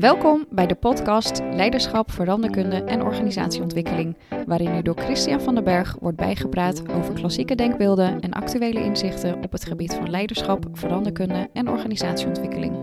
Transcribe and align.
Welkom 0.00 0.46
bij 0.50 0.66
de 0.66 0.74
podcast 0.74 1.40
Leiderschap, 1.50 2.10
Veranderkunde 2.10 2.76
en 2.76 3.02
Organisatieontwikkeling, 3.02 4.16
waarin 4.46 4.74
u 4.74 4.82
door 4.82 4.96
Christian 4.98 5.40
van 5.40 5.54
den 5.54 5.64
Berg 5.64 5.96
wordt 6.00 6.16
bijgepraat 6.16 6.82
over 6.90 7.14
klassieke 7.14 7.54
denkbeelden 7.54 8.20
en 8.20 8.32
actuele 8.32 8.84
inzichten 8.84 9.42
op 9.42 9.52
het 9.52 9.64
gebied 9.64 9.94
van 9.94 10.10
leiderschap, 10.10 10.66
veranderkunde 10.72 11.48
en 11.52 11.68
organisatieontwikkeling. 11.68 12.76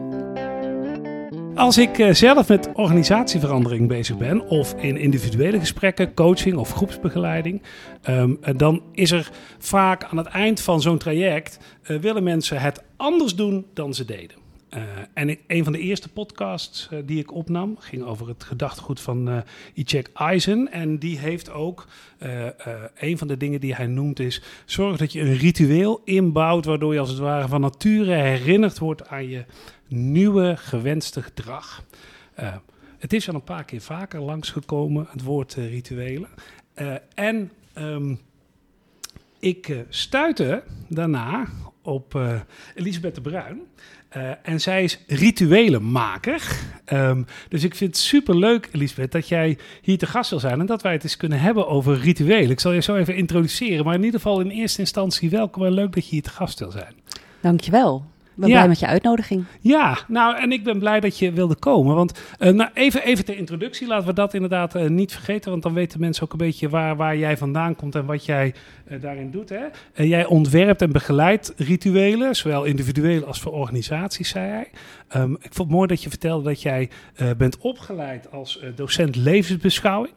Als 1.55 1.77
ik 1.77 1.97
eh, 1.97 2.13
zelf 2.13 2.47
met 2.47 2.69
organisatieverandering 2.73 3.87
bezig 3.87 4.17
ben, 4.17 4.47
of 4.47 4.73
in 4.73 4.97
individuele 4.97 5.59
gesprekken, 5.59 6.13
coaching 6.13 6.57
of 6.57 6.71
groepsbegeleiding, 6.71 7.61
ehm, 8.01 8.35
dan 8.57 8.81
is 8.91 9.11
er 9.11 9.29
vaak 9.57 10.03
aan 10.03 10.17
het 10.17 10.27
eind 10.27 10.61
van 10.61 10.81
zo'n 10.81 10.97
traject 10.97 11.59
uh, 11.87 11.99
willen 11.99 12.23
mensen 12.23 12.61
het 12.61 12.83
anders 12.95 13.35
doen 13.35 13.65
dan 13.73 13.93
ze 13.93 14.05
deden. 14.05 14.46
Uh, 14.73 14.81
en 15.13 15.37
een 15.47 15.63
van 15.63 15.73
de 15.73 15.79
eerste 15.79 16.09
podcasts 16.09 16.89
uh, 16.93 16.99
die 17.05 17.19
ik 17.19 17.33
opnam 17.33 17.77
ging 17.79 18.03
over 18.03 18.27
het 18.27 18.43
gedachtegoed 18.43 18.99
van 18.99 19.29
uh, 19.29 19.37
Icek 19.73 20.09
Eisen. 20.13 20.71
En 20.71 20.97
die 20.97 21.17
heeft 21.17 21.51
ook, 21.51 21.87
een 22.95 23.17
van 23.17 23.27
de 23.27 23.37
dingen 23.37 23.59
die 23.59 23.75
hij 23.75 23.87
noemt 23.87 24.19
is, 24.19 24.41
zorg 24.65 24.97
dat 24.97 25.13
je 25.13 25.21
een 25.21 25.37
ritueel 25.37 26.01
inbouwt 26.03 26.65
waardoor 26.65 26.93
je 26.93 26.99
als 26.99 27.09
het 27.09 27.17
ware 27.17 27.47
van 27.47 27.61
nature 27.61 28.13
herinnerd 28.13 28.79
wordt 28.79 29.07
aan 29.07 29.27
je 29.27 29.45
nieuwe 29.87 30.57
gewenste 30.57 31.21
gedrag. 31.23 31.83
het 32.97 33.13
is 33.13 33.27
al 33.29 33.35
een 33.35 33.43
paar 33.43 33.65
keer 33.65 33.81
vaker 33.81 34.21
langsgekomen, 34.21 35.07
het 35.09 35.23
woord 35.23 35.53
rituelen. 35.53 36.29
en 37.13 37.51
um, 37.77 38.19
ik 39.39 39.85
stuitte 39.89 40.63
daarna 40.87 41.47
op 41.81 42.19
Elisabeth 42.75 43.15
de 43.15 43.21
Bruin. 43.21 43.61
Uh, 44.17 44.31
en 44.41 44.61
zij 44.61 44.83
is 44.83 44.99
rituelenmaker. 45.07 46.41
Um, 46.93 47.25
dus 47.49 47.63
ik 47.63 47.75
vind 47.75 47.95
het 47.95 48.03
super 48.03 48.37
leuk, 48.37 48.69
Elisabeth, 48.71 49.11
dat 49.11 49.27
jij 49.27 49.57
hier 49.81 49.97
te 49.97 50.05
gast 50.05 50.29
wil 50.29 50.39
zijn 50.39 50.59
en 50.59 50.65
dat 50.65 50.81
wij 50.81 50.91
het 50.91 51.03
eens 51.03 51.17
kunnen 51.17 51.39
hebben 51.39 51.67
over 51.67 51.99
rituelen. 51.99 52.49
Ik 52.49 52.59
zal 52.59 52.71
je 52.71 52.81
zo 52.81 52.95
even 52.95 53.15
introduceren, 53.15 53.85
maar 53.85 53.95
in 53.95 54.03
ieder 54.03 54.19
geval 54.19 54.39
in 54.39 54.49
eerste 54.49 54.79
instantie 54.79 55.29
welkom 55.29 55.65
en 55.65 55.71
leuk 55.71 55.93
dat 55.93 56.03
je 56.03 56.09
hier 56.09 56.21
te 56.21 56.29
gast 56.29 56.59
wil 56.59 56.71
zijn. 56.71 56.93
Dankjewel. 57.41 58.05
Ik 58.37 58.43
ben 58.43 58.51
ja. 58.51 58.57
blij 58.57 58.67
met 58.67 58.79
je 58.79 58.87
uitnodiging. 58.87 59.45
Ja, 59.59 59.97
nou, 60.07 60.37
en 60.37 60.51
ik 60.51 60.63
ben 60.63 60.79
blij 60.79 60.99
dat 60.99 61.19
je 61.19 61.31
wilde 61.31 61.55
komen. 61.55 61.95
Want 61.95 62.19
uh, 62.39 62.53
nou, 62.53 62.69
even, 62.73 63.03
even 63.03 63.25
ter 63.25 63.37
introductie, 63.37 63.87
laten 63.87 64.07
we 64.07 64.13
dat 64.13 64.33
inderdaad 64.33 64.75
uh, 64.75 64.89
niet 64.89 65.11
vergeten. 65.11 65.51
Want 65.51 65.63
dan 65.63 65.73
weten 65.73 65.99
mensen 65.99 66.23
ook 66.23 66.31
een 66.31 66.37
beetje 66.37 66.69
waar, 66.69 66.95
waar 66.95 67.17
jij 67.17 67.37
vandaan 67.37 67.75
komt 67.75 67.95
en 67.95 68.05
wat 68.05 68.25
jij 68.25 68.53
uh, 68.91 69.01
daarin 69.01 69.31
doet. 69.31 69.49
Hè? 69.49 69.63
jij 70.03 70.25
ontwerpt 70.25 70.81
en 70.81 70.91
begeleidt 70.91 71.53
rituelen, 71.55 72.35
zowel 72.35 72.63
individueel 72.63 73.25
als 73.25 73.39
voor 73.39 73.51
organisaties, 73.51 74.29
zei 74.29 74.49
hij. 74.49 74.69
Um, 75.21 75.33
ik 75.33 75.53
vond 75.53 75.69
het 75.69 75.77
mooi 75.77 75.87
dat 75.87 76.03
je 76.03 76.09
vertelde 76.09 76.43
dat 76.43 76.61
jij 76.61 76.89
bent 77.37 77.57
opgeleid 77.57 78.31
als 78.31 78.63
docent 78.75 79.15
levensbeschouwing. 79.15 80.13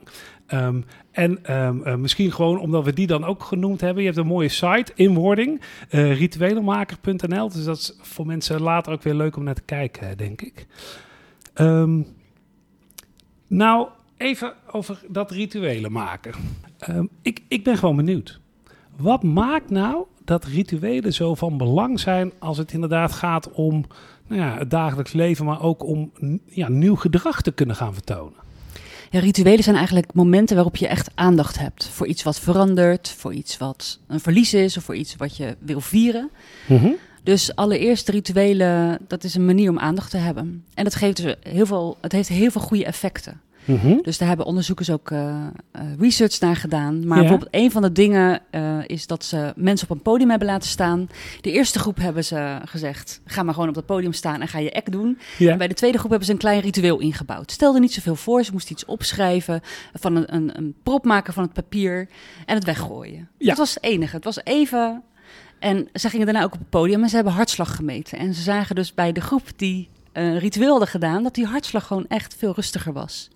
Um, 0.52 0.84
en 1.10 1.56
um, 1.56 1.82
uh, 1.86 1.94
misschien 1.94 2.32
gewoon 2.32 2.58
omdat 2.58 2.84
we 2.84 2.92
die 2.92 3.06
dan 3.06 3.24
ook 3.24 3.42
genoemd 3.42 3.80
hebben. 3.80 4.02
Je 4.02 4.08
hebt 4.08 4.20
een 4.20 4.26
mooie 4.26 4.48
site, 4.48 4.92
inwording, 4.94 5.60
uh, 5.90 6.18
rituelenmaker.nl. 6.18 7.48
Dus 7.48 7.64
dat 7.64 7.76
is 7.76 7.96
voor 8.00 8.26
mensen 8.26 8.62
later 8.62 8.92
ook 8.92 9.02
weer 9.02 9.14
leuk 9.14 9.36
om 9.36 9.44
naar 9.44 9.54
te 9.54 9.62
kijken, 9.62 10.16
denk 10.16 10.42
ik. 10.42 10.66
Um, 11.54 12.06
nou, 13.46 13.88
even 14.16 14.54
over 14.70 15.02
dat 15.08 15.30
rituelen 15.30 15.92
maken. 15.92 16.34
ik, 17.22 17.42
ik 17.48 17.64
ben 17.64 17.76
gewoon 17.76 17.96
benieuwd. 17.96 18.40
Wat 18.96 19.22
maakt 19.22 19.70
nou 19.70 20.04
dat 20.24 20.44
rituelen 20.44 21.12
zo 21.12 21.34
van 21.34 21.58
belang 21.58 22.00
zijn 22.00 22.32
als 22.38 22.58
het 22.58 22.72
inderdaad 22.72 23.12
gaat 23.12 23.50
om 23.50 23.84
nou 24.26 24.40
ja, 24.40 24.58
het 24.58 24.70
dagelijks 24.70 25.12
leven, 25.12 25.44
maar 25.44 25.62
ook 25.62 25.84
om 25.84 26.12
ja, 26.46 26.68
nieuw 26.68 26.96
gedrag 26.96 27.42
te 27.42 27.52
kunnen 27.52 27.76
gaan 27.76 27.94
vertonen? 27.94 28.48
Ja, 29.12 29.20
rituelen 29.20 29.62
zijn 29.62 29.76
eigenlijk 29.76 30.14
momenten 30.14 30.54
waarop 30.56 30.76
je 30.76 30.86
echt 30.86 31.10
aandacht 31.14 31.58
hebt 31.58 31.86
voor 31.86 32.06
iets 32.06 32.22
wat 32.22 32.40
verandert, 32.40 33.08
voor 33.08 33.34
iets 33.34 33.58
wat 33.58 33.98
een 34.06 34.20
verlies 34.20 34.54
is 34.54 34.76
of 34.76 34.84
voor 34.84 34.96
iets 34.96 35.16
wat 35.16 35.36
je 35.36 35.56
wil 35.58 35.80
vieren. 35.80 36.30
Mm-hmm. 36.66 36.96
Dus 37.22 37.54
allereerst 37.54 38.08
rituelen, 38.08 38.98
dat 39.08 39.24
is 39.24 39.34
een 39.34 39.44
manier 39.44 39.70
om 39.70 39.78
aandacht 39.78 40.10
te 40.10 40.16
hebben. 40.16 40.64
En 40.74 40.84
dat 40.84 40.94
geeft 40.94 41.16
dus 41.16 41.34
heel 41.42 41.66
veel, 41.66 41.96
het 42.00 42.12
heeft 42.12 42.28
heel 42.28 42.50
veel 42.50 42.60
goede 42.60 42.84
effecten. 42.84 43.40
Mm-hmm. 43.64 44.02
Dus 44.02 44.18
daar 44.18 44.28
hebben 44.28 44.46
onderzoekers 44.46 44.90
ook 44.90 45.10
uh, 45.10 45.18
uh, 45.18 45.82
research 45.98 46.40
naar 46.40 46.56
gedaan. 46.56 47.06
Maar 47.06 47.16
ja. 47.16 47.22
bijvoorbeeld 47.22 47.54
een 47.54 47.70
van 47.70 47.82
de 47.82 47.92
dingen 47.92 48.40
uh, 48.50 48.78
is 48.86 49.06
dat 49.06 49.24
ze 49.24 49.52
mensen 49.56 49.90
op 49.90 49.96
een 49.96 50.02
podium 50.02 50.30
hebben 50.30 50.48
laten 50.48 50.68
staan. 50.68 51.08
De 51.40 51.52
eerste 51.52 51.78
groep 51.78 51.96
hebben 51.96 52.24
ze 52.24 52.58
gezegd, 52.64 53.20
ga 53.24 53.42
maar 53.42 53.54
gewoon 53.54 53.68
op 53.68 53.74
dat 53.74 53.86
podium 53.86 54.12
staan 54.12 54.40
en 54.40 54.48
ga 54.48 54.58
je 54.58 54.72
act 54.72 54.92
doen. 54.92 55.18
Ja. 55.38 55.52
En 55.52 55.58
bij 55.58 55.68
de 55.68 55.74
tweede 55.74 55.98
groep 55.98 56.10
hebben 56.10 56.28
ze 56.28 56.32
een 56.32 56.38
klein 56.38 56.60
ritueel 56.60 56.98
ingebouwd. 56.98 57.50
Stelde 57.50 57.80
niet 57.80 57.92
zoveel 57.92 58.16
voor, 58.16 58.44
ze 58.44 58.52
moesten 58.52 58.72
iets 58.72 58.84
opschrijven, 58.84 59.60
van 59.94 60.16
een, 60.16 60.34
een, 60.34 60.56
een 60.56 60.74
prop 60.82 61.04
maken 61.04 61.32
van 61.32 61.42
het 61.42 61.52
papier 61.52 62.08
en 62.46 62.54
het 62.54 62.64
weggooien. 62.64 63.28
Ja. 63.38 63.46
Dat 63.48 63.56
was 63.56 63.74
het 63.74 63.84
enige. 63.84 64.16
Het 64.16 64.24
was 64.24 64.44
even... 64.44 65.02
En 65.58 65.88
ze 65.94 66.08
gingen 66.08 66.26
daarna 66.26 66.42
ook 66.42 66.52
op 66.52 66.58
het 66.58 66.70
podium 66.70 67.02
en 67.02 67.08
ze 67.08 67.14
hebben 67.14 67.32
hartslag 67.32 67.76
gemeten. 67.76 68.18
En 68.18 68.34
ze 68.34 68.42
zagen 68.42 68.74
dus 68.74 68.94
bij 68.94 69.12
de 69.12 69.20
groep 69.20 69.42
die 69.56 69.88
een 70.12 70.38
ritueel 70.38 70.70
hadden 70.70 70.88
gedaan, 70.88 71.22
dat 71.22 71.34
die 71.34 71.46
hartslag 71.46 71.86
gewoon 71.86 72.04
echt 72.08 72.34
veel 72.38 72.52
rustiger 72.54 72.92
was. 72.92 73.28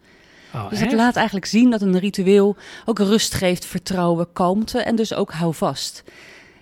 Oh, 0.55 0.71
dus 0.71 0.81
het 0.81 0.93
laat 0.93 1.17
eigenlijk 1.17 1.47
zien 1.47 1.71
dat 1.71 1.83
een 1.83 1.99
ritueel 1.99 2.57
ook 2.85 2.99
rust 2.99 3.35
geeft, 3.35 3.67
vertrouwen, 3.67 4.33
kalmte 4.33 4.79
en 4.79 4.97
dus 4.97 5.15
ook 5.15 5.33
hou 5.33 5.55
vast. 5.55 6.05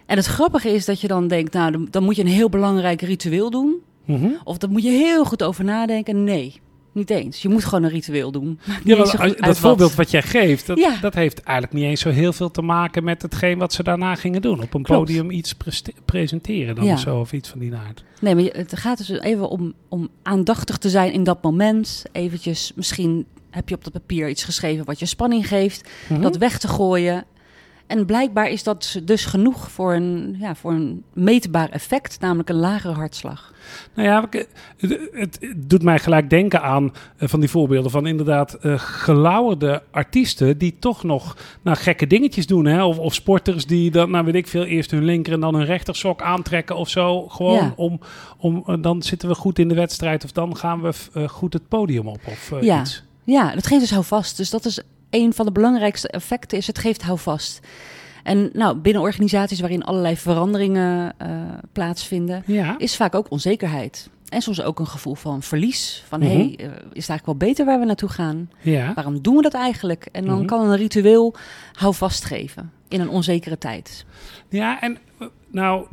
En 0.06 0.16
het 0.16 0.26
grappige 0.26 0.68
is 0.68 0.84
dat 0.84 1.00
je 1.00 1.08
dan 1.08 1.28
denkt, 1.28 1.52
nou, 1.52 1.86
dan 1.90 2.02
moet 2.02 2.16
je 2.16 2.22
een 2.22 2.28
heel 2.28 2.48
belangrijk 2.48 3.00
ritueel 3.00 3.50
doen. 3.50 3.76
Mm-hmm. 4.04 4.36
Of 4.44 4.58
dan 4.58 4.70
moet 4.70 4.82
je 4.82 4.90
heel 4.90 5.24
goed 5.24 5.42
over 5.42 5.64
nadenken. 5.64 6.24
Nee, 6.24 6.60
niet 6.92 7.10
eens. 7.10 7.42
Je 7.42 7.48
moet 7.48 7.64
gewoon 7.64 7.84
een 7.84 7.90
ritueel 7.90 8.32
doen. 8.32 8.58
Ja, 8.84 8.96
maar, 8.96 9.36
dat 9.36 9.58
voorbeeld 9.58 9.94
wat 9.94 10.10
jij 10.10 10.22
geeft, 10.22 10.66
dat, 10.66 10.78
ja. 10.78 10.96
dat, 11.00 11.14
heeft 11.14 11.40
eigenlijk 11.40 11.76
niet 11.76 11.90
eens 11.90 12.00
zo 12.00 12.10
heel 12.10 12.32
veel 12.32 12.50
te 12.50 12.62
maken 12.62 13.04
met 13.04 13.22
hetgeen 13.22 13.58
wat 13.58 13.72
ze 13.72 13.82
daarna 13.82 14.14
gingen 14.14 14.42
doen. 14.42 14.62
Op 14.62 14.74
een 14.74 14.82
Klopt. 14.82 15.00
podium 15.00 15.30
iets 15.30 15.52
pre- 15.52 15.92
presenteren 16.04 16.74
dan 16.74 16.84
ja. 16.84 16.92
of 16.92 17.00
zo, 17.00 17.20
of 17.20 17.32
iets 17.32 17.48
van 17.48 17.58
die 17.58 17.74
aard. 17.74 18.04
Nee, 18.20 18.34
maar 18.34 18.44
het 18.44 18.76
gaat 18.76 18.98
dus 18.98 19.08
even 19.08 19.48
om, 19.48 19.74
om 19.88 20.08
aandachtig 20.22 20.78
te 20.78 20.90
zijn 20.90 21.12
in 21.12 21.24
dat 21.24 21.42
moment. 21.42 22.04
Eventjes 22.12 22.72
misschien 22.74 23.26
heb 23.52 23.68
je 23.68 23.74
op 23.74 23.84
dat 23.84 23.92
papier 23.92 24.28
iets 24.28 24.44
geschreven 24.44 24.84
wat 24.84 24.98
je 24.98 25.06
spanning 25.06 25.48
geeft, 25.48 25.90
mm-hmm. 26.08 26.22
dat 26.22 26.36
weg 26.36 26.58
te 26.58 26.68
gooien. 26.68 27.24
En 27.92 28.06
blijkbaar 28.06 28.50
is 28.50 28.62
dat 28.62 29.00
dus 29.04 29.24
genoeg 29.24 29.70
voor 29.70 29.94
een, 29.94 30.36
ja, 30.38 30.54
voor 30.54 30.72
een 30.72 31.04
meetbaar 31.12 31.68
effect, 31.68 32.20
namelijk 32.20 32.48
een 32.48 32.56
lagere 32.56 32.94
hartslag. 32.94 33.52
Nou 33.94 34.08
ja, 34.08 34.28
het, 35.12 35.52
doet 35.56 35.82
mij 35.82 35.98
gelijk 35.98 36.30
denken 36.30 36.62
aan 36.62 36.84
uh, 36.84 37.28
van 37.28 37.40
die 37.40 37.48
voorbeelden 37.48 37.90
van 37.90 38.06
inderdaad 38.06 38.58
uh, 38.62 38.74
gelauwerde 38.76 39.82
artiesten 39.90 40.58
die 40.58 40.76
toch 40.78 41.02
nog 41.02 41.36
nou, 41.62 41.76
gekke 41.76 42.06
dingetjes 42.06 42.46
doen. 42.46 42.64
Hè? 42.64 42.84
Of, 42.84 42.98
of 42.98 43.14
sporters 43.14 43.66
die 43.66 43.90
dan, 43.90 44.10
nou 44.10 44.24
weet 44.24 44.34
ik 44.34 44.46
veel, 44.46 44.64
eerst 44.64 44.90
hun 44.90 45.04
linker 45.04 45.32
en 45.32 45.40
dan 45.40 45.54
hun 45.54 45.64
rechtersok 45.64 46.22
aantrekken 46.22 46.76
of 46.76 46.88
zo. 46.88 47.28
Gewoon 47.28 47.54
ja. 47.54 47.72
om, 47.76 48.00
om 48.36 48.64
uh, 48.66 48.76
dan 48.80 49.02
zitten 49.02 49.28
we 49.28 49.34
goed 49.34 49.58
in 49.58 49.68
de 49.68 49.74
wedstrijd 49.74 50.24
of 50.24 50.32
dan 50.32 50.56
gaan 50.56 50.80
we 50.80 50.92
goed 51.28 51.52
het 51.52 51.68
podium 51.68 52.08
op 52.08 52.20
of 52.26 52.52
ja. 52.60 52.80
iets. 52.80 53.04
Ja, 53.24 53.54
dat 53.54 53.66
geeft 53.66 53.80
dus 53.80 53.90
houvast. 53.90 54.36
Dus 54.36 54.50
dat 54.50 54.64
is 54.64 54.80
een 55.10 55.32
van 55.32 55.46
de 55.46 55.52
belangrijkste 55.52 56.08
effecten, 56.08 56.58
is 56.58 56.66
het 56.66 56.78
geeft 56.78 57.02
houvast. 57.02 57.60
En 58.22 58.50
nou, 58.52 58.76
binnen 58.76 59.02
organisaties 59.02 59.60
waarin 59.60 59.82
allerlei 59.84 60.16
veranderingen 60.16 61.14
uh, 61.22 61.28
plaatsvinden, 61.72 62.42
ja. 62.46 62.78
is 62.78 62.96
vaak 62.96 63.14
ook 63.14 63.30
onzekerheid. 63.30 64.10
En 64.28 64.42
soms 64.42 64.62
ook 64.62 64.78
een 64.78 64.86
gevoel 64.86 65.14
van 65.14 65.42
verlies. 65.42 66.04
Van, 66.08 66.20
hé, 66.20 66.28
hey, 66.28 66.58
uh, 66.60 66.66
is 66.66 67.06
het 67.06 67.08
eigenlijk 67.08 67.26
wel 67.26 67.36
beter 67.36 67.64
waar 67.64 67.78
we 67.78 67.84
naartoe 67.84 68.08
gaan? 68.08 68.50
Ja. 68.60 68.94
Waarom 68.94 69.22
doen 69.22 69.36
we 69.36 69.42
dat 69.42 69.54
eigenlijk? 69.54 70.08
En 70.12 70.22
dan 70.24 70.32
mm-hmm. 70.32 70.46
kan 70.46 70.70
een 70.70 70.76
ritueel 70.76 71.34
houvast 71.72 72.24
geven 72.24 72.72
in 72.88 73.00
een 73.00 73.08
onzekere 73.08 73.58
tijd. 73.58 74.04
Ja, 74.48 74.80
en 74.80 74.98
nou, 75.50 75.86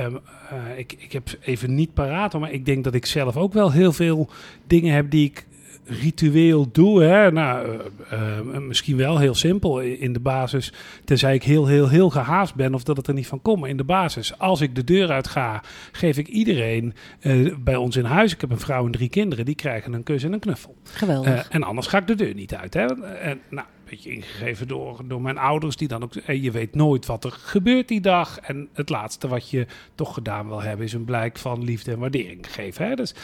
uh, 0.00 0.78
ik, 0.78 0.94
ik 0.98 1.12
heb 1.12 1.38
even 1.40 1.74
niet 1.74 1.94
paraat, 1.94 2.38
maar 2.38 2.52
ik 2.52 2.64
denk 2.64 2.84
dat 2.84 2.94
ik 2.94 3.06
zelf 3.06 3.36
ook 3.36 3.52
wel 3.52 3.72
heel 3.72 3.92
veel 3.92 4.28
dingen 4.66 4.94
heb 4.94 5.10
die 5.10 5.24
ik 5.24 5.46
ritueel 5.88 6.70
doe. 6.72 7.02
Hè? 7.02 7.32
Nou, 7.32 7.68
uh, 8.12 8.38
uh, 8.52 8.58
misschien 8.58 8.96
wel 8.96 9.18
heel 9.18 9.34
simpel 9.34 9.80
in 9.80 10.12
de 10.12 10.20
basis. 10.20 10.72
Tenzij 11.04 11.34
ik 11.34 11.42
heel, 11.42 11.66
heel, 11.66 11.88
heel 11.88 12.10
gehaast 12.10 12.54
ben 12.54 12.74
of 12.74 12.82
dat 12.82 12.96
het 12.96 13.06
er 13.06 13.14
niet 13.14 13.26
van 13.26 13.42
komt. 13.42 13.60
Maar 13.60 13.68
in 13.68 13.76
de 13.76 13.84
basis, 13.84 14.38
als 14.38 14.60
ik 14.60 14.74
de 14.74 14.84
deur 14.84 15.10
uit 15.10 15.28
ga, 15.28 15.62
geef 15.92 16.18
ik 16.18 16.28
iedereen 16.28 16.94
uh, 17.20 17.54
bij 17.58 17.76
ons 17.76 17.96
in 17.96 18.04
huis. 18.04 18.32
Ik 18.32 18.40
heb 18.40 18.50
een 18.50 18.58
vrouw 18.58 18.86
en 18.86 18.92
drie 18.92 19.08
kinderen, 19.08 19.44
die 19.44 19.54
krijgen 19.54 19.92
een 19.92 20.02
kus 20.02 20.24
en 20.24 20.32
een 20.32 20.40
knuffel. 20.40 20.76
Geweldig. 20.82 21.48
en 21.48 21.62
anders 21.62 21.86
ga 21.86 21.98
ik 21.98 22.06
de 22.06 22.14
deur 22.14 22.34
niet 22.34 22.54
uit. 22.54 22.74
Hè? 22.74 22.86
En, 23.04 23.40
nou, 23.50 23.66
een 23.66 23.84
beetje 23.84 24.12
ingegeven 24.12 24.68
door, 24.68 25.00
door 25.04 25.22
mijn 25.22 25.38
ouders, 25.38 25.76
die 25.76 25.88
dan 25.88 26.02
ook. 26.02 26.12
Je 26.26 26.50
weet 26.50 26.74
nooit 26.74 27.06
wat 27.06 27.24
er 27.24 27.30
gebeurt 27.30 27.88
die 27.88 28.00
dag. 28.00 28.38
En 28.38 28.68
het 28.72 28.88
laatste 28.88 29.28
wat 29.28 29.50
je 29.50 29.66
toch 29.94 30.14
gedaan 30.14 30.48
wil 30.48 30.62
hebben, 30.62 30.86
is 30.86 30.92
een 30.92 31.04
blijk 31.04 31.38
van 31.38 31.64
liefde 31.64 31.92
en 31.92 31.98
waardering 31.98 32.52
geven. 32.52 32.88
Hè? 32.88 32.94
Dus 32.94 33.14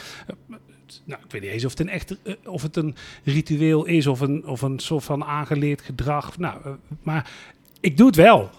nou, 1.03 1.21
ik 1.25 1.31
weet 1.31 1.41
niet 1.41 1.51
eens 1.51 1.65
of 1.65 1.71
het 1.71 1.79
een 1.79 1.89
echt 1.89 2.15
uh, 2.23 2.33
of 2.45 2.61
het 2.61 2.75
een 2.75 2.95
ritueel 3.23 3.85
is 3.85 4.07
of 4.07 4.19
een, 4.19 4.45
of 4.47 4.61
een 4.61 4.79
soort 4.79 5.03
van 5.03 5.23
aangeleerd 5.23 5.81
gedrag. 5.81 6.37
Nou, 6.37 6.59
uh, 6.65 6.71
maar 7.03 7.29
ik 7.79 7.97
doe 7.97 8.07
het 8.07 8.15
wel. 8.15 8.49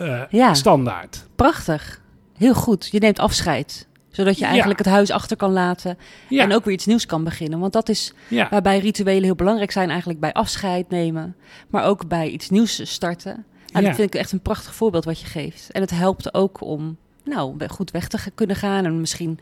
Uh, 0.00 0.22
ja. 0.30 0.54
Standaard. 0.54 1.26
Prachtig. 1.34 2.00
Heel 2.36 2.54
goed. 2.54 2.88
Je 2.90 2.98
neemt 2.98 3.18
afscheid. 3.18 3.86
Zodat 4.10 4.38
je 4.38 4.44
eigenlijk 4.44 4.78
het 4.78 4.88
huis 4.88 5.10
achter 5.10 5.36
kan 5.36 5.52
laten 5.52 5.98
Ja. 6.28 6.42
en 6.42 6.52
ook 6.52 6.64
weer 6.64 6.74
iets 6.74 6.86
nieuws 6.86 7.06
kan 7.06 7.24
beginnen. 7.24 7.58
Want 7.58 7.72
dat 7.72 7.88
is 7.88 8.12
waarbij 8.50 8.78
rituelen 8.78 9.22
heel 9.24 9.34
belangrijk 9.34 9.70
zijn, 9.70 9.88
eigenlijk 9.88 10.20
bij 10.20 10.32
afscheid 10.32 10.88
nemen, 10.88 11.36
maar 11.68 11.84
ook 11.84 12.08
bij 12.08 12.28
iets 12.28 12.50
nieuws 12.50 12.90
starten. 12.92 13.44
Nou, 13.66 13.84
Ja. 13.84 13.90
Dat 13.90 13.98
vind 14.00 14.14
ik 14.14 14.20
echt 14.20 14.32
een 14.32 14.40
prachtig 14.40 14.74
voorbeeld 14.74 15.04
wat 15.04 15.20
je 15.20 15.26
geeft. 15.26 15.70
En 15.70 15.80
het 15.80 15.90
helpt 15.90 16.34
ook 16.34 16.60
om 16.60 16.96
nou, 17.24 17.68
goed 17.68 17.90
weg 17.90 18.08
te 18.08 18.30
kunnen 18.34 18.56
gaan. 18.56 18.84
En 18.84 19.00
misschien 19.00 19.38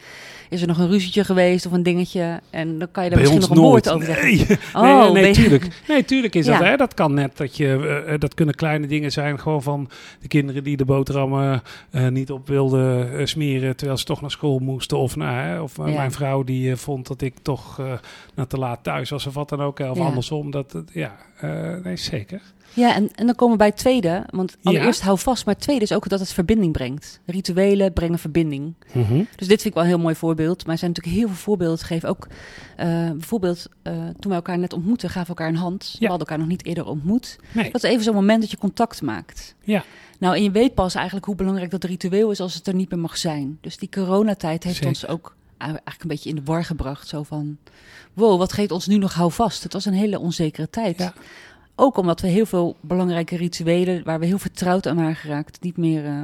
is 0.52 0.60
er 0.60 0.66
nog 0.66 0.78
een 0.78 0.88
ruzietje 0.90 1.24
geweest 1.24 1.66
of 1.66 1.72
een 1.72 1.82
dingetje. 1.82 2.40
En 2.50 2.78
dan 2.78 2.88
kan 2.90 3.04
je 3.04 3.10
daar 3.10 3.18
Bij 3.22 3.28
misschien 3.30 3.48
nog 3.56 3.58
een 3.64 3.70
woord 3.70 3.90
over 3.90 4.06
zeggen. 4.06 4.26
Nee, 4.46 4.58
Oh, 4.74 5.10
nee, 5.12 5.32
tuurlijk. 5.32 5.68
Nee, 5.88 6.04
tuurlijk 6.04 6.34
is 6.34 6.46
dat. 6.46 6.58
Hè? 6.58 6.76
Dat 6.76 6.94
kan 6.94 7.14
net. 7.14 7.36
Dat, 7.36 7.56
je, 7.56 8.02
eh, 8.06 8.18
dat 8.18 8.34
kunnen 8.34 8.54
kleine 8.54 8.86
dingen 8.86 9.12
zijn. 9.12 9.38
Gewoon 9.40 9.62
van 9.62 9.88
de 10.20 10.28
kinderen 10.28 10.64
die 10.64 10.76
de 10.76 10.84
boterhammen 10.84 11.62
eh, 11.90 12.08
niet 12.08 12.30
op 12.30 12.48
wilden 12.48 13.18
eh, 13.18 13.26
smeren. 13.26 13.76
Terwijl 13.76 13.98
ze 13.98 14.04
toch 14.04 14.20
naar 14.20 14.30
school 14.30 14.58
moesten. 14.58 14.98
Of, 14.98 15.16
nou, 15.16 15.34
hè, 15.36 15.60
of 15.60 15.78
eh, 15.78 15.86
Ja. 15.88 15.94
mijn 15.96 16.12
vrouw 16.12 16.42
die 16.44 16.70
eh, 16.70 16.76
vond 16.76 17.06
dat 17.06 17.20
ik 17.20 17.34
toch 17.42 17.78
eh 17.78 17.92
naar 18.34 18.46
te 18.46 18.58
laat 18.58 18.78
thuis 18.82 19.10
was. 19.10 19.26
Of 19.26 19.34
wat 19.34 19.48
dan 19.48 19.60
ook. 19.60 19.78
Of 19.78 19.96
Ja. 19.98 20.04
andersom. 20.04 20.50
Dat, 20.50 20.74
ja, 20.92 21.16
eh, 21.40 21.50
nee, 21.84 21.96
zeker. 21.96 22.40
Ja, 22.74 22.94
en, 22.94 23.10
en 23.14 23.26
dan 23.26 23.34
komen 23.34 23.52
we 23.52 23.58
bij 23.58 23.66
het 23.68 23.76
tweede. 23.76 24.24
Want 24.30 24.50
Ja. 24.60 24.70
allereerst 24.70 25.02
hou 25.02 25.18
vast, 25.18 25.44
maar 25.44 25.54
het 25.54 25.62
tweede 25.62 25.82
is 25.84 25.92
ook 25.92 26.08
dat 26.08 26.20
het 26.20 26.32
verbinding 26.32 26.72
brengt. 26.72 27.20
Rituelen 27.26 27.92
brengen 27.92 28.18
verbinding. 28.18 28.74
Mhm. 28.92 29.14
Dus 29.36 29.48
dit 29.48 29.62
vind 29.62 29.64
ik 29.64 29.74
wel 29.74 29.82
een 29.82 29.88
heel 29.88 29.98
mooi 29.98 30.14
voorbeeld. 30.14 30.41
Maar 30.48 30.72
er 30.72 30.78
zijn 30.78 30.90
natuurlijk 30.90 31.16
heel 31.16 31.26
veel 31.26 31.36
voorbeelden 31.36 31.78
te 31.78 31.84
geven. 31.84 32.08
Ook 32.08 32.28
eh, 32.76 33.10
bijvoorbeeld 33.10 33.66
eh, 33.82 33.92
toen 33.92 34.30
we 34.30 34.34
elkaar 34.34 34.58
net 34.58 34.72
ontmoetten, 34.72 35.08
gaven 35.08 35.34
we 35.34 35.40
elkaar 35.40 35.48
een 35.54 35.60
hand. 35.60 35.96
We 35.98 36.06
hadden 36.06 36.26
elkaar 36.26 36.38
nog 36.38 36.48
niet 36.48 36.66
eerder 36.66 36.86
ontmoet. 36.86 37.38
Nee. 37.52 37.70
Dat 37.70 37.84
is 37.84 37.90
even 37.90 38.04
zo'n 38.04 38.14
moment 38.14 38.40
dat 38.40 38.50
je 38.50 38.56
contact 38.56 39.02
maakt. 39.02 39.54
Ja. 39.64 39.84
Nou, 40.18 40.36
en 40.36 40.42
je 40.42 40.50
weet 40.50 40.74
pas 40.74 40.94
eigenlijk 40.94 41.26
hoe 41.26 41.34
belangrijk 41.34 41.70
dat 41.70 41.84
ritueel 41.84 42.30
is 42.30 42.40
als 42.40 42.54
het 42.54 42.66
er 42.66 42.74
niet 42.74 42.90
meer 42.90 42.98
mag 42.98 43.16
zijn. 43.16 43.58
Dus 43.60 43.76
die 43.76 43.88
coronatijd 43.88 44.64
heeft 44.64 44.76
Zeker. 44.76 44.90
ons 44.90 45.06
ook 45.06 45.34
eigenlijk 45.56 46.02
een 46.02 46.08
beetje 46.08 46.28
in 46.28 46.34
de 46.34 46.42
war 46.44 46.64
gebracht. 46.64 47.08
Zo 47.08 47.22
van, 47.22 47.58
wow, 48.12 48.38
wat 48.38 48.52
geeft 48.52 48.70
ons 48.70 48.86
nu 48.86 48.96
nog 48.96 49.14
houvast? 49.14 49.62
Het 49.62 49.72
was 49.72 49.84
een 49.84 49.92
hele 49.92 50.18
onzekere 50.18 50.70
tijd. 50.70 50.98
Ja. 50.98 51.14
Ook 51.74 51.96
omdat 51.96 52.20
we 52.20 52.26
heel 52.26 52.46
veel 52.46 52.76
belangrijke 52.80 53.36
rituelen, 53.36 54.04
waar 54.04 54.18
we 54.20 54.26
heel 54.26 54.38
vertrouwd 54.38 54.86
aan 54.86 54.96
waren 54.96 55.16
geraakt, 55.16 55.62
niet 55.62 55.76
meer 55.76 56.06
eh, 56.06 56.22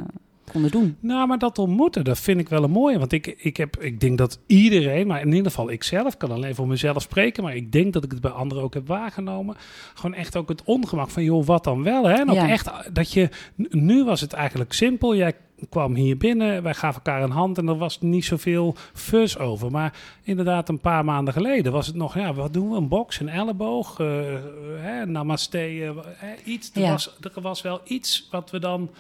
konden 0.49 0.71
doen. 0.71 0.97
Nou, 1.01 1.27
maar 1.27 1.39
dat 1.39 1.59
ontmoeten, 1.59 2.05
dat 2.05 2.19
vind 2.19 2.41
ik 2.41 2.49
wel 2.49 2.63
een 2.65 2.71
mooie. 2.71 2.99
Want 2.99 3.13
ik, 3.13 3.27
ik, 3.27 3.57
heb, 3.57 3.77
ik 3.81 4.01
denk 4.01 4.19
dat 4.19 4.39
iedereen, 4.47 5.07
maar 5.07 5.21
in 5.21 5.33
ieder 5.33 5.51
geval 5.51 5.71
ik 5.71 5.83
zelf, 5.83 6.17
kan 6.17 6.31
alleen 6.31 6.55
voor 6.55 6.69
mezelf 6.69 7.03
spreken. 7.03 7.43
Maar 7.43 7.57
ik 7.57 7.73
denk 7.73 7.93
dat 7.93 8.05
ik 8.05 8.11
het 8.11 8.21
bij 8.21 8.31
anderen 8.31 8.63
ook 8.63 8.75
heb 8.75 8.87
waargenomen. 8.87 9.57
Gewoon 9.95 10.15
echt 10.17 10.37
ook 10.37 10.49
het 10.49 10.63
ongemak 10.65 11.11
van, 11.11 11.23
joh, 11.25 11.45
wat 11.47 11.65
dan 11.65 11.83
wel? 11.83 12.05
Hè? 12.09 12.15
En 12.15 12.29
ook 12.31 12.35
Ja. 12.37 12.49
echt 12.49 12.71
dat 12.93 13.13
je, 13.13 13.29
nu 13.71 14.05
was 14.05 14.21
het 14.21 14.33
eigenlijk 14.33 14.73
simpel. 14.73 15.17
Jij 15.17 15.33
kwam 15.69 15.95
hier 15.95 16.17
binnen, 16.17 16.63
wij 16.63 16.75
gaven 16.75 17.03
elkaar 17.05 17.23
een 17.23 17.31
hand 17.31 17.59
en 17.59 17.69
er 17.69 17.77
was 17.79 18.01
niet 18.01 18.25
zoveel 18.25 18.75
fus 18.93 19.39
over. 19.39 19.71
Maar 19.71 19.93
inderdaad, 20.23 20.69
een 20.69 20.81
paar 20.81 21.05
maanden 21.05 21.35
geleden 21.35 21.73
was 21.73 21.87
het 21.87 21.97
nog, 21.97 22.15
ja, 22.15 22.35
wat 22.35 22.53
doen 22.53 22.71
we? 22.71 22.77
Een 22.77 22.89
box, 22.89 23.21
een 23.21 23.29
elleboog, 23.29 24.01
eh, 24.01 24.35
eh, 24.35 24.41
hè, 24.77 25.07
namaste, 25.07 25.59
eh, 25.59 26.29
iets. 26.45 26.71
Er, 26.75 26.81
Ja. 26.81 26.91
was, 26.91 27.17
er 27.35 27.41
was 27.41 27.63
wel 27.63 27.81
iets 27.85 28.29
wat 28.31 28.51
we 28.51 28.59
dan 28.59 28.91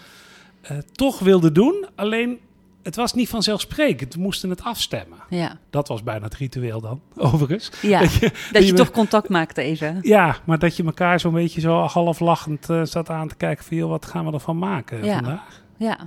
eh, 0.60 0.76
toch 0.93 1.19
wilden 1.19 1.52
doen. 1.55 1.87
Alleen, 1.94 2.38
het 2.82 2.96
was 2.96 3.14
niet 3.14 3.28
vanzelfsprekend. 3.28 4.14
We 4.14 4.20
moesten 4.20 4.50
het 4.50 4.62
afstemmen. 4.62 5.19
Ja, 5.28 5.58
Dat 5.70 5.88
was 5.88 6.02
bijna 6.02 6.25
het 6.25 6.34
ritueel 6.34 6.81
dan, 6.81 7.00
overigens. 7.16 7.70
ja. 7.82 8.00
Dat 8.00 8.12
je, 8.12 8.32
dat 8.52 8.66
je 8.66 8.72
me- 8.72 8.78
toch 8.78 8.90
contact 8.90 9.28
maakte 9.28 9.62
even. 9.62 9.99
Ja, 10.02 10.37
maar 10.44 10.58
dat 10.58 10.76
je 10.76 10.84
elkaar 10.84 11.20
zo'n 11.20 11.32
beetje 11.32 11.60
zo 11.60 11.78
half 11.81 12.20
lachend 12.20 12.70
eh, 12.70 12.84
zat 12.84 13.10
aan 13.10 13.28
te 13.28 13.37
kijken 13.37 13.64
van... 13.64 13.76
joh, 13.76 13.88
wat 13.90 14.06
gaan 14.06 14.26
we 14.26 14.32
ervan 14.32 14.58
maken 14.58 15.05
Ja. 15.05 15.14
vandaag? 15.14 15.62
Ja. 15.76 15.99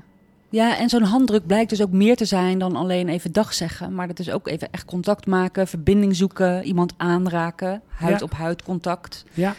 Ja, 0.49 0.77
en 0.77 0.89
zo'n 0.89 1.03
handdruk 1.03 1.45
blijkt 1.47 1.69
dus 1.69 1.81
ook 1.81 1.91
meer 1.91 2.15
te 2.15 2.25
zijn 2.25 2.59
dan 2.59 2.75
alleen 2.75 3.09
even 3.09 3.31
dag 3.31 3.53
zeggen. 3.53 3.95
Maar 3.95 4.07
dat 4.07 4.19
is 4.19 4.31
ook 4.31 4.47
even 4.47 4.67
echt 4.71 4.85
contact 4.85 5.25
maken, 5.27 5.67
verbinding 5.67 6.15
zoeken, 6.15 6.63
iemand 6.63 6.93
aanraken, 6.97 7.81
huid 7.87 8.19
Ja. 8.19 8.25
op 8.25 8.31
huid 8.33 8.63
contact. 8.63 9.25
Ja, 9.33 9.55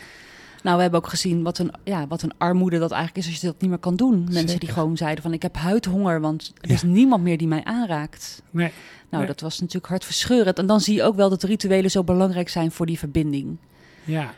Nou, 0.63 0.77
we 0.77 0.83
hebben 0.83 1.01
ook 1.01 1.09
gezien 1.09 1.43
wat 1.43 1.59
een, 1.59 1.71
ja, 1.85 2.07
wat 2.07 2.23
een 2.23 2.33
armoede 2.39 2.79
dat 2.79 2.91
eigenlijk 2.91 3.27
is 3.27 3.33
als 3.33 3.41
je 3.41 3.47
dat 3.47 3.61
niet 3.61 3.71
meer 3.71 3.79
kan 3.79 3.97
doen. 3.97 4.29
Mensen 4.33 4.61
die 4.61 4.69
gewoon 4.69 4.97
zeiden 4.97 5.23
van 5.23 5.33
ik 5.33 5.43
heb 5.43 5.57
huidhonger, 5.57 6.21
want 6.21 6.53
er 6.61 6.69
Ja. 6.69 6.75
is 6.75 6.83
niemand 6.83 7.23
meer 7.23 7.39
die 7.39 7.47
mij 7.49 7.65
aanraakt. 7.65 8.43
nee. 8.51 8.71
Nou, 9.11 9.25
Nee. 9.25 9.33
dat 9.33 9.41
was 9.43 9.59
natuurlijk 9.61 9.87
hartverscheurend. 9.87 10.59
En 10.59 10.67
dan 10.67 10.81
zie 10.81 10.95
je 10.95 11.03
ook 11.03 11.17
wel 11.17 11.29
dat 11.29 11.43
rituelen 11.43 11.91
zo 11.91 12.05
belangrijk 12.05 12.49
zijn 12.49 12.71
voor 12.73 12.87
die 12.87 12.99
verbinding. 12.99 13.57
Ja. 14.05 14.35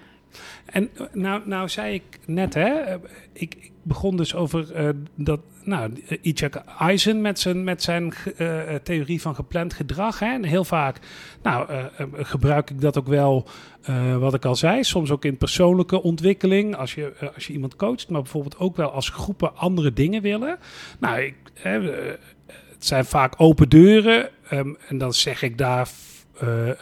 En 0.64 0.90
eh, 0.94 1.06
nou, 1.12 1.42
nou 1.44 1.69
zei 1.69 1.94
ik 1.94 2.19
net, 2.26 2.54
hè, 2.54 2.69
eh, 2.69 2.94
ik, 3.32 3.54
ik 3.54 3.70
begon 3.82 4.16
dus 4.16 4.34
over 4.34 4.72
eh, 4.72 4.88
dat, 5.14 5.40
nou, 5.62 5.92
Itzhak 6.20 6.62
Eisen 6.78 7.20
met 7.20 7.38
zijn, 7.38 7.64
met 7.64 7.82
zijn 7.82 8.14
theorie 8.82 9.20
van 9.20 9.34
gepland 9.34 9.72
gedrag. 9.72 10.19
Hè, 10.19 10.32
en 10.32 10.44
heel 10.44 10.64
vaak, 10.64 10.98
nou, 11.42 11.69
gebruik 12.12 12.70
ik 12.70 12.81
dat 12.81 12.98
ook 12.98 13.06
wel, 13.06 13.48
wat 14.19 14.34
ik 14.34 14.44
al 14.44 14.56
zei, 14.56 14.84
soms 14.84 15.10
ook 15.10 15.25
in 15.25 15.36
persoonlijke 15.36 16.02
ontwikkeling, 16.02 16.76
als 16.76 16.94
je, 16.94 17.32
als 17.34 17.46
je 17.46 17.52
iemand 17.52 17.76
coacht, 17.76 18.08
maar 18.08 18.22
bijvoorbeeld 18.22 18.58
ook 18.58 18.76
wel 18.76 18.90
als 18.90 19.08
groepen 19.08 19.56
andere 19.56 19.92
dingen 19.92 20.22
willen. 20.22 20.58
Nou, 20.98 21.20
ik, 21.20 21.34
het 22.84 22.87
zijn 22.87 23.04
vaak 23.04 23.34
open 23.37 23.69
deuren 23.69 24.28
ehm, 24.48 24.75
en 24.88 24.98
dan 24.98 25.12
zeg 25.12 25.42
ik 25.42 25.58
daar 25.58 25.88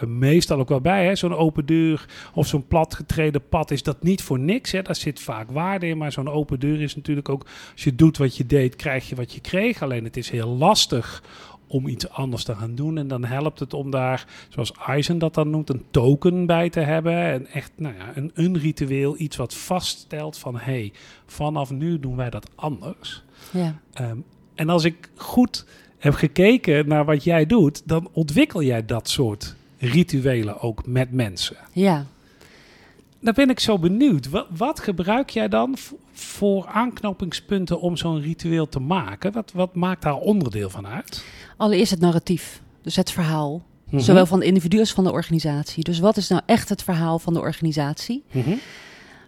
meestal 0.06 0.58
ook 0.58 0.69
wel 0.69 0.81
bij, 0.81 1.04
hè, 1.04 1.16
zo'n 1.16 1.37
open 1.37 1.66
deur 1.66 2.06
of 2.34 2.46
zo'n 2.46 2.66
platgetreden 2.66 3.49
pad 3.49 3.70
is 3.70 3.82
dat 3.82 4.02
niet 4.02 4.22
voor 4.22 4.38
niks. 4.38 4.72
Hè. 4.72 4.82
Daar 4.82 4.96
zit 4.96 5.20
vaak 5.20 5.50
waarde 5.50 5.87
in, 5.87 5.99
maar 5.99 6.12
zo'n 6.12 6.28
open 6.28 6.60
deur 6.60 6.81
is 6.81 6.96
natuurlijk 6.96 7.28
ook... 7.28 7.46
als 7.72 7.84
je 7.84 7.94
doet 7.94 8.16
wat 8.16 8.37
je 8.37 8.46
deed, 8.46 8.76
krijg 8.76 9.08
je 9.08 9.14
wat 9.14 9.32
je 9.32 9.40
kreeg. 9.40 9.82
Alleen 9.82 10.04
het 10.04 10.16
is 10.16 10.31
heel 10.31 10.49
lastig 10.49 11.22
om 11.66 11.87
iets 11.87 12.08
anders 12.08 12.44
te 12.44 12.54
gaan 12.54 12.75
doen. 12.75 12.99
En 12.99 13.08
dan 13.08 13.25
helpt 13.25 13.58
het 13.58 13.75
om 13.75 13.90
daar, 13.90 14.26
zoals 14.49 14.72
Eisen 14.87 15.19
dat 15.19 15.34
dan 15.34 15.50
noemt, 15.50 15.69
een 15.69 15.84
token 15.90 16.46
bij 16.46 16.70
te 16.70 16.81
hebben. 16.81 17.16
En 17.16 17.46
echt 17.46 17.72
nou 17.76 17.94
ja, 17.94 18.12
een, 18.14 18.31
een 18.34 18.58
ritueel, 18.58 19.14
iets 19.19 19.37
wat 19.37 19.55
vaststelt 19.55 20.38
van... 20.38 20.55
hé, 20.56 20.62
hey, 20.62 20.93
vanaf 21.26 21.70
nu 21.70 22.00
doen 22.00 22.16
wij 22.16 22.31
dat 22.31 22.50
anders. 22.55 23.22
Ja. 23.52 23.81
Ehm, 23.93 24.16
en 24.55 24.69
als 24.69 24.84
ik 24.84 25.10
goed 25.14 25.66
heb 26.02 26.14
gekeken 26.14 26.88
naar 26.88 27.04
wat 27.04 27.25
jij 27.25 27.46
doet... 27.46 27.82
dan 27.84 28.08
ontwikkel 28.12 28.62
jij 28.62 28.84
dat 28.84 29.08
soort 29.08 29.54
rituelen 29.78 30.60
ook 30.60 30.87
met 30.87 31.12
mensen. 31.12 31.56
Ja. 31.72 32.06
Dan 33.20 33.34
ben 33.34 33.50
ik 33.50 33.60
zo 33.60 33.78
benieuwd. 33.78 34.28
Wat, 34.28 34.46
wat 34.56 34.81
gebruik 34.81 35.31
jij 35.31 35.49
dan 35.49 35.76
voor 36.12 36.66
aanknopingspunten 36.66 37.81
om 37.81 37.96
zo'n 37.96 38.20
ritueel 38.20 38.69
te 38.69 38.81
maken? 38.81 39.32
Wat, 39.32 39.52
wat 39.54 39.75
maakt 39.75 40.02
daar 40.02 40.16
onderdeel 40.16 40.70
van 40.70 40.87
uit? 40.87 41.25
Allereerst 41.56 41.90
het 41.90 42.00
narratief, 42.00 42.62
dus 42.82 42.96
het 42.96 43.10
verhaal. 43.10 43.62
Mhm. 43.90 44.02
Zowel 44.02 44.26
van 44.26 44.38
de 44.38 44.46
individu 44.46 44.79
als 44.79 44.93
van 44.93 45.05
de 45.05 45.12
organisatie. 45.12 45.84
Dus 45.84 45.98
wat 45.98 46.17
is 46.17 46.29
nou 46.29 46.43
echt 46.46 46.69
het 46.69 46.82
verhaal 46.82 47.19
van 47.19 47.34
de 47.34 47.41
organisatie? 47.41 48.22
Mhm. 48.32 48.55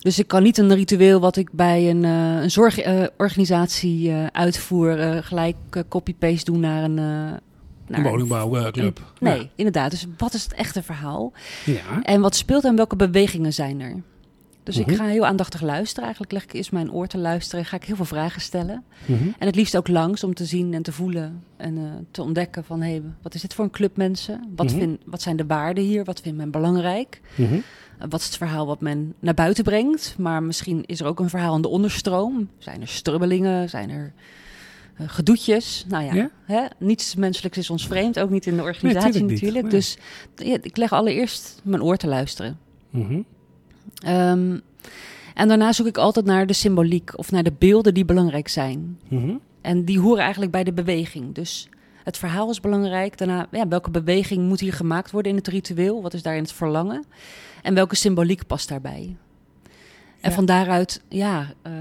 Dus 0.04 0.18
ik 0.18 0.26
kan 0.26 0.42
niet 0.42 0.58
een 0.58 0.74
ritueel 0.74 1.20
wat 1.20 1.36
ik 1.36 1.52
bij 1.52 1.90
een, 1.90 2.04
eh, 2.04 2.42
een 2.42 2.50
zorgorganisatie 2.50 4.10
eh, 4.10 4.26
uitvoer, 4.26 5.00
eh, 5.00 5.22
gelijk 5.22 5.56
copy-paste 5.88 6.50
doen 6.50 6.60
naar 6.60 6.82
een. 6.82 6.96
Een 6.96 7.40
naar 7.86 8.02
woningbouwclub. 8.02 9.00
nee, 9.20 9.50
inderdaad. 9.54 9.90
Dus 9.90 10.06
wat 10.16 10.34
is 10.34 10.42
het 10.42 10.52
echte 10.52 10.82
verhaal? 10.82 11.32
Ja. 11.64 12.02
En 12.02 12.20
wat 12.20 12.36
speelt 12.36 12.64
en 12.64 12.76
welke 12.76 12.96
bewegingen 12.96 13.52
zijn 13.52 13.80
er? 13.80 14.02
Dus 14.64 14.78
Mhm. 14.78 14.90
ik 14.90 14.96
ga 14.96 15.06
heel 15.06 15.26
aandachtig 15.26 15.60
luisteren. 15.60 16.02
Eigenlijk 16.02 16.32
leg 16.32 16.42
ik 16.44 16.52
eerst 16.52 16.72
mijn 16.72 16.92
oor 16.92 17.06
te 17.06 17.18
luisteren. 17.18 17.64
Ga 17.64 17.76
ik 17.76 17.84
heel 17.84 17.96
veel 17.96 18.04
vragen 18.04 18.40
stellen. 18.40 18.84
Mhm. 19.06 19.22
En 19.38 19.46
het 19.46 19.54
liefst 19.56 19.76
ook 19.76 19.88
langs 19.88 20.24
om 20.24 20.34
te 20.34 20.44
zien 20.44 20.74
en 20.74 20.82
te 20.82 20.92
voelen 20.92 21.42
en 21.56 21.76
eh, 21.78 21.82
te 22.10 22.22
ontdekken 22.22 22.64
van... 22.64 22.80
hé, 22.82 22.90
hey, 22.90 23.02
wat 23.22 23.34
is 23.34 23.40
dit 23.40 23.54
voor 23.54 23.64
een 23.64 23.70
club 23.70 23.96
mensen? 23.96 24.52
Wat, 24.56 24.66
Mhm. 24.66 24.78
vind, 24.78 25.00
wat 25.06 25.22
zijn 25.22 25.36
de 25.36 25.46
waarden 25.46 25.84
hier? 25.84 26.04
Wat 26.04 26.20
vindt 26.20 26.38
men 26.38 26.50
belangrijk? 26.50 27.20
Mhm. 27.34 27.54
Uh, 27.54 27.60
Wat 28.08 28.20
is 28.20 28.26
het 28.26 28.36
verhaal 28.36 28.66
wat 28.66 28.80
men 28.80 29.14
naar 29.18 29.34
buiten 29.34 29.64
brengt? 29.64 30.14
Maar 30.18 30.42
misschien 30.42 30.84
is 30.86 31.00
er 31.00 31.06
ook 31.06 31.20
een 31.20 31.28
verhaal 31.28 31.54
aan 31.54 31.62
de 31.62 31.68
onderstroom. 31.68 32.48
Zijn 32.58 32.80
er 32.80 32.88
strubbelingen? 32.88 33.68
Zijn 33.68 33.90
er 33.90 34.12
uh, 35.00 35.08
gedoetjes? 35.08 35.84
Nou 35.88 36.04
ja, 36.04 36.14
Ja. 36.14 36.30
Hè? 36.44 36.64
niets 36.78 37.14
menselijks 37.14 37.58
is 37.58 37.70
ons 37.70 37.86
vreemd. 37.86 38.18
Ook 38.18 38.30
niet 38.30 38.46
in 38.46 38.56
de 38.56 38.62
organisatie 38.62 39.24
natuurlijk. 39.24 39.70
Dus 39.70 39.98
ja, 40.36 40.56
ik 40.62 40.76
leg 40.76 40.92
allereerst 40.92 41.60
mijn 41.64 41.82
oor 41.82 41.96
te 41.96 42.06
luisteren. 42.06 42.58
Mhm. 42.90 43.20
Ehm, 43.94 44.58
en 45.34 45.48
daarna 45.48 45.72
zoek 45.72 45.86
ik 45.86 45.98
altijd 45.98 46.26
naar 46.26 46.46
de 46.46 46.52
symboliek 46.52 47.18
of 47.18 47.30
naar 47.30 47.42
de 47.42 47.52
beelden 47.58 47.94
die 47.94 48.04
belangrijk 48.04 48.48
zijn. 48.48 48.98
Mhm. 49.08 49.34
En 49.60 49.84
die 49.84 50.00
horen 50.00 50.22
eigenlijk 50.22 50.52
bij 50.52 50.64
de 50.64 50.72
beweging. 50.72 51.34
Dus 51.34 51.68
het 52.04 52.18
verhaal 52.18 52.50
is 52.50 52.60
belangrijk. 52.60 53.18
Daarna, 53.18 53.46
ja, 53.50 53.68
welke 53.68 53.90
beweging 53.90 54.48
moet 54.48 54.60
hier 54.60 54.72
gemaakt 54.72 55.10
worden 55.10 55.32
in 55.32 55.38
het 55.38 55.48
ritueel? 55.48 56.02
Wat 56.02 56.14
is 56.14 56.22
daarin 56.22 56.42
het 56.42 56.52
verlangen? 56.52 57.04
En 57.62 57.74
welke 57.74 57.96
symboliek 57.96 58.46
past 58.46 58.68
daarbij? 58.68 59.16
En 60.20 60.32
van 60.32 60.46
daaruit, 60.46 61.02
ja, 61.08 61.52
eh, 61.62 61.72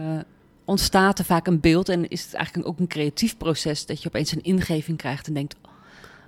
ontstaat 0.66 1.20
er 1.20 1.26
vaak 1.26 1.48
een 1.48 1.60
beeld. 1.60 1.90
En 1.90 2.08
is 2.08 2.24
het 2.24 2.34
eigenlijk 2.34 2.68
ook 2.68 2.80
een 2.80 2.88
creatief 2.88 3.38
proces 3.38 3.86
dat 3.86 4.02
je 4.02 4.08
opeens 4.08 4.32
een 4.32 4.44
ingeving 4.44 4.98
krijgt 4.98 5.28
en 5.28 5.34
denkt: 5.34 5.56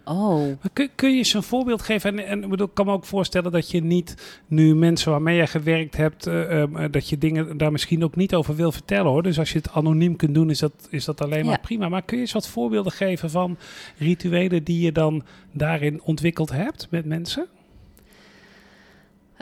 Oh. 0.06 0.58
Kun, 0.74 0.90
kun 0.96 1.12
je 1.12 1.18
eens 1.18 1.34
een 1.34 1.44
voorbeeld 1.44 1.82
geven? 1.82 2.20
En, 2.20 2.28
en 2.28 2.50
bedoel, 2.50 2.68
ik 2.68 2.74
kan 2.74 2.86
me 2.86 2.92
ook 2.92 3.06
voorstellen 3.06 3.52
dat 3.52 3.72
je 3.72 3.84
niet 3.84 4.40
nu 4.48 4.76
mensen 4.76 5.12
waarmee 5.12 5.38
je 5.38 5.48
gewerkt 5.48 5.98
hebt, 5.98 6.28
uh, 6.28 6.52
um, 6.52 6.92
dat 6.92 7.10
je 7.10 7.18
dingen 7.18 7.58
daar 7.58 7.72
misschien 7.72 8.04
ook 8.04 8.16
niet 8.16 8.36
over 8.36 8.56
wil 8.56 8.72
vertellen 8.72 9.12
hoor. 9.12 9.24
Dus 9.24 9.40
als 9.40 9.52
je 9.52 9.58
het 9.58 9.72
anoniem 9.72 10.16
kunt 10.16 10.34
doen, 10.34 10.50
is 10.50 10.60
dat, 10.60 10.88
is 10.90 11.06
dat 11.06 11.22
alleen 11.22 11.46
maar 11.46 11.60
prima. 11.60 11.90
Maar 11.90 12.02
kun 12.02 12.16
je 12.16 12.22
eens 12.22 12.32
wat 12.32 12.48
voorbeelden 12.48 12.92
geven 12.92 13.30
van 13.30 13.58
rituelen 13.98 14.64
die 14.64 14.82
je 14.82 14.92
dan 14.92 15.24
daarin 15.52 16.02
ontwikkeld 16.04 16.52
hebt 16.52 16.88
met 16.90 17.06
mensen? 17.06 17.48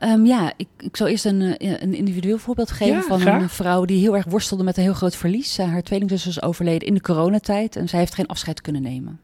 Um, 0.03 0.25
ja, 0.25 0.53
ik, 0.58 0.67
ik 0.77 0.98
zal 0.98 1.08
eerst 1.08 1.25
een, 1.25 1.55
een 1.84 1.93
individueel 1.93 2.38
voorbeeld 2.38 2.72
geven 2.72 3.03
van 3.03 3.27
een 3.27 3.50
vrouw 3.50 3.86
die 3.86 4.00
heel 4.00 4.15
erg 4.15 4.25
worstelde 4.25 4.63
met 4.63 4.77
een 4.77 4.84
heel 4.84 4.93
groot 4.93 5.15
verlies. 5.15 5.58
Haar 5.58 5.84
tweelingzus 5.84 6.25
was 6.25 6.41
overleden 6.41 6.88
in 6.88 6.93
de 6.93 7.01
coronatijd 7.01 7.75
en 7.75 7.89
zij 7.89 8.00
heeft 8.00 8.13
geen 8.13 8.27
afscheid 8.27 8.62
kunnen 8.62 8.82
nemen. 8.82 9.20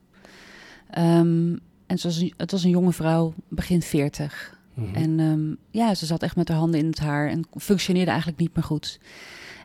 Um, 0.97 1.59
en 1.89 1.95
het 1.95 2.03
was, 2.03 2.17
een, 2.17 2.33
het 2.37 2.51
was 2.51 2.63
een 2.63 2.69
jonge 2.69 2.93
vrouw, 2.93 3.33
begin 3.47 3.81
40. 3.81 4.57
Mm 4.73 4.95
En 4.95 5.19
um, 5.19 5.57
ja, 5.71 5.95
ze 5.95 6.05
zat 6.05 6.23
echt 6.23 6.35
met 6.35 6.47
haar 6.47 6.57
handen 6.57 6.79
in 6.79 6.85
het 6.85 6.99
haar 6.99 7.29
en 7.29 7.43
functioneerde 7.57 8.09
eigenlijk 8.09 8.39
niet 8.39 8.55
meer 8.55 8.63
goed. 8.63 8.99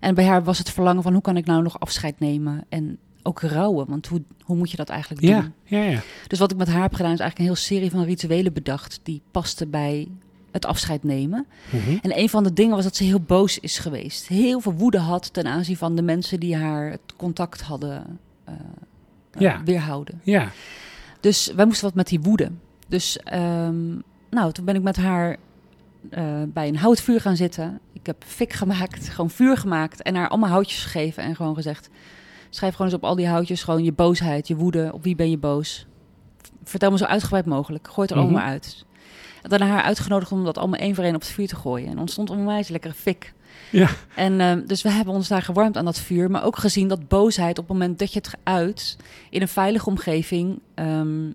En 0.00 0.14
bij 0.14 0.24
haar 0.24 0.44
was 0.44 0.58
het 0.58 0.70
verlangen 0.70 1.02
van 1.02 1.12
hoe 1.12 1.22
kan 1.22 1.36
ik 1.36 1.46
nou 1.46 1.62
nog 1.62 1.80
afscheid 1.80 2.18
nemen 2.20 2.64
en 2.68 2.98
ook 3.22 3.40
rouwen, 3.40 3.86
want 3.88 4.06
hoe, 4.06 4.22
hoe 4.42 4.56
moet 4.56 4.70
je 4.70 4.76
dat 4.76 4.88
eigenlijk 4.88 5.20
doen? 5.22 5.30
Ja, 5.30 5.50
ja, 5.64 5.82
ja. 5.82 6.00
Dus 6.26 6.38
wat 6.38 6.50
ik 6.50 6.56
met 6.56 6.68
haar 6.68 6.82
heb 6.82 6.94
gedaan 6.94 7.12
is 7.12 7.20
eigenlijk 7.20 7.38
een 7.38 7.44
hele 7.44 7.66
serie 7.66 7.90
van 7.90 8.04
rituelen 8.04 8.52
bedacht 8.52 9.00
die 9.02 9.22
pasten 9.30 9.70
bij 9.70 10.08
het 10.50 10.66
afscheid 10.66 11.04
nemen. 11.04 11.46
Mm 11.70 11.80
-hmm. 11.80 11.98
En 12.02 12.18
een 12.18 12.28
van 12.28 12.44
de 12.44 12.52
dingen 12.52 12.74
was 12.74 12.84
dat 12.84 12.96
ze 12.96 13.04
heel 13.04 13.20
boos 13.20 13.58
is 13.58 13.78
geweest. 13.78 14.28
Heel 14.28 14.60
veel 14.60 14.72
woede 14.72 14.98
had 14.98 15.32
ten 15.32 15.46
aanzien 15.46 15.76
van 15.76 15.96
de 15.96 16.02
mensen 16.02 16.40
die 16.40 16.56
haar 16.56 16.90
het 16.90 17.14
contact 17.16 17.60
hadden 17.60 18.18
uh, 18.48 18.54
ja. 19.38 19.62
weerhouden. 19.64 20.20
Ja. 20.22 20.52
Dus 21.24 21.52
wij 21.56 21.64
moesten 21.64 21.84
wat 21.84 21.94
met 21.94 22.06
die 22.06 22.20
woede. 22.20 22.50
Dus 22.88 23.18
um, 23.34 24.02
nou, 24.30 24.52
toen 24.52 24.64
ben 24.64 24.74
ik 24.74 24.82
met 24.82 24.96
haar 24.96 25.36
uh, 26.10 26.42
bij 26.46 26.68
een 26.68 26.76
houtvuur 26.76 27.20
gaan 27.20 27.36
zitten. 27.36 27.80
Ik 27.92 28.06
heb 28.06 28.24
fik 28.26 28.52
gemaakt, 28.52 29.08
gewoon 29.14 29.30
vuur 29.30 29.56
gemaakt 29.56 30.02
en 30.02 30.14
haar 30.14 30.28
allemaal 30.28 30.50
houtjes 30.50 30.82
gegeven 30.84 31.22
en 31.22 31.36
gewoon 31.36 31.54
gezegd: 31.54 31.90
schrijf 32.50 32.74
gewoon 32.74 32.86
eens 32.90 33.00
op 33.00 33.04
al 33.04 33.14
die 33.14 33.28
houtjes 33.28 33.62
gewoon 33.62 33.84
je 33.84 33.92
boosheid, 33.92 34.48
je 34.48 34.56
woede, 34.56 34.90
op 34.92 35.02
wie 35.02 35.14
ben 35.14 35.30
je 35.30 35.38
boos. 35.38 35.86
Vertel 36.64 36.90
me 36.90 36.98
zo 36.98 37.04
uitgebreid 37.04 37.46
mogelijk. 37.46 37.88
Gooi 37.88 38.00
het 38.00 38.10
er 38.10 38.16
mm 38.16 38.22
-hmm. 38.22 38.34
allemaal 38.34 38.52
uit. 38.52 38.84
En 39.42 39.50
daarna 39.50 39.66
haar 39.66 39.82
uitgenodigd 39.82 40.32
om 40.32 40.44
dat 40.44 40.58
allemaal 40.58 40.80
één 40.80 40.94
voor 40.94 41.04
één 41.04 41.14
op 41.14 41.20
het 41.20 41.30
vuur 41.30 41.48
te 41.48 41.56
gooien. 41.56 41.88
En 41.88 41.98
ontstond 41.98 42.30
onwijs 42.30 42.68
lekkere 42.68 42.94
fik. 42.94 43.32
Ja. 43.70 43.88
En 44.14 44.32
uh, 44.40 44.52
dus 44.66 44.82
we 44.82 44.90
hebben 44.90 45.14
ons 45.14 45.28
daar 45.28 45.42
gewarmd 45.42 45.76
aan 45.76 45.84
dat 45.84 45.98
vuur. 45.98 46.30
Maar 46.30 46.44
ook 46.44 46.58
gezien 46.58 46.88
dat 46.88 47.08
boosheid 47.08 47.58
op 47.58 47.68
het 47.68 47.78
moment 47.78 47.98
dat 47.98 48.12
je 48.12 48.18
het 48.18 48.38
uit 48.42 48.96
in 49.30 49.40
een 49.40 49.48
veilige 49.48 49.88
omgeving, 49.88 50.58
um, 50.74 51.34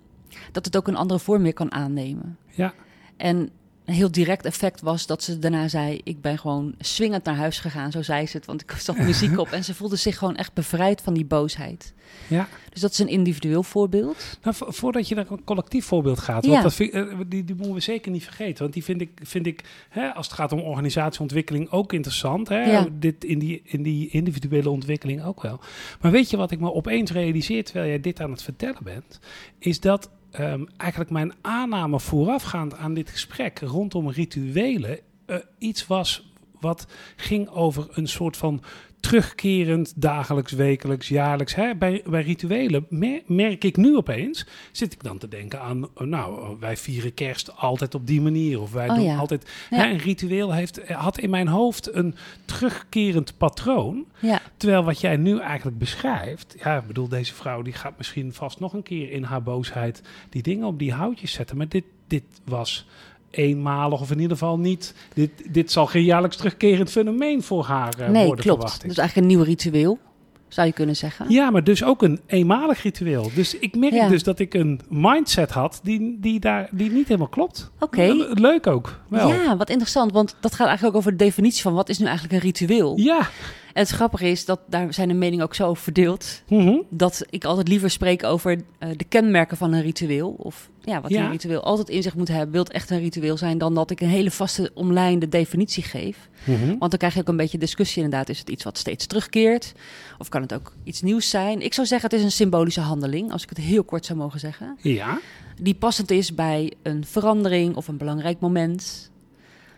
dat 0.52 0.66
het 0.66 0.78
ook 0.78 0.88
een 0.88 0.96
andere 0.96 1.20
vorm 1.20 1.44
weer 1.44 1.54
kan 1.54 1.72
aannemen. 1.72 2.38
Ja. 2.48 2.74
En 3.18 3.50
een 3.90 3.96
heel 3.96 4.12
direct 4.12 4.46
effect 4.46 4.82
was 4.82 5.06
dat 5.06 5.24
ze 5.24 5.40
daarna 5.40 5.68
zei: 5.68 6.02
Ik 6.04 6.22
ben 6.22 6.38
gewoon 6.38 6.74
swingend 6.80 7.24
naar 7.24 7.36
huis 7.36 7.60
gegaan. 7.60 7.92
Zo 7.92 8.02
zei 8.02 8.28
ze 8.28 8.38
het, 8.38 8.46
want 8.46 8.62
ik 8.62 8.72
zat 8.72 8.98
muziek 8.98 9.38
op. 9.40 9.50
En 9.50 9.64
ze 9.64 9.74
voelde 9.74 9.96
zich 9.96 10.18
gewoon 10.18 10.36
echt 10.36 10.54
bevrijd 10.54 11.02
van 11.02 11.14
die 11.14 11.26
boosheid. 11.26 11.94
Ja. 12.28 12.48
Dus 12.70 12.82
dat 12.82 12.92
is 12.92 13.00
een 13.00 13.08
individueel 13.08 13.64
voorbeeld. 13.64 14.38
Nou, 14.44 14.56
vo 14.56 14.66
voordat 14.72 15.08
je 15.08 15.16
naar 15.16 15.32
een 15.32 15.44
collectief 15.44 15.86
voorbeeld 15.86 16.20
gaat, 16.20 16.46
want 16.46 16.58
Ja. 16.58 16.62
dat 16.62 16.74
vind, 16.74 16.94
uh, 16.94 17.14
die, 17.28 17.44
die 17.44 17.56
moeten 17.56 17.74
we 17.74 17.80
zeker 17.82 18.12
niet 18.12 18.24
vergeten. 18.24 18.62
Want 18.62 18.74
die 18.74 18.84
vind 18.84 19.02
ik, 19.02 19.10
vind 19.24 19.46
ik 19.46 19.64
hè, 19.90 20.14
als 20.14 20.26
het 20.26 20.36
gaat 20.36 20.52
om 20.52 20.60
organisatieontwikkeling, 20.60 21.70
ook 21.72 21.94
interessant. 21.94 22.50
Hè? 22.50 22.72
Ja. 22.72 22.88
Dit 22.92 23.24
in 23.24 23.40
die, 23.40 23.62
in 23.64 23.84
die 23.84 24.10
individuele 24.10 24.70
ontwikkeling 24.70 25.24
ook 25.24 25.42
wel. 25.42 25.60
Maar 26.02 26.12
weet 26.12 26.30
je 26.30 26.38
wat 26.38 26.52
ik 26.52 26.60
me 26.60 26.74
opeens 26.74 27.12
realiseer 27.12 27.64
terwijl 27.64 27.88
jij 27.88 28.00
dit 28.00 28.22
aan 28.22 28.32
het 28.32 28.42
vertellen 28.42 28.84
bent? 28.84 29.20
Is 29.60 29.80
dat 29.80 30.10
um, 30.40 30.68
eigenlijk 30.78 31.12
mijn 31.12 31.34
aanname 31.42 32.00
voorafgaand 32.00 32.76
aan 32.76 32.94
dit 32.94 33.10
gesprek 33.10 33.60
rondom 33.60 34.10
rituelen 34.10 35.00
uh, 35.28 35.38
iets 35.58 35.88
was 35.88 36.34
wat 36.60 36.88
ging 37.16 37.50
over 37.50 37.88
een 37.92 38.08
soort 38.08 38.38
van 38.38 38.62
terugkerend, 39.00 39.94
dagelijks, 39.96 40.52
wekelijks, 40.52 41.08
jaarlijks. 41.08 41.56
Hè? 41.56 41.76
Bij, 41.76 42.04
bij 42.10 42.22
rituelen 42.22 42.86
mer 42.90 43.22
merk 43.26 43.64
ik 43.64 43.78
nu 43.78 43.96
opeens, 43.96 44.46
zit 44.72 44.94
ik 44.94 45.04
dan 45.04 45.18
te 45.18 45.28
denken 45.28 45.62
aan, 45.62 45.88
nou, 45.96 46.58
wij 46.60 46.78
vieren 46.78 47.14
kerst 47.14 47.58
altijd 47.58 47.96
op 47.96 48.08
die 48.08 48.22
manier. 48.22 48.62
Of 48.62 48.72
wij 48.72 48.90
Oh 48.90 48.96
doen 48.96 49.04
ja. 49.04 49.18
altijd. 49.18 49.50
Ja. 49.70 49.78
Hè, 49.78 49.90
een 49.90 49.98
ritueel 49.98 50.54
heeft, 50.54 50.88
had 50.88 51.20
in 51.20 51.30
mijn 51.30 51.48
hoofd 51.48 51.94
een 51.94 52.16
terugkerend 52.46 53.38
patroon. 53.38 54.06
Ja, 54.20 54.42
Terwijl 54.58 54.84
wat 54.84 55.00
jij 55.02 55.18
nu 55.18 55.40
eigenlijk 55.40 55.78
beschrijft, 55.78 56.56
ja, 56.64 56.78
ik 56.78 56.88
bedoel, 56.88 57.08
deze 57.08 57.34
vrouw 57.34 57.62
die 57.62 57.74
gaat 57.74 57.98
misschien 57.98 58.34
vast 58.34 58.60
nog 58.60 58.74
een 58.74 58.84
keer 58.84 59.12
in 59.12 59.24
haar 59.24 59.44
boosheid 59.44 60.02
die 60.30 60.42
dingen 60.42 60.68
op 60.68 60.80
die 60.80 60.94
houtjes 60.94 61.32
zetten. 61.32 61.58
Maar 61.58 61.68
dit, 61.68 61.84
dit 62.08 62.24
was 62.44 62.88
eenmalig, 63.32 64.02
of 64.02 64.12
in 64.12 64.20
ieder 64.20 64.38
geval 64.38 64.60
niet. 64.60 64.94
Dit, 65.14 65.32
dit 65.54 65.72
zal 65.72 65.86
geen 65.86 66.04
jaarlijks 66.04 66.36
terugkerend 66.38 66.92
fenomeen 66.92 67.44
voor 67.44 67.64
haar 67.66 67.94
eh, 68.00 68.10
nee, 68.10 68.26
worden, 68.26 68.44
klopt. 68.44 68.60
verwacht 68.60 68.84
ik. 68.84 68.90
Dus 68.90 68.98
eigenlijk 68.98 69.28
een 69.30 69.36
nieuw 69.36 69.46
ritueel, 69.46 70.00
zou 70.48 70.68
je 70.68 70.74
kunnen 70.74 70.96
zeggen. 70.96 71.26
Ja, 71.30 71.50
maar 71.50 71.64
dus 71.64 71.84
ook 71.84 72.02
een 72.02 72.20
eenmalig 72.26 72.82
ritueel. 72.84 73.32
Dus 73.36 73.58
ik 73.60 73.76
merk 73.76 73.94
Ja. 73.94 74.08
dus 74.08 74.24
dat 74.24 74.40
ik 74.40 74.54
een 74.54 74.82
mindset 74.90 75.52
had 75.52 75.80
die, 75.84 76.18
die, 76.20 76.40
daar, 76.40 76.70
die 76.72 76.92
niet 76.92 77.08
helemaal 77.08 77.28
klopt. 77.30 77.72
Oké. 77.80 78.02
Le- 78.02 78.30
Leuk 78.34 78.68
ook. 78.68 79.00
Wel. 79.10 79.28
Ja, 79.30 79.58
wat 79.58 79.70
interessant, 79.70 80.12
want 80.12 80.36
dat 80.42 80.56
gaat 80.56 80.68
eigenlijk 80.68 80.96
ook 80.96 81.02
over 81.02 81.18
de 81.18 81.24
definitie 81.24 81.62
van 81.62 81.74
wat 81.74 81.90
is 81.90 81.98
nu 82.00 82.06
eigenlijk 82.06 82.34
een 82.36 82.40
ritueel. 82.52 82.98
Ja. 82.98 83.30
En 83.74 83.82
het 83.82 83.90
grappige 83.90 84.28
is 84.28 84.46
dat 84.46 84.60
daar 84.68 84.94
zijn 84.94 85.08
de 85.08 85.14
meningen 85.14 85.46
ook 85.46 85.56
zo 85.56 85.68
over 85.68 85.84
verdeeld. 85.84 86.42
Mhm. 86.48 86.78
Dat 86.90 87.26
ik 87.30 87.44
altijd 87.46 87.68
liever 87.68 87.90
spreek 87.90 88.24
over 88.24 88.62
eh, 88.80 88.90
de 88.96 89.04
kenmerken 89.04 89.58
van 89.58 89.74
een 89.74 89.82
ritueel. 89.82 90.30
Of 90.38 90.70
ja, 90.82 91.02
wat 91.02 91.12
Ja. 91.12 91.24
een 91.26 91.32
ritueel 91.32 91.64
altijd 91.64 91.90
in 91.90 92.02
zich 92.02 92.16
moet 92.16 92.28
hebben. 92.28 92.52
Wil 92.52 92.64
het 92.64 92.72
echt 92.72 92.90
een 92.90 93.00
ritueel 93.00 93.38
zijn 93.38 93.58
dan 93.58 93.76
dat 93.76 93.92
ik 93.92 94.02
een 94.02 94.08
hele 94.08 94.32
vaste 94.32 94.72
omlijnde 94.74 95.30
definitie 95.30 95.84
geef. 95.84 96.30
Mhm. 96.44 96.68
Want 96.68 96.80
dan 96.92 96.98
krijg 97.00 97.14
je 97.14 97.20
ook 97.20 97.28
een 97.28 97.38
beetje 97.38 97.58
discussie 97.58 98.04
inderdaad. 98.04 98.30
Is 98.30 98.40
het 98.40 98.50
iets 98.50 98.64
wat 98.64 98.78
steeds 98.78 99.06
terugkeert? 99.06 99.74
Of 100.18 100.30
kan 100.30 100.42
het 100.42 100.54
ook 100.54 100.74
iets 100.84 101.02
nieuws 101.02 101.30
zijn? 101.30 101.62
Ik 101.62 101.74
zou 101.74 101.88
zeggen 101.88 102.10
het 102.10 102.20
is 102.20 102.26
een 102.26 102.32
symbolische 102.32 102.82
handeling. 102.82 103.32
Als 103.32 103.44
ik 103.44 103.50
het 103.50 103.58
heel 103.58 103.84
kort 103.84 104.06
zou 104.06 104.20
mogen 104.20 104.40
zeggen. 104.40 104.78
Ja. 104.82 105.20
Die 105.62 105.74
passend 105.76 106.12
is 106.12 106.36
bij 106.36 106.74
een 106.84 107.06
verandering 107.06 107.76
of 107.76 107.88
een 107.88 107.98
belangrijk 107.98 108.40
moment. 108.40 109.12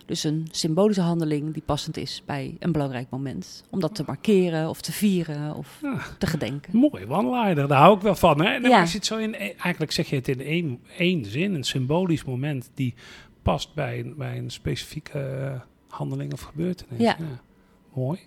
Dus 0.05 0.23
een 0.23 0.47
symbolische 0.51 1.01
handeling 1.01 1.53
die 1.53 1.61
passend 1.65 1.97
is 1.97 2.21
bij 2.25 2.55
een 2.59 2.71
belangrijk 2.71 3.09
moment. 3.09 3.63
Om 3.69 3.79
dat 3.79 3.95
te 3.95 4.03
markeren 4.05 4.69
of 4.69 4.81
te 4.81 4.91
vieren 4.91 5.55
of 5.55 5.79
Ja. 5.81 5.97
te 6.17 6.27
gedenken. 6.27 6.77
Mooi 6.77 7.05
one-liner, 7.07 7.67
daar 7.67 7.79
hou 7.79 7.95
ik 7.95 8.01
wel 8.01 8.15
van. 8.15 8.41
Hè? 8.41 8.59
Nee, 8.59 8.71
Ja. 8.71 8.79
het 8.85 9.05
zo 9.05 9.17
in, 9.17 9.35
eigenlijk 9.35 9.91
zeg 9.91 10.09
je 10.09 10.15
het 10.15 10.27
in 10.27 10.41
één, 10.41 10.79
één 10.97 11.25
zin, 11.25 11.53
een 11.53 11.63
symbolisch 11.63 12.23
moment 12.23 12.69
die 12.73 12.93
past 13.41 13.73
bij, 13.73 13.99
een- 13.99 14.13
bij 14.17 14.37
een 14.37 14.49
specifieke 14.49 15.19
eh, 15.19 15.61
handeling 15.87 16.33
of 16.33 16.41
gebeurtenis. 16.41 17.01
Ja. 17.01 17.17
Mooi. 17.93 18.19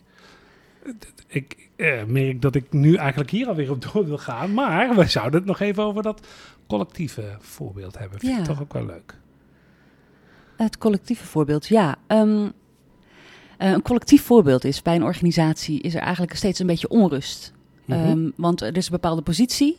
Ik 1.26 1.68
eh, 1.76 2.04
merk 2.04 2.42
dat 2.42 2.54
ik 2.54 2.72
nu 2.72 2.94
eigenlijk 2.94 3.30
hier 3.30 3.46
alweer 3.48 3.70
op 3.70 3.92
door 3.92 4.04
wil 4.04 4.18
gaan, 4.18 4.54
maar 4.54 4.94
we 4.96 5.06
zouden 5.06 5.38
het 5.40 5.48
nog 5.48 5.60
even 5.60 5.82
over 5.84 6.02
dat 6.02 6.26
collectieve 6.66 7.36
voorbeeld 7.40 7.98
hebben. 7.98 8.18
Vind 8.18 8.38
ik 8.38 8.44
toch 8.44 8.60
ook 8.62 8.72
wel 8.72 8.84
leuk. 8.86 9.14
Het 10.56 10.78
collectieve 10.78 11.24
voorbeeld, 11.24 11.66
ja. 11.66 11.96
Ehm, 12.06 12.48
eh, 13.58 13.70
een 13.70 13.82
collectief 13.82 14.22
voorbeeld 14.22 14.64
is 14.64 14.82
bij 14.82 14.94
een 14.94 15.02
organisatie 15.02 15.80
is 15.80 15.94
er 15.94 16.00
eigenlijk 16.00 16.36
steeds 16.36 16.58
een 16.58 16.66
beetje 16.66 16.88
onrust. 16.88 17.52
Mhm. 17.84 17.98
Ehm, 17.98 18.30
want 18.36 18.60
er 18.60 18.76
is 18.76 18.86
een 18.86 18.92
bepaalde 18.92 19.22
positie 19.22 19.78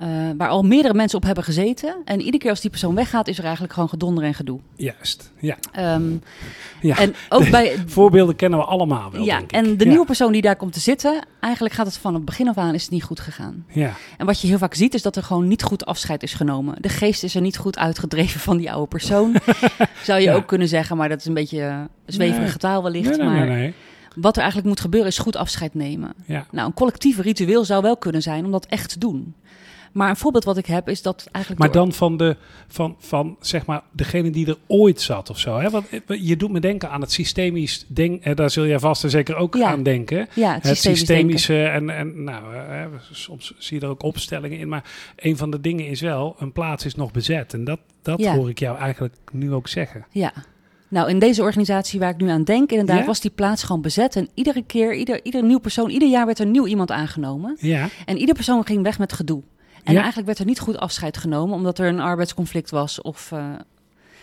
eh, 0.00 0.08
waar 0.36 0.48
al 0.48 0.62
meerdere 0.62 0.94
mensen 0.94 1.18
op 1.18 1.24
hebben 1.24 1.44
gezeten. 1.44 1.96
En 2.04 2.18
iedere 2.20 2.38
keer 2.38 2.50
als 2.50 2.60
die 2.60 2.70
persoon 2.70 2.94
weggaat, 2.94 3.28
is 3.28 3.38
er 3.38 3.44
eigenlijk 3.44 3.72
gewoon 3.72 3.88
gedonder 3.88 4.24
en 4.24 4.34
gedoe. 4.34 4.60
Juist, 4.76 5.32
ja. 5.40 5.56
Ehm, 5.72 6.02
ja. 6.80 6.98
En 6.98 7.14
ook 7.28 7.50
bij. 7.56 7.76
Voorbeelden 7.86 8.36
kennen 8.36 8.58
we 8.58 8.64
allemaal 8.64 9.10
wel, 9.10 9.24
Ja, 9.24 9.36
denk 9.38 9.50
ik. 9.50 9.56
en 9.56 9.76
de 9.76 9.84
Ja. 9.84 9.90
nieuwe 9.90 10.06
persoon 10.06 10.32
die 10.32 10.42
daar 10.42 10.56
komt 10.56 10.72
te 10.72 10.80
zitten, 10.80 11.24
eigenlijk 11.40 11.74
gaat 11.74 11.86
het 11.86 11.96
van 11.96 12.14
het 12.14 12.24
begin 12.24 12.48
af 12.48 12.56
aan 12.58 12.74
is 12.74 12.82
het 12.82 12.90
niet 12.90 13.02
goed 13.02 13.20
gegaan. 13.20 13.64
Ja, 13.68 13.92
En 14.18 14.26
wat 14.26 14.40
je 14.40 14.46
heel 14.48 14.58
vaak 14.58 14.74
ziet, 14.74 14.94
is 14.94 15.02
dat 15.02 15.16
er 15.16 15.22
gewoon 15.22 15.48
niet 15.48 15.62
goed 15.62 15.86
afscheid 15.86 16.22
is 16.22 16.34
genomen. 16.34 16.74
De 16.82 16.88
geest 16.88 17.22
is 17.22 17.34
er 17.34 17.40
niet 17.40 17.56
goed 17.56 17.78
uitgedreven 17.78 18.40
van 18.40 18.56
die 18.56 18.72
oude 18.72 18.88
persoon. 18.88 19.36
Zou 20.04 20.20
je 20.20 20.26
Ja. 20.26 20.34
ook 20.34 20.46
kunnen 20.46 20.68
zeggen, 20.68 20.96
maar 20.96 21.08
dat 21.08 21.18
is 21.20 21.26
een 21.26 21.34
beetje 21.34 21.60
eh, 21.62 21.80
zweverige 22.06 22.42
Nee. 22.48 22.56
taal 22.56 22.82
wellicht. 22.82 23.08
nee, 23.08 23.18
nee, 23.18 23.26
maar 23.28 23.46
nee. 23.46 23.74
wat 24.16 24.32
er 24.34 24.38
eigenlijk 24.42 24.68
moet 24.68 24.80
gebeuren, 24.80 25.08
is 25.08 25.18
goed 25.18 25.36
afscheid 25.36 25.74
nemen. 25.74 26.12
Ja. 26.26 26.46
Nou, 26.50 26.66
een 26.66 26.74
collectief 26.74 27.18
ritueel 27.18 27.64
zou 27.64 27.82
wel 27.82 27.96
kunnen 27.96 28.22
zijn 28.22 28.44
om 28.44 28.50
dat 28.50 28.66
echt 28.66 28.88
te 28.88 28.98
doen. 28.98 29.34
Maar 29.92 30.08
een 30.10 30.16
voorbeeld 30.16 30.44
wat 30.44 30.56
ik 30.56 30.66
heb, 30.66 30.88
is 30.88 31.02
dat 31.02 31.28
eigenlijk. 31.32 31.64
Maar 31.64 31.72
door- 31.72 31.82
dan 31.84 31.92
van, 31.92 32.16
de, 32.16 32.36
van, 32.68 32.96
van 32.98 33.36
zeg 33.40 33.66
maar 33.66 33.82
degene 33.92 34.30
die 34.30 34.46
er 34.46 34.56
ooit 34.66 35.00
zat 35.00 35.30
of 35.30 35.38
zo. 35.38 35.58
Hè? 35.58 35.70
Want 35.70 35.86
eh, 35.88 36.26
je 36.26 36.36
doet 36.36 36.50
me 36.50 36.60
denken 36.60 36.90
aan 36.90 37.00
het 37.00 37.12
systemisch 37.12 37.86
eh, 37.94 38.34
daar 38.36 38.50
zul 38.50 38.66
jij 38.66 38.78
vast 38.78 39.04
en 39.04 39.10
zeker 39.10 39.36
ook 39.36 39.54
Ja. 39.56 39.70
aan 39.70 39.82
denken. 39.82 40.28
Ja, 40.34 40.54
het, 40.54 40.62
Het 40.62 40.76
systemisch 40.78 40.98
systemische 40.98 41.64
en, 41.64 41.90
en 41.90 42.24
nou, 42.24 42.54
eh, 42.54 42.84
soms 43.10 43.54
zie 43.58 43.78
je 43.78 43.84
er 43.84 43.90
ook 43.90 44.02
opstellingen 44.02 44.58
in. 44.58 44.68
Maar 44.68 44.84
een 45.16 45.36
van 45.36 45.50
de 45.50 45.60
dingen 45.60 45.86
is 45.86 46.00
wel, 46.00 46.36
een 46.38 46.52
plaats 46.52 46.84
is 46.84 46.94
nog 46.94 47.10
bezet. 47.10 47.54
En 47.54 47.64
dat, 47.64 47.78
dat 48.02 48.20
Ja. 48.20 48.34
hoor 48.34 48.48
ik 48.48 48.58
jou 48.58 48.78
eigenlijk 48.78 49.14
nu 49.32 49.52
ook 49.52 49.68
zeggen. 49.68 50.04
Ja. 50.10 50.32
Nou, 50.88 51.08
in 51.08 51.18
deze 51.18 51.42
organisatie 51.42 52.00
waar 52.00 52.10
ik 52.10 52.16
nu 52.16 52.28
aan 52.28 52.44
denk, 52.44 52.70
inderdaad, 52.70 52.98
Ja? 52.98 53.04
was 53.04 53.20
die 53.20 53.30
plaats 53.30 53.62
gewoon 53.62 53.82
bezet. 53.82 54.16
En 54.16 54.28
iedere 54.34 54.62
keer, 54.66 54.94
ieder, 54.94 55.20
ieder 55.24 55.42
nieuw 55.44 55.58
persoon, 55.58 55.90
ieder 55.90 56.08
jaar 56.08 56.26
werd 56.26 56.38
er 56.38 56.46
nieuw 56.46 56.66
iemand 56.66 56.90
aangenomen. 56.90 57.56
Ja, 57.60 57.88
En 58.06 58.16
ieder 58.18 58.34
persoon 58.34 58.66
ging 58.66 58.82
weg 58.82 58.98
met 58.98 59.12
gedoe. 59.12 59.42
En 59.84 59.94
eigenlijk 59.96 60.26
werd 60.26 60.38
er 60.38 60.44
niet 60.44 60.60
goed 60.60 60.78
afscheid 60.78 61.16
genomen, 61.16 61.54
omdat 61.54 61.78
er 61.78 61.88
een 61.88 62.00
arbeidsconflict 62.00 62.70
was 62.70 63.00
of 63.00 63.30
uh, 63.30 63.54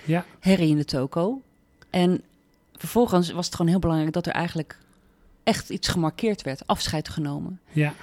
ja. 0.06 0.26
herrie 0.40 0.70
in 0.70 0.78
de 0.78 0.86
toko. 0.86 1.42
En 1.90 2.22
vervolgens 2.76 3.32
was 3.32 3.46
het 3.46 3.56
gewoon 3.56 3.72
heel 3.72 3.80
belangrijk 3.80 4.14
dat 4.14 4.26
er 4.26 4.34
eigenlijk 4.34 4.78
echt 5.44 5.70
iets 5.70 5.88
gemarkeerd 5.88 6.42
werd, 6.42 6.68
afscheid 6.68 7.10
genomen. 7.10 7.60
Ja. 7.72 7.94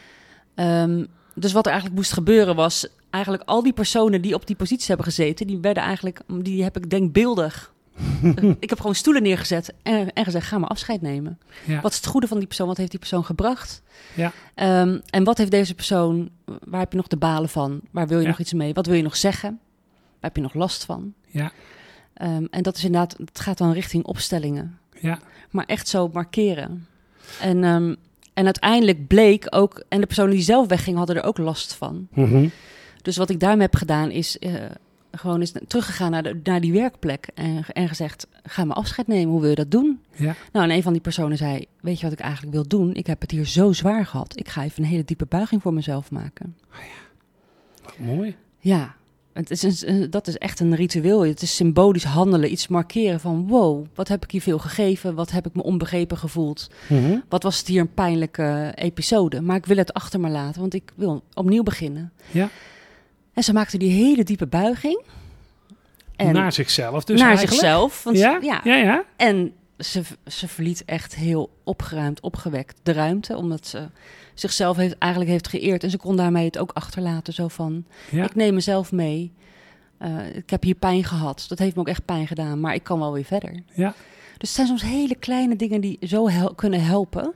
Um, 0.55 1.09
dus 1.35 1.53
wat 1.53 1.65
er 1.65 1.73
eigenlijk 1.73 2.01
moest 2.01 2.13
gebeuren 2.13 2.57
was 2.57 2.87
eigenlijk 3.11 3.43
al 3.47 3.63
die 3.63 3.73
personen 3.73 4.23
die 4.23 4.35
op 4.35 4.47
die 4.47 4.57
posities 4.57 4.89
hebben 4.89 5.07
gezeten, 5.07 5.47
die 5.47 5.59
werden 5.59 5.83
eigenlijk, 5.83 6.21
die 6.27 6.63
heb 6.63 6.77
ik 6.77 6.91
denkbeeldig. 6.91 7.73
ik 8.59 8.69
heb 8.69 8.79
gewoon 8.79 8.95
stoelen 8.95 9.23
neergezet 9.23 9.75
en, 9.83 10.13
en 10.13 10.25
gezegd: 10.25 10.47
ga 10.47 10.59
maar 10.59 10.69
afscheid 10.69 11.03
nemen. 11.03 11.39
Ja. 11.65 11.81
Wat 11.81 11.91
is 11.91 11.97
het 11.97 12.07
goede 12.07 12.27
van 12.27 12.39
die 12.39 12.47
persoon? 12.47 12.67
Wat 12.67 12.77
heeft 12.77 12.91
die 12.91 12.99
persoon 12.99 13.25
gebracht? 13.25 13.83
Ja. 14.15 14.33
Um, 14.81 15.03
en 15.11 15.25
wat 15.25 15.39
heeft 15.39 15.51
deze 15.51 15.75
persoon? 15.75 16.31
Waar 16.45 16.81
heb 16.81 16.91
je 16.91 16.97
nog 16.97 17.07
de 17.07 17.17
balen 17.17 17.49
van? 17.49 17.81
Waar 17.91 18.09
wil 18.09 18.21
je 18.21 18.27
nog 18.27 18.39
iets 18.39 18.53
mee? 18.53 18.75
Wat 18.75 18.87
wil 18.87 18.97
je 18.97 19.03
nog 19.03 19.17
zeggen? 19.17 19.51
Waar 19.51 20.33
heb 20.33 20.37
je 20.37 20.43
nog 20.43 20.55
last 20.55 20.85
van? 20.85 21.15
Ja. 21.27 21.53
Um, 22.23 22.49
en 22.51 22.63
dat 22.63 22.77
is 22.77 22.85
inderdaad, 22.85 23.17
het 23.19 23.41
gaat 23.41 23.59
dan 23.59 23.73
richting 23.73 24.05
opstellingen. 24.05 24.79
Ja. 25.01 25.19
Maar 25.51 25.65
echt 25.65 25.89
zo 25.89 26.11
markeren. 26.13 26.87
En, 27.41 27.65
um, 27.65 27.97
en 28.35 28.45
uiteindelijk 28.45 29.07
bleek 29.07 29.47
ook, 29.51 29.85
en 29.89 30.01
de 30.01 30.07
personen 30.07 30.31
die 30.31 30.43
zelf 30.43 30.69
weggingen 30.69 30.99
hadden 30.99 31.17
er 31.17 31.25
ook 31.25 31.39
last 31.39 31.75
van. 31.75 32.09
Mm 32.11 32.25
-hmm. 32.25 32.51
Dus 33.03 33.17
wat 33.17 33.31
ik 33.31 33.41
daarmee 33.41 33.67
heb 33.67 33.77
gedaan 33.77 34.11
is 34.11 34.37
uh, 34.41 34.55
gewoon 35.19 35.41
eens 35.41 35.53
teruggegaan 35.67 36.11
naar, 36.11 36.23
de, 36.23 36.41
naar 36.43 36.61
die 36.61 36.73
werkplek 36.73 37.29
en, 37.35 37.65
en 37.73 37.89
gezegd: 37.89 38.27
ga 38.43 38.65
maar 38.65 38.77
afscheid 38.77 39.07
nemen. 39.07 39.31
Hoe 39.31 39.41
wil 39.41 39.51
je 39.51 39.57
dat 39.57 39.71
doen? 39.71 40.01
Ja. 40.17 40.35
Nou, 40.53 40.65
en 40.71 40.77
een 40.77 40.83
van 40.83 40.93
die 40.93 41.03
personen 41.03 41.37
zei: 41.37 41.65
Weet 41.81 41.99
je 41.99 42.05
wat 42.05 42.13
ik 42.13 42.21
eigenlijk 42.21 42.53
wil 42.53 42.69
doen? 42.69 42.95
Ik 42.95 43.07
heb 43.07 43.21
het 43.21 43.31
hier 43.31 43.47
zo 43.47 43.73
zwaar 43.73 44.07
gehad. 44.07 44.39
Ik 44.39 44.49
ga 44.49 44.65
even 44.65 44.83
een 44.83 44.89
hele 44.89 45.05
diepe 45.05 45.27
buiging 45.27 45.63
voor 45.63 45.75
mezelf 45.75 46.11
maken. 46.11 46.57
Oh 46.71 46.79
ja. 46.79 47.23
Wat 47.83 47.99
mooi. 47.99 48.37
Ja, 48.59 48.95
het 49.35 49.51
is 49.51 49.83
een, 49.83 50.11
dat 50.11 50.27
is 50.27 50.39
echt 50.39 50.61
een 50.61 50.75
ritueel. 50.75 51.25
Het 51.25 51.43
is 51.43 51.57
symbolisch 51.57 52.05
handelen, 52.05 52.53
iets 52.53 52.69
markeren 52.69 53.21
van 53.21 53.49
wow, 53.49 53.87
wat 53.95 54.09
heb 54.09 54.25
ik 54.25 54.31
hier 54.31 54.41
veel 54.41 54.59
gegeven? 54.59 55.15
Wat 55.15 55.31
heb 55.31 55.47
ik 55.47 55.55
me 55.55 55.63
onbegrepen 55.63 56.19
gevoeld? 56.19 56.71
Mm 56.89 57.05
-hmm. 57.05 57.23
Wat 57.29 57.43
was 57.43 57.59
het 57.59 57.67
hier 57.67 57.81
een 57.81 57.95
pijnlijke 57.95 58.73
episode? 58.75 59.41
Maar 59.41 59.57
ik 59.57 59.67
wil 59.67 59.77
het 59.77 59.93
achter 59.93 60.21
me 60.21 60.29
laten, 60.29 60.61
want 60.61 60.75
ik 60.75 60.93
wil 60.95 61.23
opnieuw 61.35 61.63
beginnen. 61.63 62.13
Ja. 62.31 62.49
En 63.35 63.43
ze 63.45 63.53
maakte 63.53 63.79
die 63.79 63.91
hele 63.91 64.25
diepe 64.25 64.47
buiging. 64.47 65.03
En 66.17 66.33
naar 66.33 66.53
zichzelf 66.53 67.05
dus 67.05 67.19
Naar 67.19 67.29
eigenlijk? 67.29 67.57
zichzelf. 67.61 68.03
Want 68.03 68.17
ja? 68.19 68.39
ja. 68.43 68.61
ja, 68.65 68.75
ja. 68.77 69.05
En 69.17 69.53
ze, 69.79 70.03
ze 70.27 70.49
verliet 70.49 70.85
echt 70.85 71.15
heel 71.15 71.51
opgeruimd, 71.65 72.21
opgewekt 72.21 72.81
de 72.83 72.93
ruimte, 72.93 73.37
omdat 73.37 73.67
ze 73.67 73.89
zichzelf 74.35 74.77
heeft, 74.77 74.99
eigenlijk 74.99 75.31
heeft 75.33 75.49
geëerd. 75.49 75.83
En 75.85 75.91
ze 75.91 75.97
kon 75.97 76.17
daarmee 76.17 76.45
het 76.45 76.59
ook 76.59 76.71
achterlaten, 76.73 77.33
zo 77.33 77.49
van, 77.49 77.85
Ja. 78.11 78.25
ik 78.25 78.35
neem 78.35 78.55
mezelf 78.55 78.93
mee. 78.93 79.33
Uh, 80.03 80.37
ik 80.37 80.51
heb 80.51 80.63
hier 80.63 80.75
pijn 80.75 81.05
gehad. 81.05 81.45
Dat 81.49 81.59
heeft 81.59 81.75
me 81.75 81.81
ook 81.81 81.89
echt 81.89 82.05
pijn 82.05 82.27
gedaan, 82.27 82.61
maar 82.61 82.75
ik 82.75 82.83
kan 82.83 82.99
wel 82.99 83.13
weer 83.13 83.25
verder. 83.25 83.63
Ja. 83.73 83.95
Dus 84.39 84.49
het 84.49 84.49
zijn 84.49 84.67
soms 84.67 84.83
hele 84.83 85.15
kleine 85.15 85.57
dingen 85.57 85.81
die 85.81 85.99
zo 86.01 86.29
hel 86.29 86.55
kunnen 86.55 86.85
helpen. 86.85 87.33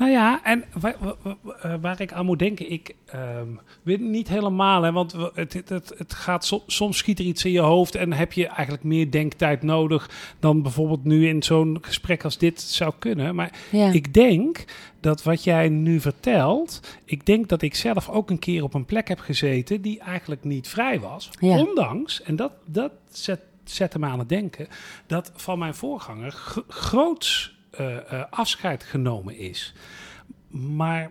Nou 0.00 0.12
ja, 0.12 0.44
en 0.44 0.64
waar, 0.80 0.96
waar, 1.22 1.80
waar, 1.80 2.00
ik 2.00 2.12
aan 2.12 2.26
moet 2.26 2.38
denken, 2.38 2.70
ik 2.70 2.94
um, 3.14 3.60
weet 3.82 4.00
niet 4.00 4.28
helemaal, 4.28 4.82
hè, 4.82 4.92
want 4.92 5.12
het, 5.34 5.52
het, 5.52 5.92
het, 5.96 6.14
gaat 6.14 6.44
so, 6.44 6.62
soms 6.66 6.98
schiet 6.98 7.18
er 7.18 7.24
iets 7.24 7.44
in 7.44 7.52
je 7.52 7.60
hoofd 7.60 7.94
en 7.94 8.12
heb 8.12 8.32
je 8.32 8.46
eigenlijk 8.46 8.84
meer 8.84 9.10
denktijd 9.10 9.62
nodig 9.62 10.10
dan 10.38 10.62
bijvoorbeeld 10.62 11.04
nu 11.04 11.28
in 11.28 11.42
zo'n 11.42 11.78
gesprek 11.80 12.24
als 12.24 12.38
dit 12.38 12.60
zou 12.60 12.92
kunnen. 12.98 13.34
Maar 13.34 13.52
ja. 13.70 13.92
ik 13.92 14.14
denk 14.14 14.64
dat 15.00 15.22
wat 15.22 15.44
jij 15.44 15.68
nu 15.68 16.00
vertelt, 16.00 16.98
ik 17.04 17.26
denk 17.26 17.48
dat 17.48 17.62
ik 17.62 17.74
zelf 17.74 18.08
ook 18.08 18.30
een 18.30 18.38
keer 18.38 18.62
op 18.62 18.74
een 18.74 18.84
plek 18.84 19.08
heb 19.08 19.18
gezeten 19.18 19.80
die 19.80 20.00
eigenlijk 20.00 20.44
niet 20.44 20.68
vrij 20.68 21.00
was, 21.00 21.30
ja. 21.40 21.58
ondanks, 21.58 22.22
en 22.22 22.36
dat, 22.36 22.52
dat 22.64 22.92
zet, 23.10 23.40
zette 23.64 23.98
me 23.98 24.06
aan 24.06 24.18
het 24.18 24.28
denken, 24.28 24.68
dat 25.06 25.32
van 25.34 25.58
mijn 25.58 25.74
voorganger 25.74 26.32
groots 26.68 27.58
afscheid 28.30 28.84
genomen 28.84 29.38
is. 29.38 29.74
Maar 30.48 31.10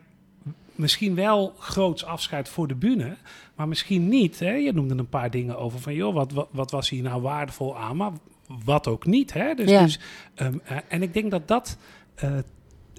misschien 0.75 1.15
wel 1.15 1.55
groots 1.59 2.05
afscheid 2.05 2.49
voor 2.49 2.67
de 2.67 2.75
bühne, 2.75 3.17
maar 3.55 3.67
misschien 3.67 4.07
niet. 4.07 4.39
Hè? 4.39 4.51
Je 4.51 4.73
noemde 4.73 4.97
een 4.97 5.09
paar 5.09 5.31
dingen 5.31 5.57
over 5.57 5.79
van, 5.79 5.93
joh, 5.93 6.13
wat, 6.13 6.31
wat, 6.31 6.47
wat 6.51 6.71
was 6.71 6.89
hier 6.89 7.03
nou 7.03 7.21
waardevol 7.21 7.77
aan, 7.77 7.97
maar 7.97 8.11
wat 8.63 8.87
ook 8.87 9.05
niet. 9.05 9.33
Hè? 9.33 9.53
Dus, 9.53 9.69
ja. 9.69 9.83
dus, 9.83 9.99
um, 10.35 10.61
uh, 10.71 10.77
en 10.87 11.01
ik 11.01 11.13
denk 11.13 11.31
dat 11.31 11.47
dat 11.47 11.77
uh, 12.23 12.31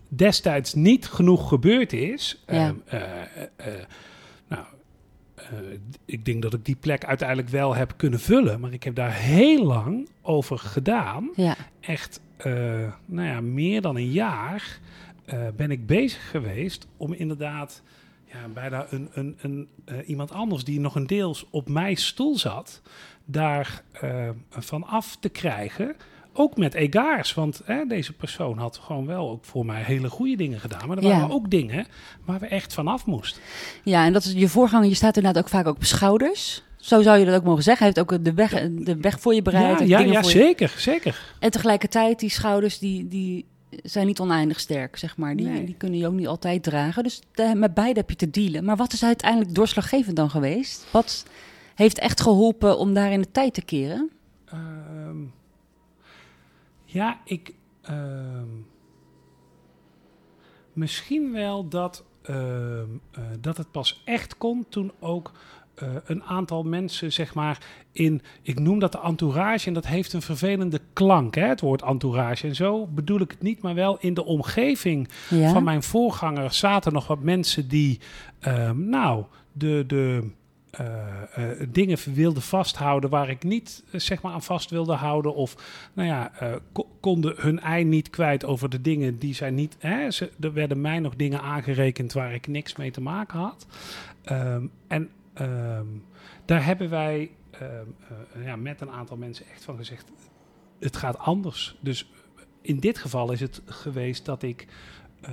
destijds 0.09 0.75
niet 0.75 1.07
genoeg 1.07 1.49
gebeurd 1.49 1.93
is. 1.93 2.43
Ja. 2.47 2.69
Um, 2.69 2.83
nou, 4.49 4.65
ik 6.05 6.25
denk 6.25 6.43
dat 6.43 6.55
ik 6.55 6.65
die 6.65 6.77
plek 6.77 7.05
uiteindelijk 7.05 7.49
wel 7.49 7.75
heb 7.75 7.95
kunnen 7.97 8.21
vullen, 8.21 8.61
maar 8.61 8.73
ik 8.73 8.83
heb 8.83 8.95
daar 8.95 9.15
heel 9.15 9.65
lang 9.65 10.09
over 10.23 10.59
gedaan. 10.59 11.31
Ja. 11.35 11.57
Echt, 11.81 12.21
nou 13.07 13.29
ja, 13.29 13.41
meer 13.41 13.81
dan 13.81 13.97
een 13.97 14.11
jaar 14.11 14.79
uh, 15.35 15.41
ben 15.57 15.71
ik 15.71 15.87
bezig 15.87 16.31
geweest 16.31 16.87
om 16.97 17.13
inderdaad 17.13 17.83
ja, 18.25 18.49
bijna 18.55 18.87
een, 18.91 19.09
een, 19.13 19.37
een, 19.41 19.69
uh, 19.87 20.09
iemand 20.09 20.33
anders 20.33 20.65
die 20.65 20.81
nog 20.81 20.95
een 20.95 21.07
deels 21.07 21.47
op 21.51 21.69
mijn 21.69 21.97
stoel 21.97 22.39
zat, 22.39 22.83
daar 23.25 23.83
van 24.51 24.87
af 24.87 25.17
te 25.21 25.29
krijgen. 25.29 25.97
Ook 26.33 26.57
met 26.57 26.75
egaars, 26.75 27.35
want 27.35 27.63
hè, 27.65 27.85
deze 27.87 28.13
persoon 28.13 28.59
had 28.59 28.77
gewoon 28.77 29.07
wel 29.07 29.31
ook 29.31 29.45
voor 29.45 29.67
mij 29.67 29.83
hele 29.83 30.09
goede 30.09 30.37
dingen 30.37 30.61
gedaan. 30.61 30.89
Maar 30.89 30.97
er 30.97 31.03
waren 31.03 31.29
Ja. 31.29 31.35
ook 31.35 31.51
dingen 31.51 31.87
waar 32.25 32.39
we 32.41 32.47
echt 32.47 32.75
van 32.75 32.89
af 32.89 33.07
moesten. 33.07 33.43
Ja, 33.85 34.05
en 34.05 34.13
dat 34.13 34.25
is 34.25 34.33
je 34.33 34.49
voorganger. 34.49 34.89
Je 34.89 34.95
staat 34.95 35.17
inderdaad 35.17 35.43
ook 35.43 35.49
vaak 35.49 35.67
ook 35.67 35.77
op 35.77 35.85
schouders. 35.85 36.63
Zo 36.81 37.03
zou 37.03 37.19
je 37.19 37.25
dat 37.25 37.35
ook 37.35 37.45
mogen 37.45 37.63
zeggen. 37.63 37.87
Hij 37.87 37.95
heeft 37.97 38.13
ook 38.13 38.25
de 38.25 38.35
weg, 38.35 38.51
de 38.71 38.97
weg 38.97 39.21
voor 39.21 39.35
je 39.35 39.43
bereid. 39.43 39.79
Ja, 39.79 39.85
ja, 39.85 39.99
ja 39.99 40.19
je- 40.21 40.25
zeker, 40.29 40.75
zeker. 40.77 41.23
En 41.39 41.51
tegelijkertijd, 41.51 42.19
die 42.19 42.31
schouders, 42.31 42.79
die, 42.79 43.09
die 43.09 43.47
zijn 43.83 44.07
niet 44.07 44.21
oneindig 44.21 44.61
sterk, 44.61 44.97
zeg 44.97 45.17
maar. 45.17 45.37
Die, 45.37 45.47
Nee. 45.47 45.65
die 45.65 45.75
kunnen 45.75 45.99
je 45.99 46.07
ook 46.07 46.13
niet 46.13 46.27
altijd 46.27 46.63
dragen. 46.63 47.03
Dus 47.03 47.21
de- 47.33 47.53
met 47.55 47.75
beide 47.75 48.01
heb 48.01 48.11
je 48.11 48.17
te 48.17 48.31
dealen. 48.31 48.65
Maar 48.65 48.77
wat 48.77 48.93
is 48.93 49.05
uiteindelijk 49.05 49.55
doorslaggevend 49.55 50.17
dan 50.17 50.31
geweest? 50.31 50.87
Wat 50.91 51.25
heeft 51.75 51.99
echt 51.99 52.21
geholpen 52.21 52.79
om 52.79 52.95
daar 52.95 53.13
in 53.13 53.21
de 53.21 53.31
tijd 53.31 53.55
te 53.55 53.63
keren? 53.63 54.11
Ehm, 54.45 55.17
ja, 56.85 57.21
ik. 57.25 57.55
ehm, 57.83 58.47
misschien 60.73 61.33
wel 61.33 61.69
dat, 61.69 62.05
ehm, 62.23 62.87
eh, 63.13 63.23
dat 63.41 63.57
het 63.57 63.71
pas 63.71 64.03
echt 64.05 64.37
kon 64.39 64.67
toen 64.69 64.93
ook 65.01 65.33
eh, 65.81 65.89
een 66.05 66.23
aantal 66.23 66.63
mensen, 66.63 67.13
zeg 67.13 67.35
maar, 67.35 67.59
in. 67.93 68.23
Ik 68.43 68.59
noem 68.59 68.79
dat 68.79 68.93
de 68.93 69.01
entourage 69.01 69.67
en 69.67 69.75
dat 69.75 69.87
heeft 69.87 70.13
een 70.13 70.23
vervelende 70.23 70.81
klank, 70.93 71.35
hè, 71.35 71.47
het 71.47 71.61
woord 71.61 71.83
entourage. 71.83 72.47
En 72.47 72.55
zo 72.55 72.87
bedoel 72.87 73.21
ik 73.21 73.31
het 73.31 73.43
niet, 73.43 73.63
maar 73.63 73.75
wel 73.75 73.99
in 74.01 74.15
de 74.15 74.25
omgeving 74.25 75.09
Ja, 75.31 75.53
van 75.53 75.65
mijn 75.65 75.83
voorganger 75.83 76.53
zaten 76.53 76.93
nog 76.93 77.07
wat 77.07 77.23
mensen 77.23 77.69
die, 77.69 78.01
ehm, 78.41 78.89
nou, 78.89 79.25
de, 79.53 79.85
de 79.87 80.31
eh, 80.71 80.87
eh, 81.35 81.69
dingen 81.69 81.99
wilden 82.15 82.43
vasthouden 82.43 83.11
waar 83.11 83.31
ik 83.31 83.43
niet 83.45 83.85
zeg 83.93 84.23
maar 84.23 84.33
aan 84.33 84.43
vast 84.43 84.71
wilde 84.71 84.93
houden. 84.95 85.35
Of, 85.35 85.55
nou 85.93 86.09
ja, 86.09 86.31
ko- 86.73 86.89
konden 87.01 87.35
hun 87.37 87.61
ei 87.61 87.85
niet 87.85 88.11
kwijt 88.11 88.45
over 88.45 88.69
de 88.71 88.81
dingen 88.81 89.19
die 89.19 89.35
zij 89.35 89.51
niet. 89.51 89.77
Hè, 89.79 90.11
ze, 90.11 90.31
er 90.41 90.53
werden 90.53 90.81
mij 90.81 90.99
nog 90.99 91.17
dingen 91.17 91.41
aangerekend 91.43 92.13
waar 92.13 92.35
ik 92.35 92.47
niks 92.47 92.77
mee 92.77 92.91
te 92.91 93.01
maken 93.01 93.39
had. 93.39 93.67
Ehm, 94.25 94.63
en 94.89 95.09
ehm, 95.35 95.87
daar 96.45 96.65
hebben 96.65 96.91
wij 96.91 97.31
ehm, 97.51 97.65
eh, 98.35 98.45
ja, 98.45 98.57
met 98.57 98.81
een 98.81 98.91
aantal 98.91 99.17
mensen 99.17 99.47
echt 99.53 99.65
van 99.65 99.77
gezegd: 99.77 100.11
het 100.79 100.97
gaat 100.97 101.19
anders. 101.19 101.77
Dus 101.81 102.11
in 102.63 102.79
dit 102.81 102.99
geval 102.99 103.33
is 103.33 103.41
het 103.41 103.63
geweest 103.67 104.25
dat 104.25 104.43
ik. 104.43 104.67
eh, 105.21 105.33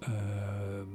ehm, 0.00 0.86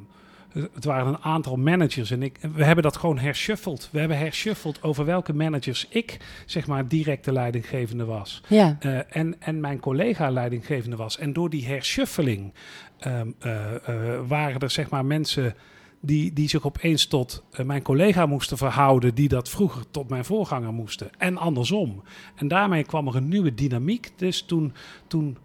het 0.73 0.85
waren 0.85 1.07
een 1.07 1.17
aantal 1.21 1.55
managers 1.55 2.11
en 2.11 2.23
ik, 2.23 2.37
we 2.53 2.63
hebben 2.63 2.83
dat 2.83 2.97
gewoon 2.97 3.17
hershuffeld. 3.17 3.89
We 3.91 3.99
hebben 3.99 4.17
hershuffeld 4.17 4.83
over 4.83 5.05
welke 5.05 5.33
managers 5.33 5.87
ik, 5.89 6.17
zeg 6.45 6.67
maar, 6.67 6.87
direct 6.87 7.25
de 7.25 7.31
leidinggevende 7.31 8.05
was. 8.05 8.41
ja, 8.47 8.77
Eh, 8.79 9.15
en, 9.15 9.41
en 9.41 9.59
mijn 9.59 9.79
collega 9.79 10.29
leidinggevende 10.29 10.95
was. 10.95 11.17
En 11.17 11.33
door 11.33 11.49
die 11.49 11.65
hershuffeling 11.65 12.53
waren 14.27 14.59
er, 14.59 14.69
zeg 14.69 14.89
maar, 14.89 15.05
mensen 15.05 15.55
die, 15.99 16.33
die 16.33 16.49
zich 16.49 16.65
opeens 16.65 17.05
tot 17.05 17.43
eh, 17.51 17.65
mijn 17.65 17.81
collega 17.81 18.25
moesten 18.25 18.57
verhouden, 18.57 19.15
die 19.15 19.27
dat 19.27 19.49
vroeger 19.49 19.83
tot 19.91 20.09
mijn 20.09 20.25
voorganger 20.25 20.73
moesten. 20.73 21.09
En 21.17 21.37
andersom. 21.37 22.03
En 22.35 22.47
daarmee 22.47 22.83
kwam 22.83 23.07
er 23.07 23.15
een 23.15 23.27
nieuwe 23.27 23.53
dynamiek. 23.53 24.11
Dus 24.15 24.41
toen, 24.41 24.73
toen 25.07 25.37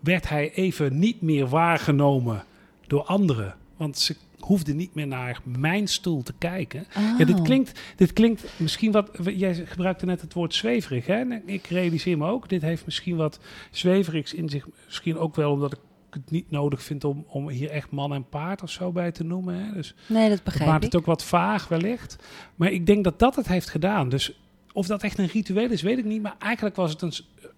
werd 0.00 0.28
hij 0.28 0.52
even 0.52 0.98
niet 0.98 1.20
meer 1.20 1.48
waargenomen 1.48 2.44
door 2.86 3.02
anderen. 3.02 3.56
Want 3.76 3.98
ze 3.98 4.16
hoefden 4.38 4.76
niet 4.76 4.94
meer 4.94 5.06
naar 5.06 5.40
mijn 5.44 5.88
stoel 5.88 6.22
te 6.22 6.32
kijken. 6.38 6.86
Ja, 7.18 7.24
dit 7.24 7.38
Oh. 7.38 7.44
klinkt, 7.44 7.80
dit 7.96 8.12
klinkt 8.12 8.44
misschien 8.56 8.92
wat. 8.92 9.10
Jij 9.36 9.54
gebruikte 9.54 10.06
net 10.06 10.20
het 10.20 10.32
woord 10.32 10.54
zweverig. 10.54 11.06
Hè? 11.06 11.14
En 11.14 11.42
ik 11.48 11.66
realiseer 11.66 12.18
me 12.18 12.26
ook, 12.26 12.48
dit 12.48 12.62
heeft 12.62 12.84
misschien 12.84 13.16
wat 13.16 13.40
zweverigs 13.70 14.34
in 14.34 14.48
zich. 14.48 14.66
Misschien 14.84 15.18
ook 15.18 15.36
wel 15.36 15.52
omdat 15.52 15.72
ik 15.72 15.78
het 16.14 16.30
niet 16.30 16.50
nodig 16.50 16.82
vind 16.82 17.04
om, 17.04 17.24
om 17.28 17.48
hier 17.48 17.70
echt 17.70 17.90
man 17.90 18.14
en 18.14 18.28
paard 18.28 18.62
of 18.62 18.70
zo 18.70 18.92
bij 18.92 19.12
te 19.12 19.24
noemen. 19.24 19.54
Hè. 19.64 19.72
Dus 19.72 19.94
Nee, 20.06 20.28
dat 20.28 20.42
begrijp 20.42 20.70
maakt 20.70 20.84
ik. 20.84 20.92
het 20.92 21.00
ook 21.00 21.06
wat 21.06 21.24
vaag 21.24 21.68
wellicht. 21.68 22.16
Maar 22.56 22.70
ik 22.70 22.86
denk 22.86 23.04
dat 23.04 23.18
dat 23.18 23.36
het 23.36 23.48
heeft 23.48 23.68
gedaan. 23.68 24.08
Dus 24.08 24.40
of 24.72 24.86
dat 24.86 25.02
echt 25.02 25.18
een 25.18 25.26
ritueel 25.26 25.70
is, 25.70 25.82
weet 25.82 25.98
ik 25.98 26.04
niet. 26.04 26.22
Maar 26.22 26.34
eigenlijk 26.38 26.76
was 26.76 26.90
het 26.90 27.02
een, 27.02 27.12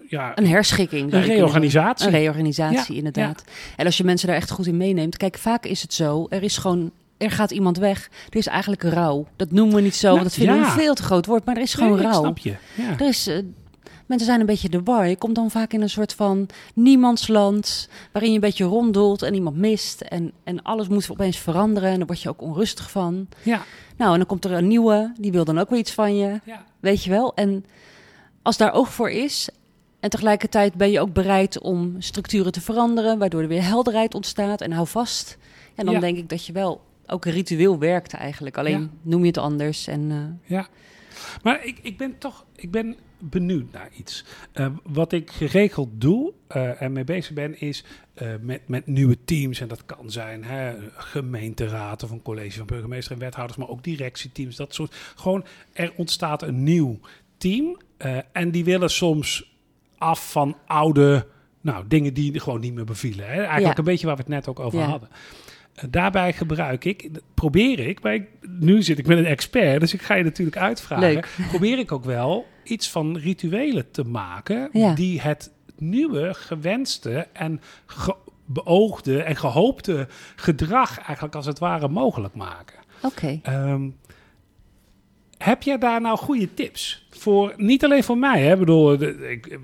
ja, 0.08 0.32
Een 0.38 0.46
herschikking. 0.46 1.12
een 1.12 1.22
reorganisatie. 1.22 2.06
Een 2.06 2.12
reorganisatie, 2.12 2.92
Ja, 2.92 2.98
inderdaad. 2.98 3.44
En 3.76 3.86
als 3.86 3.96
je 3.96 4.04
mensen 4.04 4.26
daar 4.28 4.36
echt 4.36 4.50
goed 4.50 4.66
in 4.66 4.76
meeneemt. 4.76 5.16
Kijk, 5.16 5.38
vaak 5.38 5.64
is 5.66 5.82
het 5.82 5.94
zo. 5.94 6.26
Er 6.28 6.42
is 6.42 6.56
gewoon. 6.58 6.90
Er 7.18 7.30
gaat 7.30 7.50
iemand 7.50 7.76
weg. 7.78 8.10
Er 8.30 8.36
is 8.38 8.46
eigenlijk 8.46 8.82
rouw. 8.82 9.26
Dat 9.36 9.50
noemen 9.50 9.74
we 9.74 9.80
niet 9.80 9.94
zo, 9.94 10.06
Nou, 10.06 10.18
want 10.20 10.28
dat 10.28 10.38
vinden 10.38 10.58
we 10.60 10.64
een 10.66 10.70
veel 10.78 10.94
te 10.94 11.02
groot 11.02 11.26
woord. 11.26 11.44
Maar 11.44 11.56
er 11.56 11.62
is 11.62 11.74
gewoon 11.74 11.88
Nee, 11.96 11.98
ik 12.00 12.04
rouw. 12.12 12.20
snap 12.20 12.38
je. 12.38 12.54
Ja. 12.74 12.98
Er 12.98 13.08
is, 13.08 13.26
eh, 13.26 13.38
mensen 14.12 14.26
zijn 14.30 14.40
een 14.40 14.46
beetje 14.46 14.68
de 14.68 14.82
war. 14.82 15.08
Je 15.08 15.16
komt 15.16 15.34
dan 15.34 15.50
vaak 15.50 15.72
in 15.72 15.82
een 15.82 15.90
soort 15.90 16.12
van 16.14 16.48
niemandsland. 16.74 17.88
Waarin 18.12 18.30
je 18.30 18.36
een 18.36 18.40
beetje 18.48 18.64
ronddoelt 18.64 19.22
en 19.22 19.34
iemand 19.34 19.56
mist. 19.56 20.00
En, 20.00 20.32
en 20.44 20.62
alles 20.62 20.88
moet 20.88 21.10
opeens 21.10 21.36
veranderen. 21.38 21.90
En 21.90 21.96
daar 21.98 22.06
word 22.06 22.22
je 22.22 22.28
ook 22.28 22.42
onrustig 22.42 22.90
van. 22.90 23.28
Ja. 23.42 23.62
Nou, 23.96 24.10
en 24.12 24.18
dan 24.18 24.26
komt 24.26 24.44
er 24.44 24.52
een 24.52 24.66
nieuwe. 24.68 25.12
Die 25.18 25.32
wil 25.32 25.44
dan 25.44 25.58
ook 25.58 25.70
weer 25.70 25.78
iets 25.78 25.92
van 25.92 26.16
je. 26.16 26.40
Ja. 26.44 26.64
Weet 26.80 27.04
je 27.04 27.10
wel? 27.10 27.34
En 27.34 27.64
als 28.42 28.56
daar 28.56 28.72
oog 28.72 28.92
voor 28.92 29.10
is. 29.10 29.48
En 30.00 30.10
tegelijkertijd 30.10 30.74
ben 30.74 30.90
je 30.90 31.00
ook 31.00 31.12
bereid 31.12 31.60
om 31.60 31.94
structuren 31.98 32.52
te 32.52 32.60
veranderen. 32.60 33.18
Waardoor 33.18 33.40
er 33.42 33.48
weer 33.48 33.64
helderheid 33.64 34.14
ontstaat. 34.14 34.60
En 34.60 34.72
hou 34.72 34.86
vast. 34.86 35.38
En 35.74 35.84
dan 35.84 35.94
Ja. 35.94 36.00
denk 36.00 36.16
ik 36.16 36.28
dat 36.28 36.46
je 36.46 36.52
wel 36.52 36.80
ook 37.06 37.24
een 37.24 37.32
ritueel 37.32 37.78
werkt 37.78 38.12
eigenlijk. 38.12 38.58
Alleen 38.58 38.80
Ja. 38.80 38.88
noem 39.02 39.20
je 39.20 39.26
het 39.26 39.38
anders. 39.38 39.86
En 39.86 40.10
eh, 40.10 40.50
Ja, 40.56 40.66
maar 41.42 41.64
ik, 41.64 41.78
ik 41.82 41.98
ben 41.98 42.18
toch 42.18 42.44
ik 42.56 42.70
ben 42.70 42.96
benieuwd 43.30 43.72
naar 43.72 43.88
iets. 43.96 44.24
Eh, 44.52 44.66
wat 44.82 45.12
ik 45.12 45.30
geregeld 45.30 45.88
doe 45.92 46.32
eh, 46.46 46.82
en 46.82 46.92
mee 46.92 47.04
bezig 47.04 47.32
ben, 47.34 47.60
is 47.60 47.84
eh, 48.14 48.28
met, 48.40 48.68
met 48.68 48.86
nieuwe 48.86 49.18
teams. 49.24 49.60
En 49.60 49.68
dat 49.68 49.86
kan 49.86 50.10
zijn 50.10 50.44
hè, 50.44 50.74
gemeenteraad 50.96 52.02
of 52.02 52.10
een 52.10 52.22
college 52.22 52.56
van 52.58 52.66
burgemeester 52.66 53.12
en 53.12 53.18
wethouders, 53.18 53.58
maar 53.58 53.68
ook 53.68 53.84
directieteams, 53.84 54.56
dat 54.56 54.74
soort. 54.74 54.94
Gewoon, 55.14 55.44
er 55.72 55.92
ontstaat 55.96 56.42
een 56.42 56.62
nieuw 56.62 56.98
team. 57.36 57.76
en 58.32 58.50
die 58.50 58.64
willen 58.64 58.90
soms 58.90 59.54
af 59.98 60.30
van 60.30 60.56
oude 60.66 61.26
nou, 61.60 61.84
dingen 61.88 62.14
die 62.14 62.40
gewoon 62.40 62.60
niet 62.60 62.74
meer 62.74 62.84
bevielen. 62.84 63.26
Hè? 63.26 63.36
Eigenlijk 63.36 63.72
Ja. 63.72 63.78
een 63.78 63.84
beetje 63.84 64.06
waar 64.06 64.16
we 64.16 64.22
het 64.22 64.30
net 64.30 64.48
ook 64.48 64.60
over 64.60 64.78
Ja. 64.78 64.86
hadden. 64.86 65.08
Daarbij 65.90 66.32
gebruik 66.32 66.84
ik, 66.84 67.08
probeer 67.34 67.78
ik, 67.78 68.02
maar 68.02 68.14
ik, 68.14 68.26
nu 68.48 68.82
zit 68.82 68.98
ik 68.98 69.06
met 69.06 69.18
een 69.18 69.26
expert, 69.26 69.80
dus 69.80 69.94
ik 69.94 70.02
ga 70.02 70.14
je 70.14 70.24
natuurlijk 70.24 70.56
uitvragen. 70.56 71.12
Leuk. 71.12 71.36
Probeer 71.48 71.78
ik 71.78 71.92
ook 71.92 72.04
wel 72.04 72.46
iets 72.64 72.90
van 72.90 73.16
rituelen 73.16 73.90
te 73.90 74.04
maken 74.04 74.68
Ja. 74.72 74.94
die 74.94 75.20
het 75.20 75.50
nieuwe, 75.78 76.34
gewenste 76.34 77.26
en 77.32 77.60
ge- 77.86 78.16
beoogde 78.46 79.22
en 79.22 79.36
gehoopte 79.36 80.08
gedrag 80.36 80.98
eigenlijk 80.98 81.34
als 81.34 81.46
het 81.46 81.58
ware 81.58 81.88
mogelijk 81.88 82.34
maken. 82.34 82.78
oké. 83.02 83.40
Ehm, 83.42 83.88
heb 85.42 85.62
jij 85.62 85.78
daar 85.78 86.00
nou 86.00 86.18
goede 86.18 86.54
tips 86.54 87.06
voor? 87.10 87.52
Niet 87.56 87.84
alleen 87.84 88.04
voor 88.04 88.18
mij, 88.18 88.40
hè? 88.42 88.52
Ik 88.52 88.58
bedoel, 88.58 88.92
ik, 89.02 89.58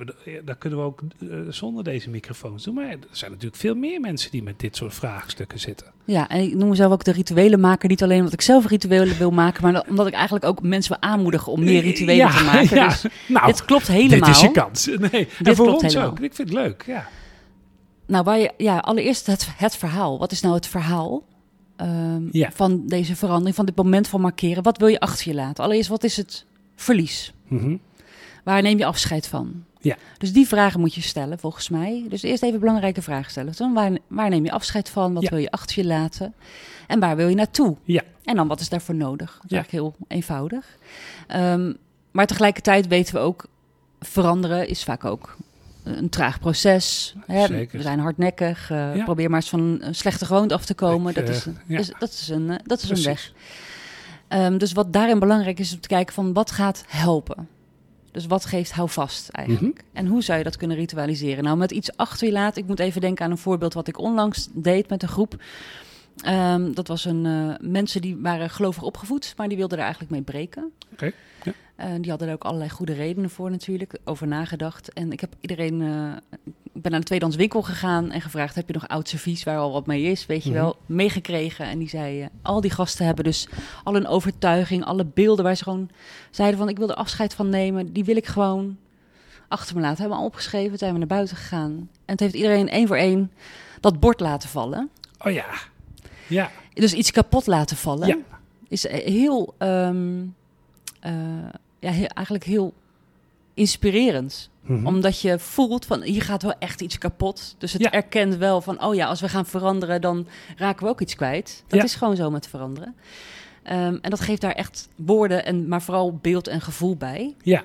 dat 0.44 0.58
kunnen 0.58 0.78
we 0.78 0.84
ook 0.84 1.00
eh, 1.20 1.28
zonder 1.48 1.84
deze 1.84 2.10
microfoons 2.10 2.64
doen. 2.64 2.74
Maar 2.74 2.88
er 2.88 2.98
zijn 3.10 3.30
natuurlijk 3.30 3.60
veel 3.60 3.74
meer 3.74 4.00
mensen 4.00 4.30
die 4.30 4.42
met 4.42 4.60
dit 4.60 4.76
soort 4.76 4.94
vraagstukken 4.94 5.58
zitten. 5.60 5.86
Ja, 6.04 6.28
en 6.28 6.40
ik 6.40 6.54
noem 6.54 6.68
mezelf 6.68 6.92
ook 6.92 7.04
de 7.04 7.12
rituelenmaker. 7.12 7.88
Niet 7.88 8.02
alleen 8.02 8.18
omdat 8.18 8.32
ik 8.32 8.40
zelf 8.40 8.66
rituelen 8.66 9.18
wil 9.18 9.30
maken, 9.30 9.62
maar 9.72 9.84
omdat 9.88 10.06
ik 10.06 10.12
eigenlijk 10.14 10.44
ook 10.44 10.62
mensen 10.62 10.98
wil 11.00 11.10
aanmoedigen 11.10 11.52
om 11.52 11.64
meer 11.64 11.82
rituelen 11.82 12.16
Ja, 12.16 12.36
te 12.36 12.44
maken. 12.44 12.76
ja. 12.76 12.88
Dus 12.88 13.04
nou, 13.26 13.46
dit 13.46 13.64
klopt 13.64 13.86
helemaal. 13.88 14.18
dit 14.28 14.36
is 14.36 14.40
je 14.40 14.50
kans. 14.50 14.86
Nee, 15.12 15.28
en 15.42 15.56
voor 15.56 15.66
klopt 15.66 15.82
ons 15.82 15.92
helemaal. 15.92 16.10
ook. 16.16 16.20
Ik 16.20 16.34
vind 16.34 16.48
het 16.48 16.58
leuk, 16.58 16.82
ja. 16.86 17.08
Nou, 18.06 18.24
waar 18.24 18.38
je, 18.38 18.50
ja, 18.56 18.78
allereerst 18.78 19.26
het, 19.26 19.48
het 19.56 19.76
verhaal. 19.76 20.18
Wat 20.18 20.32
is 20.32 20.40
nou 20.40 20.54
het 20.54 20.66
verhaal 20.66 21.22
ehm, 21.78 22.22
Ja. 22.30 22.50
van 22.54 22.86
deze 22.86 23.16
verandering, 23.16 23.54
van 23.54 23.66
dit 23.66 23.76
moment 23.76 24.08
van 24.08 24.20
markeren? 24.20 24.62
Wat 24.62 24.78
wil 24.78 24.88
je 24.88 25.00
achter 25.00 25.28
je 25.28 25.34
laten? 25.34 25.64
Allereerst, 25.64 25.88
wat 25.88 26.04
is 26.04 26.16
het 26.16 26.44
verlies? 26.76 27.32
Mhm. 27.48 27.76
Waar 28.44 28.62
neem 28.62 28.78
je 28.78 28.84
afscheid 28.86 29.26
van? 29.26 29.64
Ja. 29.80 29.96
Dus 30.18 30.32
die 30.32 30.46
vragen 30.48 30.80
moet 30.80 30.94
je 30.94 31.00
stellen, 31.00 31.38
volgens 31.38 31.68
mij. 31.68 32.04
Dus 32.08 32.22
eerst 32.22 32.42
even 32.42 32.60
belangrijke 32.60 33.02
vragen 33.02 33.30
stellen. 33.30 33.52
Dan 33.56 33.72
waar, 33.74 33.98
waar 34.06 34.28
neem 34.30 34.44
je 34.44 34.50
afscheid 34.52 34.88
van? 34.90 35.14
Wat 35.14 35.22
Ja. 35.22 35.28
wil 35.30 35.38
je 35.38 35.50
achter 35.50 35.78
je 35.82 35.86
laten? 35.88 36.34
En 36.86 37.00
waar 37.00 37.16
wil 37.16 37.28
je 37.28 37.34
naartoe? 37.34 37.76
Ja. 37.84 38.02
En 38.24 38.36
dan, 38.36 38.48
wat 38.48 38.60
is 38.60 38.68
daarvoor 38.68 38.94
nodig? 38.94 39.32
Dat 39.34 39.44
is 39.44 39.50
Ja. 39.50 39.56
eigenlijk 39.56 39.84
heel 39.84 40.06
eenvoudig. 40.08 40.76
Ehm, 41.26 41.72
maar 42.10 42.26
tegelijkertijd 42.26 42.86
weten 42.88 43.14
we 43.14 43.20
ook, 43.20 43.46
veranderen 44.00 44.68
is 44.68 44.84
vaak 44.84 45.04
ook 45.04 45.36
een 45.96 46.08
traag 46.08 46.38
proces. 46.40 47.14
Hè? 47.26 47.46
Zeker. 47.46 47.76
We 47.76 47.82
zijn 47.82 47.98
hardnekkig. 47.98 48.70
eh, 48.70 48.96
Ja. 48.96 49.04
Probeer 49.04 49.28
maar 49.30 49.40
eens 49.40 49.48
van 49.48 49.78
een, 49.80 49.94
slechte 49.94 50.24
gewoonte 50.26 50.54
af 50.54 50.64
te 50.64 50.74
komen. 50.74 51.08
Ik, 51.08 51.14
dat, 51.14 51.28
eh, 51.28 51.34
is, 51.34 51.46
ja. 51.88 51.96
dat 51.98 52.10
is 52.10 52.28
een, 52.28 52.50
eh, 52.50 52.56
dat 52.64 52.78
is 52.78 52.82
een 52.82 52.88
Precies. 52.88 53.06
weg. 53.06 53.32
Ehm, 54.28 54.58
dus 54.58 54.72
wat 54.72 54.92
daarin 54.92 55.18
belangrijk 55.18 55.58
is, 55.58 55.68
is 55.68 55.74
om 55.74 55.80
te 55.80 55.88
kijken 55.88 56.14
van 56.14 56.32
wat 56.32 56.50
gaat 56.50 56.84
helpen. 56.88 57.48
Dus 58.12 58.26
wat 58.26 58.44
geeft 58.44 58.72
houvast 58.72 59.28
eigenlijk? 59.28 59.82
Mhm. 59.84 59.96
En 59.96 60.06
hoe 60.06 60.22
zou 60.22 60.38
je 60.38 60.44
dat 60.44 60.56
kunnen 60.56 60.76
ritualiseren? 60.76 61.44
Nou, 61.44 61.56
met 61.56 61.70
iets 61.70 61.96
achter 61.96 62.26
je 62.26 62.32
laten. 62.32 62.62
Ik 62.62 62.68
moet 62.68 62.80
even 62.80 63.00
denken 63.00 63.24
aan 63.24 63.30
een 63.30 63.38
voorbeeld 63.38 63.74
wat 63.74 63.88
ik 63.88 63.98
onlangs 63.98 64.48
deed 64.52 64.88
met 64.88 65.02
een 65.02 65.08
groep. 65.08 65.42
Ehm, 66.18 66.72
dat 66.72 66.88
was 66.88 67.04
een 67.04 67.56
mensen 67.60 68.00
die 68.00 68.16
waren 68.20 68.50
gelovig 68.50 68.82
opgevoed, 68.82 69.34
maar 69.36 69.48
die 69.48 69.56
wilden 69.56 69.76
er 69.78 69.82
eigenlijk 69.84 70.12
mee 70.12 70.22
breken. 70.22 70.70
Oké, 70.92 71.10
ja. 71.42 71.52
Eh, 71.78 71.90
die 72.00 72.10
hadden 72.10 72.28
er 72.28 72.34
ook 72.34 72.44
allerlei 72.44 72.70
goede 72.70 72.92
redenen 72.92 73.30
voor 73.30 73.50
natuurlijk, 73.50 73.98
over 74.04 74.26
nagedacht. 74.26 74.92
En 74.92 75.12
ik 75.12 75.20
heb 75.20 75.34
iedereen, 75.40 75.82
eh, 75.82 76.38
ik 76.72 76.82
ben 76.82 76.90
naar 76.90 77.00
de 77.00 77.06
tweedehands 77.06 77.38
winkel 77.38 77.62
gegaan 77.62 78.10
en 78.10 78.20
gevraagd: 78.20 78.54
heb 78.54 78.66
je 78.66 78.72
nog 78.74 78.88
oud 78.88 79.08
servies 79.08 79.44
waar 79.44 79.58
al 79.58 79.72
wat 79.72 79.86
mee 79.86 80.02
is? 80.02 80.26
Weet 80.26 80.42
je 80.42 80.50
Mhm. 80.50 80.58
wel, 80.58 80.76
meegekregen. 80.86 81.66
En 81.66 81.78
die 81.78 81.88
zei: 81.88 82.20
eh, 82.22 82.26
al 82.42 82.60
die 82.60 82.70
gasten 82.70 83.06
hebben 83.06 83.24
dus 83.24 83.48
al 83.84 83.96
een 83.96 84.06
overtuiging, 84.06 84.84
alle 84.84 85.04
beelden 85.04 85.44
waar 85.44 85.56
ze 85.56 85.62
gewoon 85.62 85.90
zeiden 86.30 86.58
van: 86.58 86.68
ik 86.68 86.78
wil 86.78 86.88
er 86.88 86.94
afscheid 86.94 87.34
van 87.34 87.48
nemen, 87.48 87.92
die 87.92 88.04
wil 88.04 88.16
ik 88.16 88.26
gewoon 88.26 88.76
achter 89.48 89.74
me 89.76 89.80
laten. 89.80 90.00
Hebben 90.00 90.18
we 90.18 90.24
opgeschreven, 90.24 90.78
zijn 90.78 90.92
we 90.92 90.98
naar 90.98 91.06
buiten 91.08 91.36
gegaan. 91.36 91.70
En 91.72 91.88
het 92.04 92.20
heeft 92.20 92.34
iedereen 92.34 92.68
één 92.68 92.86
voor 92.86 92.96
één 92.96 93.32
dat 93.80 94.00
bord 94.00 94.20
laten 94.20 94.48
vallen. 94.48 94.90
Oh 95.26 95.32
ja. 95.32 95.46
Ja. 96.28 96.50
Dus 96.74 96.92
iets 96.92 97.10
kapot 97.10 97.46
laten 97.46 97.76
vallen. 97.76 98.06
Ja. 98.08 98.16
Is 98.68 98.88
heel, 98.88 99.54
ehm, 99.58 100.24
eh, 101.00 101.12
ja, 101.78 101.90
heel, 101.90 102.06
eigenlijk 102.06 102.46
heel 102.46 102.74
inspirerend. 103.54 104.50
Mhm. 104.60 104.86
Omdat 104.86 105.20
je 105.20 105.38
voelt 105.38 105.86
van 105.86 106.02
hier 106.02 106.22
gaat 106.22 106.42
wel 106.42 106.54
echt 106.58 106.80
iets 106.80 106.98
kapot. 106.98 107.54
Dus 107.58 107.72
het 107.72 107.82
Ja. 107.82 107.90
erkent 107.92 108.36
wel 108.36 108.60
van 108.60 108.84
oh 108.84 108.94
ja, 108.94 109.06
als 109.06 109.20
we 109.20 109.28
gaan 109.28 109.46
veranderen, 109.46 110.00
dan 110.00 110.26
raken 110.56 110.84
we 110.84 110.90
ook 110.90 111.00
iets 111.00 111.14
kwijt. 111.16 111.64
Dat 111.66 111.78
Ja. 111.78 111.84
is 111.84 111.94
gewoon 111.94 112.16
zo 112.16 112.30
met 112.30 112.48
veranderen. 112.48 112.94
Ehm, 113.62 113.98
en 114.02 114.10
dat 114.10 114.20
geeft 114.20 114.40
daar 114.40 114.52
echt 114.52 114.88
woorden 114.96 115.44
en 115.44 115.68
maar 115.68 115.82
vooral 115.82 116.14
beeld 116.22 116.48
en 116.48 116.60
gevoel 116.60 116.96
bij. 116.96 117.34
Ja. 117.42 117.64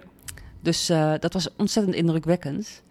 Dus 0.61 0.89
eh, 0.89 1.13
dat 1.19 1.33
was 1.33 1.47
ontzettend 1.57 1.95
indrukwekkend. 1.95 2.81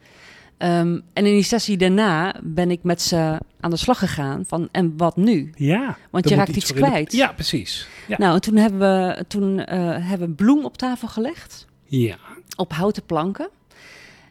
Ehm, 0.62 1.00
en 1.12 1.26
in 1.26 1.32
die 1.32 1.42
sessie 1.42 1.76
daarna 1.76 2.34
ben 2.42 2.70
ik 2.70 2.82
met 2.82 3.02
ze 3.02 3.38
aan 3.60 3.70
de 3.70 3.76
slag 3.76 3.98
gegaan 3.98 4.44
van 4.46 4.68
en 4.72 4.96
wat 4.96 5.16
nu? 5.16 5.52
Ja. 5.54 5.96
Want 6.10 6.28
je 6.28 6.34
raakt 6.34 6.56
iets 6.56 6.72
de- 6.72 6.74
kwijt. 6.74 7.12
Ja, 7.12 7.32
precies. 7.32 7.88
Ja. 8.08 8.18
Nou, 8.18 8.34
en 8.34 8.40
toen 8.40 8.56
hebben 8.56 8.78
we 8.78 9.24
toen 9.28 9.64
eh, 9.64 9.78
hebben 10.08 10.28
we 10.28 10.34
bloem 10.34 10.64
op 10.64 10.76
tafel 10.76 11.08
gelegd 11.08 11.66
ja. 11.84 12.16
op 12.56 12.72
houten 12.72 13.04
planken. 13.04 13.48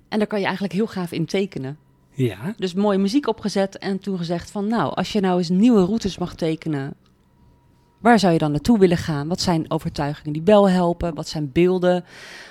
En 0.10 0.18
daar 0.18 0.28
kan 0.28 0.40
je 0.40 0.46
eigenlijk 0.46 0.74
heel 0.74 0.88
gaaf 0.88 1.12
in 1.12 1.26
tekenen. 1.26 1.78
Ja. 2.12 2.54
Dus 2.58 2.74
mooie 2.74 2.98
muziek 2.98 3.28
opgezet 3.28 3.78
en 3.78 4.00
toen 4.00 4.18
gezegd 4.18 4.52
van... 4.52 4.68
nou, 4.68 4.94
als 4.96 5.12
je 5.12 5.20
nou 5.20 5.38
eens 5.38 5.50
nieuwe 5.50 5.86
routes 5.86 6.18
mag 6.18 6.36
tekenen... 6.36 6.94
waar 8.00 8.20
zou 8.20 8.34
je 8.34 8.40
dan 8.40 8.52
naartoe 8.52 8.80
willen 8.80 8.98
gaan? 8.98 9.28
Wat 9.28 9.42
zijn 9.42 9.72
overtuigingen 9.72 10.34
die 10.34 10.42
wel 10.46 10.70
helpen? 10.70 11.16
Wat 11.16 11.28
zijn 11.28 11.52
beelden 11.52 12.04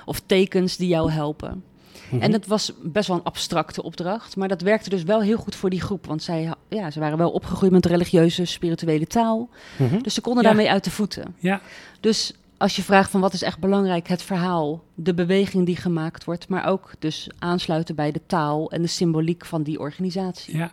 of 0.05 0.21
tekens 0.27 0.77
die 0.77 0.89
jou 0.89 1.11
helpen? 1.11 1.65
Mhm. 2.11 2.23
En 2.23 2.31
dat 2.31 2.47
was 2.47 2.73
best 2.83 3.09
wel 3.09 3.17
een 3.17 3.23
abstracte 3.23 3.83
opdracht... 3.83 4.37
maar 4.37 4.49
dat 4.49 4.61
werkte 4.61 4.91
dus 4.91 5.03
wel 5.03 5.21
heel 5.23 5.37
goed 5.37 5.55
voor 5.57 5.71
die 5.71 5.81
groep. 5.81 6.07
Want 6.07 6.23
zij, 6.23 6.53
ja, 6.69 6.91
ze 6.91 7.01
waren 7.01 7.19
wel 7.19 7.31
opgegroeid 7.31 7.73
met 7.73 7.87
religieuze, 7.87 8.45
spirituele 8.45 9.07
taal. 9.07 9.49
Mhm. 9.79 10.03
Dus 10.03 10.15
ze 10.15 10.21
konden 10.21 10.43
Ja. 10.43 10.49
daarmee 10.49 10.71
uit 10.71 10.85
de 10.85 10.91
voeten. 10.91 11.35
Ja. 11.39 11.61
Dus 12.01 12.33
als 12.57 12.77
je 12.77 12.83
vraagt 12.83 13.11
van 13.11 13.21
wat 13.21 13.33
is 13.33 13.43
echt 13.43 13.59
belangrijk, 13.59 14.09
het 14.09 14.23
verhaal, 14.23 14.83
de 14.95 15.15
beweging 15.15 15.67
die 15.67 15.77
gemaakt 15.77 16.25
wordt, 16.25 16.49
maar 16.49 16.67
ook 16.67 16.91
dus 16.99 17.29
aansluiten 17.39 17.95
bij 17.95 18.13
de 18.13 18.21
taal 18.27 18.71
en 18.71 18.83
de 18.83 18.89
symboliek 18.89 19.45
van 19.45 19.63
die 19.63 19.79
organisatie. 19.79 20.57
Ja. 20.57 20.73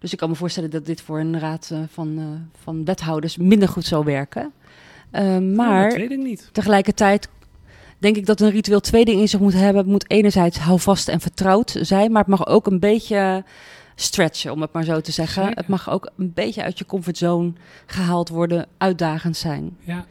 Dus 0.00 0.12
ik 0.12 0.18
kan 0.18 0.28
me 0.28 0.34
voorstellen 0.34 0.70
dat 0.70 0.86
dit 0.86 1.00
voor 1.00 1.18
een 1.20 1.38
raad 1.38 1.68
eh, 1.72 1.78
van, 1.88 2.18
eh, 2.18 2.24
van 2.62 2.84
wethouders 2.84 3.36
minder 3.36 3.68
goed 3.68 3.84
zou 3.84 4.04
werken. 4.04 4.52
Nou, 5.10 5.40
maar 5.40 5.88
dat 5.88 5.98
weet 5.98 6.10
ik 6.10 6.18
niet. 6.18 6.48
tegelijkertijd 6.52 7.28
denk 8.04 8.16
ik 8.16 8.26
dat 8.26 8.40
een 8.40 8.50
ritueel 8.50 8.80
twee 8.80 9.04
dingen 9.04 9.20
in 9.20 9.28
zich 9.28 9.40
moet 9.40 9.52
hebben. 9.52 9.76
Het 9.76 9.86
moet 9.86 10.10
enerzijds 10.10 10.58
houvast 10.58 11.08
en 11.08 11.20
vertrouwd 11.20 11.76
zijn, 11.80 12.12
maar 12.12 12.20
het 12.20 12.30
mag 12.30 12.46
ook 12.46 12.66
een 12.66 12.80
beetje 12.80 13.44
stretchen, 13.94 14.52
om 14.52 14.60
het 14.60 14.72
maar 14.72 14.84
zo 14.84 15.00
te 15.00 15.12
zeggen. 15.12 15.42
Zeker. 15.42 15.58
Het 15.58 15.68
mag 15.68 15.90
ook 15.90 16.10
een 16.16 16.32
beetje 16.32 16.62
uit 16.62 16.78
je 16.78 16.86
comfortzone 16.86 17.52
gehaald 17.86 18.28
worden, 18.28 18.66
uitdagend 18.78 19.36
zijn. 19.36 19.76
Ja. 19.80 20.06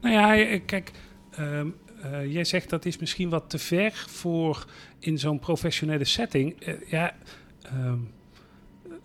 Nou 0.00 0.14
ja, 0.14 0.36
eh, 0.36 0.60
kijk, 0.66 0.90
ehm, 1.30 1.68
eh, 2.02 2.32
jij 2.32 2.44
zegt 2.44 2.70
dat 2.70 2.84
is 2.84 2.98
misschien 2.98 3.28
wat 3.28 3.50
te 3.50 3.58
ver 3.58 4.04
voor 4.08 4.66
in 4.98 5.18
zo'n 5.18 5.38
professionele 5.38 6.04
setting. 6.04 6.60
Eh, 6.60 6.74
ja, 6.86 7.14
ehm, 7.62 7.98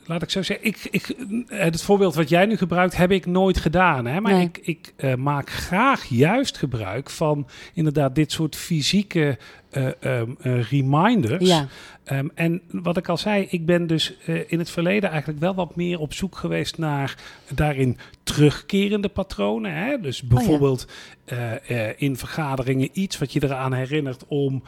laat 0.06 0.22
ik 0.22 0.30
zo 0.30 0.41
zeggen, 0.41 0.65
ik, 0.65 0.78
ik, 0.91 1.08
eh, 1.48 1.60
het 1.63 1.82
voorbeeld 1.82 2.15
wat 2.15 2.30
jij 2.30 2.46
nu 2.46 2.58
gebruikt, 2.58 2.98
heb 2.98 3.12
ik 3.12 3.26
nooit 3.26 3.58
gedaan. 3.58 4.06
Hè? 4.06 4.22
Maar 4.22 4.34
Nee. 4.34 4.44
ik, 4.44 4.58
ik 4.62 4.94
eh, 4.96 5.15
maak 5.15 5.50
graag 5.50 6.06
juist 6.06 6.58
gebruik 6.58 7.10
van 7.10 7.48
inderdaad 7.74 8.15
dit 8.15 8.32
soort 8.32 8.56
fysieke 8.56 9.38
eh, 9.76 10.20
ehm, 10.20 10.32
eh, 10.42 10.70
reminders. 10.70 11.48
Ja, 11.48 11.68
Ehm, 12.06 12.28
en 12.34 12.62
wat 12.72 12.98
ik 12.98 13.10
al 13.10 13.18
zei, 13.18 13.48
ik 13.50 13.66
ben 13.66 13.88
dus 13.88 14.16
eh, 14.26 14.36
in 14.48 14.60
het 14.60 14.70
verleden 14.70 15.10
eigenlijk 15.10 15.40
wel 15.40 15.56
wat 15.56 15.76
meer 15.76 16.00
op 16.00 16.14
zoek 16.14 16.36
geweest 16.36 16.78
naar 16.78 17.18
daarin 17.54 17.98
terugkerende 18.24 19.08
patronen. 19.10 19.74
Hè? 19.74 20.00
Dus 20.00 20.22
bijvoorbeeld 20.22 20.88
eh, 21.26 21.70
eh, 21.90 21.94
in 21.98 22.18
vergaderingen 22.18 22.90
iets 22.94 23.18
wat 23.18 23.34
je 23.34 23.44
eraan 23.44 23.74
herinnert 23.74 24.24
om 24.28 24.64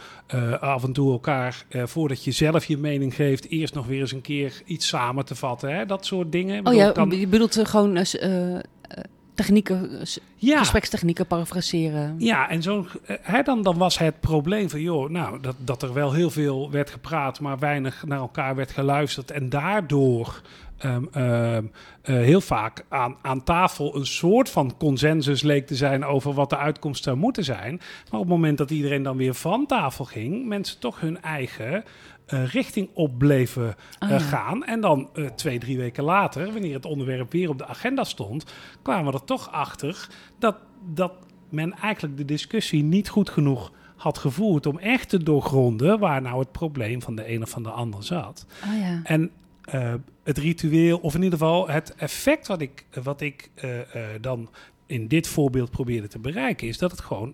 af 0.59 0.83
en 0.83 0.93
toe 0.93 1.11
elkaar, 1.11 1.65
voordat 1.69 2.23
je 2.23 2.31
zelf 2.31 2.65
je 2.65 2.77
mening 2.77 3.15
geeft, 3.15 3.49
eerst 3.49 3.73
nog 3.73 3.85
weer 3.87 3.99
eens 3.99 4.11
een 4.11 4.21
keer 4.21 4.61
iets 4.65 4.87
samen 4.87 5.25
te 5.25 5.35
vatten. 5.35 5.75
Hè? 5.75 5.85
Dat 5.85 6.05
soort 6.05 6.31
dingen. 6.31 6.67
Oh 6.67 6.73
ja, 6.73 6.91
kan- 6.91 7.19
je 7.19 7.27
bedoelt 7.27 7.59
gewoon 7.63 8.05
technieken, 9.37 9.99
eh, 9.99 10.05
ja. 10.35 10.57
gesprekstechnieken 10.57 11.27
parafraseren. 11.27 12.15
Ja, 12.17 12.49
en 12.49 12.61
zo, 12.61 12.85
eh, 13.05 13.15
hè, 13.21 13.41
dan, 13.41 13.61
dan 13.61 13.77
was 13.77 13.97
het 13.97 14.19
probleem 14.19 14.69
van, 14.69 14.81
joh, 14.81 15.09
nou, 15.09 15.39
dat, 15.41 15.55
dat 15.57 15.81
er 15.81 15.93
wel 15.93 16.13
heel 16.13 16.29
veel 16.29 16.71
werd 16.71 16.89
gepraat, 16.89 17.39
maar 17.39 17.59
weinig 17.59 18.05
naar 18.05 18.19
elkaar 18.19 18.55
werd 18.55 18.71
geluisterd. 18.71 19.31
En 19.31 19.49
daardoor 19.49 20.41
ehm, 20.77 21.03
ehm, 21.11 21.65
eh, 22.01 22.15
heel 22.15 22.41
vaak 22.41 22.85
aan, 22.89 23.15
aan 23.21 23.43
tafel 23.43 23.95
een 23.95 24.05
soort 24.05 24.49
van 24.49 24.77
consensus 24.77 25.41
leek 25.41 25.67
te 25.67 25.75
zijn 25.75 26.05
over 26.05 26.33
wat 26.33 26.49
de 26.49 26.57
uitkomst 26.57 27.03
zou 27.03 27.17
moeten 27.17 27.43
zijn. 27.43 27.75
Maar 28.11 28.19
op 28.19 28.25
het 28.25 28.35
moment 28.35 28.57
dat 28.57 28.71
iedereen 28.71 29.03
dan 29.03 29.17
weer 29.17 29.33
van 29.33 29.65
tafel 29.65 30.05
ging, 30.05 30.47
mensen 30.47 30.79
toch 30.79 30.99
hun 30.99 31.21
eigen 31.21 31.83
eh, 32.27 32.45
richting 32.45 32.89
op 32.93 33.17
bleven 33.17 33.75
eh, 33.99 34.09
ja. 34.09 34.19
gaan. 34.19 34.65
En 34.65 34.81
dan 34.81 35.09
eh, 35.13 35.25
twee, 35.25 35.59
drie 35.59 35.77
weken 35.77 36.03
later, 36.03 36.51
wanneer 36.51 36.73
het 36.73 36.85
onderwerp 36.85 37.31
weer 37.31 37.49
op 37.49 37.57
de 37.57 37.65
agenda 37.65 38.03
stond, 38.03 38.45
kwamen 38.81 39.11
we 39.11 39.17
er 39.17 39.25
toch 39.25 39.51
achter 39.51 40.07
dat, 40.39 40.55
dat 40.93 41.13
men 41.49 41.73
eigenlijk 41.73 42.17
de 42.17 42.25
discussie 42.25 42.83
niet 42.83 43.09
goed 43.09 43.29
genoeg 43.29 43.71
had 43.95 44.17
gevoerd 44.17 44.65
om 44.65 44.79
echt 44.79 45.09
te 45.09 45.23
doorgronden 45.23 45.99
waar 45.99 46.21
nou 46.21 46.39
het 46.39 46.51
probleem 46.51 47.01
van 47.01 47.15
de 47.15 47.31
een 47.33 47.41
of 47.41 47.49
van 47.49 47.63
de 47.63 47.69
ander 47.69 48.03
zat. 48.03 48.45
Oh 48.65 48.79
ja. 48.79 48.99
En 49.03 49.31
het 50.23 50.37
ritueel, 50.37 50.97
of 50.97 51.15
in 51.15 51.23
ieder 51.23 51.39
geval 51.39 51.69
het 51.69 51.95
effect 51.95 52.47
wat 52.47 52.61
ik, 52.61 52.85
wat 53.03 53.21
ik 53.21 53.49
dan 54.21 54.49
in 54.87 55.07
dit 55.07 55.27
voorbeeld 55.27 55.69
probeerde 55.71 56.07
te 56.07 56.19
bereiken, 56.19 56.67
is 56.67 56.77
dat 56.77 56.91
het 56.91 57.01
gewoon 57.01 57.33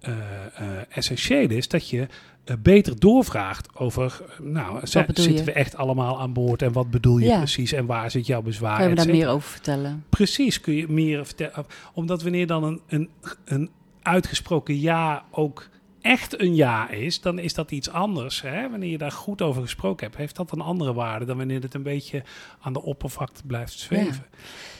eh, 0.00 0.12
eh, 0.56 0.66
essentieel 0.88 1.50
is 1.50 1.68
dat 1.68 1.88
je 1.88 2.06
eh, 2.44 2.56
beter 2.62 2.98
doorvraagt 3.00 3.76
over, 3.76 4.20
nou, 4.42 4.78
zi- 4.86 5.04
zitten 5.14 5.32
je? 5.32 5.44
we 5.44 5.52
echt 5.52 5.76
allemaal 5.76 6.20
aan 6.20 6.32
boord 6.32 6.62
en 6.62 6.72
wat 6.72 6.90
bedoel 6.90 7.18
je 7.18 7.26
Ja. 7.26 7.36
precies 7.38 7.72
en 7.72 7.86
waar 7.86 8.10
zit 8.10 8.26
jouw 8.26 8.42
bezwaar? 8.42 8.78
Kan 8.78 8.88
je 8.88 8.94
daar 8.94 9.08
meer 9.08 9.28
over 9.28 9.48
vertellen? 9.50 10.04
Precies, 10.08 10.60
kun 10.60 10.74
je 10.74 10.88
meer 10.88 11.26
vertellen. 11.26 11.66
Omdat 11.94 12.22
wanneer 12.22 12.46
dan 12.46 12.64
een, 12.64 12.80
een, 12.88 13.10
een 13.44 13.70
uitgesproken 14.02 14.80
ja 14.80 15.24
ook 15.30 15.68
echt 16.00 16.40
een 16.40 16.54
ja 16.54 16.90
is, 16.90 17.20
dan 17.20 17.38
is 17.38 17.54
dat 17.54 17.70
iets 17.70 17.90
anders. 17.90 18.42
Hè? 18.42 18.70
Wanneer 18.70 18.90
je 18.90 18.98
daar 18.98 19.12
goed 19.12 19.42
over 19.42 19.62
gesproken 19.62 20.06
hebt, 20.06 20.18
heeft 20.18 20.36
dat 20.36 20.52
een 20.52 20.60
andere 20.60 20.92
waarde 20.92 21.24
dan 21.24 21.36
wanneer 21.36 21.62
het 21.62 21.74
een 21.74 21.82
beetje 21.82 22.22
aan 22.60 22.72
de 22.72 22.82
oppervlakte 22.82 23.42
blijft 23.46 23.78
zweven. 23.78 24.26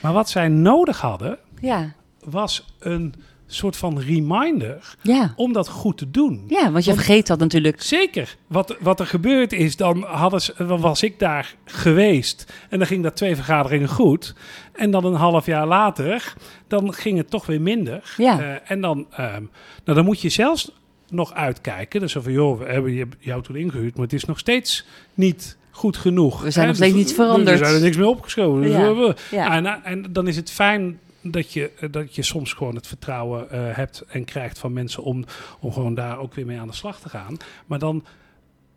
Maar 0.01 0.13
wat 0.13 0.31
zij 0.31 0.49
nodig 0.49 1.01
hadden, 1.01 1.39
Ja, 1.61 1.93
was 2.25 2.65
een 2.79 3.15
soort 3.51 3.77
van 3.77 4.01
reminder 4.01 4.95
ja. 5.03 5.33
om 5.37 5.53
dat 5.53 5.69
goed 5.69 5.99
te 5.99 6.11
doen. 6.11 6.45
Ja, 6.49 6.71
want 6.71 6.85
je 6.85 6.91
Want- 6.91 7.03
vergeet 7.05 7.27
dat 7.27 7.39
natuurlijk. 7.39 7.83
Zeker. 7.83 8.37
Wat, 8.47 8.77
wat 8.81 9.01
er 9.01 9.07
gebeurd 9.07 9.53
is, 9.53 9.77
dan, 9.77 10.03
hadden 10.03 10.41
ze, 10.41 10.55
dan 10.67 10.81
was 10.81 11.03
ik 11.03 11.19
daar 11.19 11.55
geweest. 11.65 12.53
En 12.69 12.79
dan 12.79 12.87
ging 12.87 13.03
dat 13.03 13.17
twee 13.17 13.35
vergaderingen 13.35 13.89
goed. 13.89 14.35
En 14.73 14.91
dan 14.91 15.05
een 15.05 15.15
half 15.15 15.47
jaar 15.47 15.67
later, 15.67 16.35
dan 16.67 16.93
ging 16.95 17.19
het 17.19 17.31
toch 17.31 17.47
weer 17.47 17.61
minder. 17.61 18.15
Ja. 18.17 18.41
Eh, 18.41 18.71
en 18.71 18.81
dan, 18.81 19.07
ehm, 19.11 19.43
nou, 19.85 19.97
dan 19.97 20.05
moet 20.05 20.21
je 20.21 20.29
zelfs 20.29 20.71
nog 21.09 21.33
uitkijken. 21.35 22.01
Dus 22.01 22.13
van, 22.13 22.33
joh, 22.33 22.59
we 22.59 22.65
hebben 22.65 22.93
je- 22.93 23.09
jou 23.19 23.43
toen 23.43 23.57
ingehuurd, 23.57 23.95
maar 23.95 24.05
het 24.05 24.13
is 24.13 24.25
nog 24.25 24.39
steeds 24.39 24.87
niet 25.15 25.57
goed 25.71 25.97
genoeg. 25.97 26.43
We 26.43 26.51
zijn 26.51 26.65
Hè? 26.65 26.71
nog 26.71 26.77
steeds 26.81 26.95
Dus 26.97 27.05
niet 27.05 27.15
veranderd. 27.15 27.49
Er 27.61 27.65
zijn 27.67 27.75
er 27.79 27.83
niks 27.85 27.97
mee 27.97 28.09
opgeschoven. 28.09 28.63
Dus 28.63 28.71
Ja. 28.73 28.95
we- 28.95 29.15
Ja. 29.31 29.57
en, 29.57 29.85
en 29.85 30.13
dan 30.13 30.29
is 30.29 30.37
het 30.37 30.51
fijn 30.51 30.99
dat 31.31 31.53
je, 31.53 31.71
dat 31.91 32.15
je 32.15 32.23
soms 32.23 32.53
gewoon 32.53 32.75
het 32.75 32.87
vertrouwen 32.87 33.51
eh, 33.51 33.61
hebt 33.77 34.05
en 34.09 34.25
krijgt 34.25 34.59
van 34.59 34.73
mensen 34.73 35.03
om, 35.03 35.25
om 35.61 35.73
gewoon 35.73 35.95
daar 35.95 36.19
ook 36.19 36.35
weer 36.35 36.47
mee 36.47 36.61
aan 36.61 36.67
de 36.69 36.75
slag 36.75 37.01
te 37.01 37.09
gaan. 37.09 37.37
Maar 37.67 37.79
dan 37.79 38.05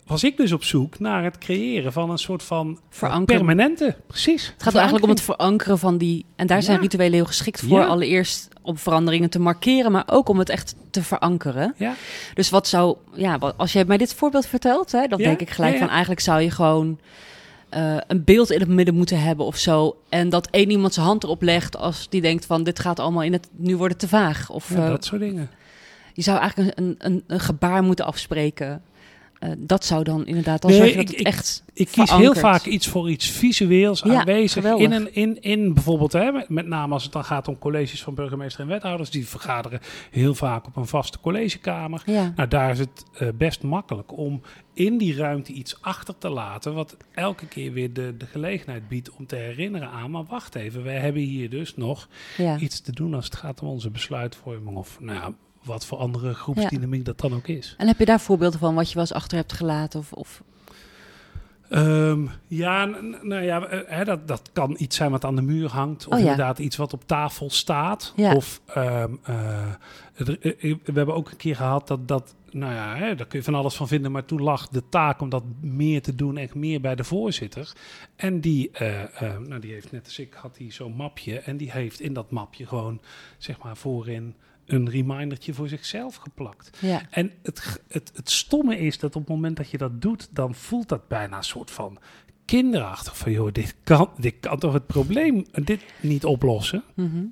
was 0.06 0.24
ik 0.24 0.38
dus 0.38 0.52
op 0.52 0.64
zoek 0.64 1.00
naar 1.00 1.24
het 1.24 1.38
creëren 1.38 1.94
van 1.94 2.10
een 2.10 2.18
soort 2.18 2.44
van 2.44 2.80
Verankeren. 2.90 3.46
permanente. 3.46 3.96
Precies. 4.08 4.46
Het 4.54 4.64
gaat 4.64 4.74
eigenlijk 4.76 5.04
om 5.04 5.10
het 5.10 5.22
verankeren 5.22 5.80
van 5.80 5.98
die. 5.98 6.26
En 6.36 6.48
daar 6.48 6.64
zijn 6.64 6.76
Ja. 6.76 6.82
rituelen 6.82 7.14
heel 7.14 7.26
geschikt 7.26 7.60
voor. 7.62 7.80
Ja. 7.80 7.86
Allereerst 7.86 8.48
om 8.62 8.78
veranderingen 8.78 9.30
te 9.30 9.40
markeren, 9.40 9.92
maar 9.92 10.04
ook 10.06 10.30
om 10.30 10.40
het 10.40 10.50
echt 10.50 10.76
te 10.90 11.04
verankeren. 11.04 11.74
Ja. 11.78 11.94
Dus 12.34 12.50
wat 12.50 12.68
zou. 12.68 12.98
Ja, 13.14 13.36
als 13.58 13.74
jij 13.74 13.86
mij 13.86 13.98
dit 13.98 14.14
voorbeeld 14.14 14.46
vertelt, 14.46 14.92
hè, 14.92 15.08
dan 15.08 15.18
denk 15.18 15.42
ik 15.42 15.50
gelijk 15.50 15.78
van 15.78 15.90
eigenlijk 15.90 16.22
zou 16.22 16.42
je 16.42 16.52
gewoon. 16.52 17.00
Eh, 17.72 17.98
een 18.08 18.24
beeld 18.24 18.52
in 18.52 18.60
het 18.60 18.70
midden 18.70 18.96
moeten 18.96 19.22
hebben 19.22 19.46
of 19.46 19.58
zo. 19.58 19.98
En 20.10 20.30
dat 20.30 20.48
één 20.50 20.70
iemand 20.70 20.94
zijn 20.94 21.06
hand 21.06 21.24
erop 21.24 21.42
legt 21.42 21.78
als 21.78 22.10
die 22.10 22.22
denkt 22.22 22.46
van 22.46 22.64
dit 22.64 22.80
gaat 22.80 23.00
allemaal 23.00 23.24
in 23.24 23.34
het. 23.34 23.50
Nu 23.56 23.78
wordt 23.78 23.92
het 23.94 24.02
te 24.02 24.08
vaag. 24.08 24.50
Of 24.50 24.70
Ja, 24.70 24.84
eh, 24.84 24.90
dat 24.90 25.06
soort 25.06 25.22
dingen. 25.22 25.50
je 26.14 26.22
zou 26.22 26.40
eigenlijk 26.40 26.78
een, 26.80 26.96
een, 26.98 27.24
een 27.28 27.40
gebaar 27.40 27.84
moeten 27.84 28.06
afspreken. 28.06 28.82
Eh, 29.42 29.52
dat 29.58 29.86
zou 29.86 30.04
dan 30.04 30.26
inderdaad, 30.26 30.62
dan 30.62 30.72
Nee, 30.72 30.80
dat 30.96 31.10
ik- 31.10 31.18
het 31.18 31.26
echt 31.26 31.64
Ik 31.74 31.88
kies 31.88 32.12
heel 32.12 32.36
vaak 32.36 32.66
iets 32.66 32.88
voor 32.88 33.10
iets 33.10 33.30
visueels 33.30 34.02
Ja, 34.02 34.20
aanwezig. 34.20 34.52
geweldig. 34.54 34.86
In, 34.86 34.92
een, 34.92 35.14
in, 35.16 35.42
in 35.42 35.74
bijvoorbeeld, 35.74 36.14
hè, 36.14 36.32
met, 36.48 36.68
name 36.68 36.94
als 36.94 37.04
het 37.04 37.12
dan 37.12 37.24
gaat 37.24 37.48
om 37.48 37.58
colleges 37.60 38.04
van 38.04 38.16
burgemeester 38.16 38.62
en 38.62 38.68
wethouders. 38.68 39.10
Die 39.10 39.28
vergaderen 39.28 39.80
heel 40.12 40.34
vaak 40.36 40.66
op 40.68 40.76
een 40.76 40.88
vaste 40.88 41.20
collegekamer. 41.20 42.02
Ja, 42.06 42.34
Nou, 42.36 42.50
daar 42.50 42.72
is 42.72 42.80
het 42.80 43.04
eh, 43.14 43.28
best 43.36 43.64
makkelijk 43.64 44.18
om 44.18 44.42
in 44.74 44.98
die 44.98 45.16
ruimte 45.16 45.52
iets 45.52 45.82
achter 45.82 46.18
te 46.18 46.30
laten. 46.30 46.74
Wat 46.74 46.98
elke 47.14 47.46
keer 47.46 47.74
weer 47.74 47.94
de, 47.94 48.18
de 48.18 48.26
gelegenheid 48.26 48.88
biedt 48.88 49.12
om 49.12 49.26
te 49.26 49.36
herinneren 49.36 49.90
aan. 49.90 50.12
Maar 50.12 50.26
wacht 50.26 50.56
even, 50.56 50.84
wij 50.84 50.98
hebben 51.00 51.22
hier 51.22 51.50
dus 51.50 51.76
nog 51.76 52.08
ja. 52.38 52.58
iets 52.58 52.82
te 52.82 52.92
doen 52.92 53.14
als 53.14 53.26
het 53.26 53.36
gaat 53.36 53.62
om 53.62 53.68
onze 53.68 53.90
besluitvorming. 53.90 54.78
Of 54.78 54.98
nou 55.00 55.34
wat 55.64 55.86
voor 55.86 55.98
andere 55.98 56.34
groepsdynamiek 56.34 57.06
dat 57.06 57.20
dan 57.20 57.34
ook 57.34 57.48
is. 57.48 57.76
En 57.78 57.88
heb 57.88 58.00
je 58.00 58.06
daar 58.06 58.20
voorbeelden 58.20 58.60
van 58.60 58.76
wat 58.76 58.88
je 58.88 58.94
wel 58.94 59.04
eens 59.04 59.14
achter 59.14 59.38
hebt 59.38 59.54
gelaten? 59.54 60.00
Of, 60.00 60.14
of... 60.14 60.44
Ehm, 61.72 62.26
ja, 62.48 62.86
nou 63.22 63.42
ja, 63.42 63.66
eh, 63.66 63.80
hè, 63.86 64.06
dat, 64.06 64.28
dat 64.28 64.50
kan 64.54 64.76
iets 64.78 64.96
zijn 64.96 65.12
wat 65.12 65.26
aan 65.26 65.36
de 65.36 65.42
muur 65.42 65.70
hangt. 65.70 66.08
Of 66.08 66.14
Oh 66.14 66.20
ja. 66.20 66.30
inderdaad 66.30 66.60
iets 66.60 66.76
wat 66.76 66.94
op 66.94 67.08
tafel 67.08 67.50
staat. 67.50 68.14
Ja. 68.16 68.36
Of 68.36 68.62
ehm, 68.66 69.14
eh, 69.24 69.72
eh, 70.16 70.76
we 70.84 70.92
hebben 70.94 71.16
ook 71.16 71.32
een 71.32 71.38
keer 71.38 71.56
gehad 71.56 71.88
dat, 71.88 72.08
dat 72.08 72.36
nou 72.50 72.74
ja, 72.74 72.96
hè, 72.96 73.16
daar 73.16 73.28
kun 73.28 73.40
je 73.40 73.46
van 73.46 73.56
alles 73.56 73.76
van 73.76 73.88
vinden. 73.88 74.12
Maar 74.12 74.26
toen 74.26 74.42
lag 74.42 74.68
de 74.68 74.84
taak 74.90 75.22
om 75.22 75.30
dat 75.30 75.44
meer 75.60 76.02
te 76.02 76.16
doen 76.16 76.38
echt 76.38 76.56
meer 76.56 76.82
bij 76.82 76.96
de 76.96 77.04
voorzitter. 77.04 77.74
En 78.16 78.42
die, 78.42 78.72
nou, 79.48 79.60
die 79.60 79.72
heeft 79.72 79.92
net 79.92 80.06
als 80.06 80.20
ik, 80.20 80.34
had 80.34 80.58
hij 80.58 80.72
zo'n 80.72 80.96
mapje. 80.96 81.40
En 81.40 81.58
die 81.58 81.72
heeft 81.72 82.00
in 82.00 82.14
dat 82.14 82.32
mapje 82.32 82.68
gewoon, 82.68 83.02
zeg 83.38 83.62
maar, 83.64 83.78
voorin 83.78 84.36
een 84.66 84.90
remindertje 84.90 85.54
voor 85.54 85.68
zichzelf 85.68 86.16
geplakt. 86.16 86.78
Ja. 86.80 87.02
En 87.10 87.32
het, 87.44 87.82
het, 87.88 88.12
het 88.16 88.30
stomme 88.30 88.80
is 88.80 89.00
dat 89.00 89.16
op 89.16 89.22
het 89.22 89.30
moment 89.30 89.58
dat 89.58 89.70
je 89.70 89.78
dat 89.78 90.02
doet, 90.02 90.30
dan 90.32 90.56
voelt 90.56 90.90
dat 90.90 91.08
bijna 91.08 91.38
een 91.38 91.44
soort 91.44 91.72
van 91.72 91.98
kinderachtig. 92.46 93.18
Van 93.18 93.32
joh, 93.32 93.52
dit 93.52 93.76
kan, 93.84 94.10
dit 94.18 94.36
kan 94.40 94.60
toch 94.60 94.74
het 94.74 94.88
probleem 94.88 95.46
dit 95.52 95.82
niet 96.00 96.26
oplossen? 96.26 96.84
Mhm. 96.94 97.24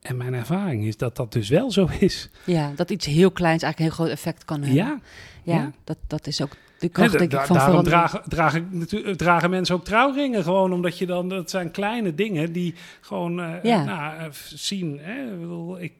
En 0.00 0.16
mijn 0.16 0.34
ervaring 0.34 0.84
is 0.84 0.96
dat 0.96 1.16
dat 1.16 1.32
dus 1.32 1.48
wel 1.48 1.70
zo 1.70 1.88
is. 1.98 2.30
ja, 2.44 2.72
dat 2.76 2.90
iets 2.90 3.06
heel 3.06 3.30
kleins 3.30 3.62
eigenlijk 3.62 3.78
een 3.78 3.84
heel 3.84 4.06
groot 4.06 4.18
effect 4.18 4.44
kan 4.44 4.62
hebben. 4.62 4.84
Ja, 4.84 5.00
ja, 5.42 5.54
ja. 5.54 5.72
Dat, 5.84 5.98
dat 6.06 6.26
is 6.26 6.42
ook 6.42 6.56
de 6.78 6.88
kracht 6.88 7.18
denk 7.18 7.32
ik 7.32 7.40
van 7.40 7.56
daarom 7.56 7.82
dragen, 7.84 8.22
dragen, 8.28 8.68
natu- 8.70 9.16
dragen 9.16 9.50
mensen 9.50 9.74
ook 9.74 9.84
trouwringen. 9.84 10.42
Gewoon 10.42 10.72
omdat 10.72 10.98
je 10.98 11.06
dan, 11.06 11.28
dat 11.28 11.50
zijn 11.50 11.70
kleine 11.70 12.14
dingen 12.14 12.52
die 12.52 12.74
gewoon 13.00 13.40
eh, 13.40 13.52
Ja. 13.62 13.84
nou, 13.84 14.18
eh, 14.18 14.24
zien. 14.54 14.98
Hè? 15.02 15.22
Ik, 15.24 15.40
bedoel, 15.40 15.80
ik 15.80 15.94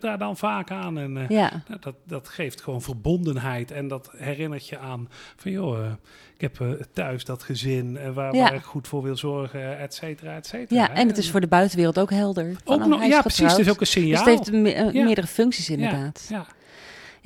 daar 0.00 0.18
dan 0.18 0.36
vaak 0.36 0.70
aan. 0.70 0.98
En, 0.98 1.16
eh, 1.16 1.28
Ja, 1.28 1.62
Nou, 1.68 1.80
dat, 1.80 1.94
dat 2.04 2.28
geeft 2.28 2.60
gewoon 2.62 2.82
verbondenheid 2.82 3.70
en 3.70 3.88
dat 3.88 4.10
herinnert 4.16 4.68
je 4.68 4.78
aan 4.78 5.08
van 5.36 5.50
joh, 5.50 5.78
eh, 5.84 5.90
ik 6.34 6.40
heb 6.40 6.60
eh, 6.60 6.68
thuis 6.92 7.24
dat 7.24 7.42
gezin 7.42 7.96
eh, 7.96 8.10
waar, 8.10 8.34
Ja. 8.34 8.42
waar 8.42 8.54
ik 8.54 8.62
goed 8.62 8.88
voor 8.88 9.02
wil 9.02 9.16
zorgen, 9.16 9.78
et 9.78 9.94
cetera, 9.94 10.36
et 10.36 10.46
cetera. 10.46 10.80
ja, 10.80 10.94
en 10.94 11.08
het 11.08 11.18
is 11.18 11.30
voor 11.30 11.40
de 11.40 11.46
buitenwereld 11.46 11.98
ook 11.98 12.10
helder. 12.10 12.56
Ook 12.64 12.86
nog, 12.86 13.04
ja, 13.04 13.20
precies. 13.20 13.50
Het 13.50 13.58
is 13.58 13.70
ook 13.70 13.80
een 13.80 13.86
signaal. 13.86 14.24
Dus 14.24 14.34
het 14.34 14.46
heeft 14.50 14.62
me- 14.62 14.72
eh, 14.72 15.04
meerdere 15.04 15.26
functies 15.26 15.70
inderdaad. 15.70 16.26
Ja, 16.28 16.46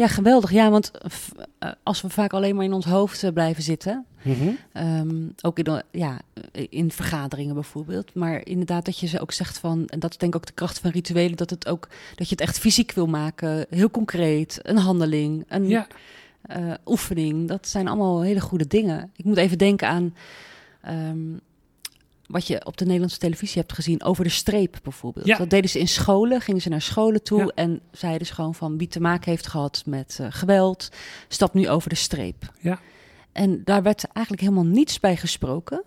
Ja, 0.00 0.06
geweldig. 0.08 0.50
Ja, 0.50 0.70
want 0.70 0.90
f- 1.08 1.32
eh, 1.58 1.70
als 1.82 2.00
we 2.02 2.08
vaak 2.08 2.32
alleen 2.32 2.54
maar 2.56 2.64
in 2.64 2.72
ons 2.72 2.84
hoofd 2.84 3.22
eh, 3.22 3.32
blijven 3.32 3.62
zitten. 3.62 4.04
Mhm. 4.22 4.48
Ehm, 4.72 5.16
ook 5.42 5.58
in, 5.58 5.82
ja, 5.90 6.18
eh, 6.52 6.66
in 6.70 6.90
vergaderingen 6.90 7.54
bijvoorbeeld. 7.54 8.14
Maar 8.14 8.46
inderdaad, 8.46 8.84
dat 8.84 8.98
je 8.98 9.06
ze 9.06 9.20
ook 9.20 9.32
zegt 9.32 9.58
van, 9.58 9.86
en 9.86 9.98
dat 9.98 10.10
is 10.10 10.16
denk 10.16 10.34
ik 10.34 10.40
ook 10.40 10.46
de 10.46 10.52
kracht 10.52 10.78
van 10.78 10.90
rituelen, 10.90 11.36
dat, 11.36 11.50
het 11.50 11.68
ook, 11.68 11.88
dat 12.14 12.28
je 12.28 12.34
het 12.34 12.40
echt 12.40 12.58
fysiek 12.58 12.92
wil 12.92 13.06
maken. 13.06 13.66
Heel 13.70 13.90
concreet, 13.90 14.58
een 14.62 14.76
handeling, 14.76 15.44
een 15.48 15.68
ja. 15.68 15.86
eh, 16.42 16.72
oefening. 16.86 17.48
Dat 17.48 17.68
zijn 17.68 17.88
allemaal 17.88 18.20
hele 18.22 18.40
goede 18.40 18.66
dingen. 18.66 19.10
Ik 19.16 19.24
moet 19.24 19.36
even 19.36 19.58
denken 19.58 19.88
aan. 19.88 20.14
ehm, 20.82 21.18
wat 22.30 22.46
je 22.46 22.64
op 22.66 22.76
de 22.76 22.84
Nederlandse 22.84 23.18
televisie 23.18 23.60
hebt 23.60 23.72
gezien 23.72 24.02
over 24.02 24.24
de 24.24 24.30
streep 24.30 24.78
bijvoorbeeld. 24.82 25.26
Ja. 25.26 25.36
Dat 25.36 25.50
deden 25.50 25.70
ze 25.70 25.78
in 25.78 25.88
scholen, 25.88 26.40
gingen 26.40 26.60
ze 26.60 26.68
naar 26.68 26.80
scholen 26.82 27.22
toe 27.22 27.38
Ja. 27.38 27.50
en 27.54 27.80
zeiden 27.92 28.26
ze 28.26 28.34
gewoon 28.34 28.54
van 28.54 28.78
wie 28.78 28.88
te 28.88 29.00
maken 29.00 29.30
heeft 29.30 29.46
gehad 29.46 29.82
met 29.86 30.18
eh, 30.20 30.26
geweld, 30.30 30.88
stap 31.28 31.54
nu 31.54 31.68
over 31.68 31.88
de 31.88 31.94
streep. 31.94 32.52
Ja. 32.58 32.80
En 33.32 33.60
daar 33.64 33.82
werd 33.82 34.04
eigenlijk 34.04 34.46
helemaal 34.46 34.66
niets 34.72 35.00
bij 35.00 35.16
gesproken. 35.16 35.82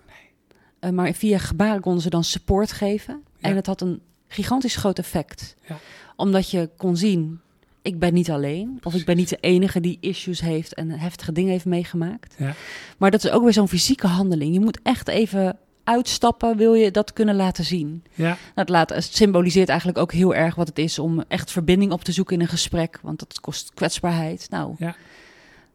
Eh, 0.79 0.89
maar 0.89 1.13
via 1.13 1.37
gebaren 1.37 1.81
konden 1.81 2.01
ze 2.01 2.09
dan 2.09 2.23
support 2.23 2.71
geven. 2.71 3.23
Ja. 3.37 3.49
En 3.49 3.55
het 3.55 3.65
had 3.65 3.81
een 3.81 4.01
gigantisch 4.27 4.75
groot 4.75 4.99
effect. 4.99 5.55
Ja. 5.67 5.77
Omdat 6.15 6.49
je 6.49 6.69
kon 6.77 6.97
zien, 6.97 7.39
ik 7.81 7.99
ben 7.99 8.13
niet 8.13 8.31
alleen. 8.31 8.79
Of 8.83 8.93
ik 8.93 9.05
ben 9.05 9.15
niet 9.15 9.29
de 9.29 9.37
enige 9.39 9.79
die 9.79 9.97
issues 10.01 10.41
heeft 10.41 10.73
en 10.73 10.89
heftige 10.89 11.31
dingen 11.31 11.51
heeft 11.51 11.65
meegemaakt. 11.65 12.35
Ja. 12.37 12.53
Maar 12.97 13.11
dat 13.11 13.23
is 13.23 13.31
ook 13.31 13.43
weer 13.43 13.53
zo'n 13.53 13.67
fysieke 13.67 14.07
handeling. 14.07 14.53
Je 14.53 14.59
moet 14.59 14.79
echt 14.83 15.07
even 15.07 15.57
uitstappen, 15.83 16.57
wil 16.57 16.73
je 16.73 16.91
dat 16.91 17.13
kunnen 17.13 17.35
laten 17.35 17.63
zien. 17.65 18.03
Ja, 18.13 18.37
het, 18.55 18.69
laat, 18.69 18.89
het 18.89 19.03
symboliseert 19.03 19.69
eigenlijk 19.69 19.97
ook 19.97 20.11
heel 20.11 20.35
erg 20.35 20.55
wat 20.55 20.67
het 20.67 20.79
is 20.79 20.99
om 20.99 21.23
echt 21.27 21.51
verbinding 21.51 21.91
op 21.91 22.03
te 22.03 22.11
zoeken 22.11 22.35
in 22.35 22.41
een 22.41 22.47
gesprek. 22.47 22.99
Want 23.01 23.19
dat 23.19 23.39
kost 23.39 23.71
kwetsbaarheid. 23.73 24.47
Nou, 24.49 24.75
Ja. 24.77 24.95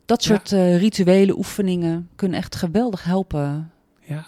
dat 0.05 0.23
soort 0.23 0.53
eh, 0.53 0.79
rituele 0.79 1.37
oefeningen 1.37 2.09
kunnen 2.15 2.39
echt 2.39 2.57
geweldig 2.57 3.05
helpen. 3.05 3.71
ja. 4.01 4.27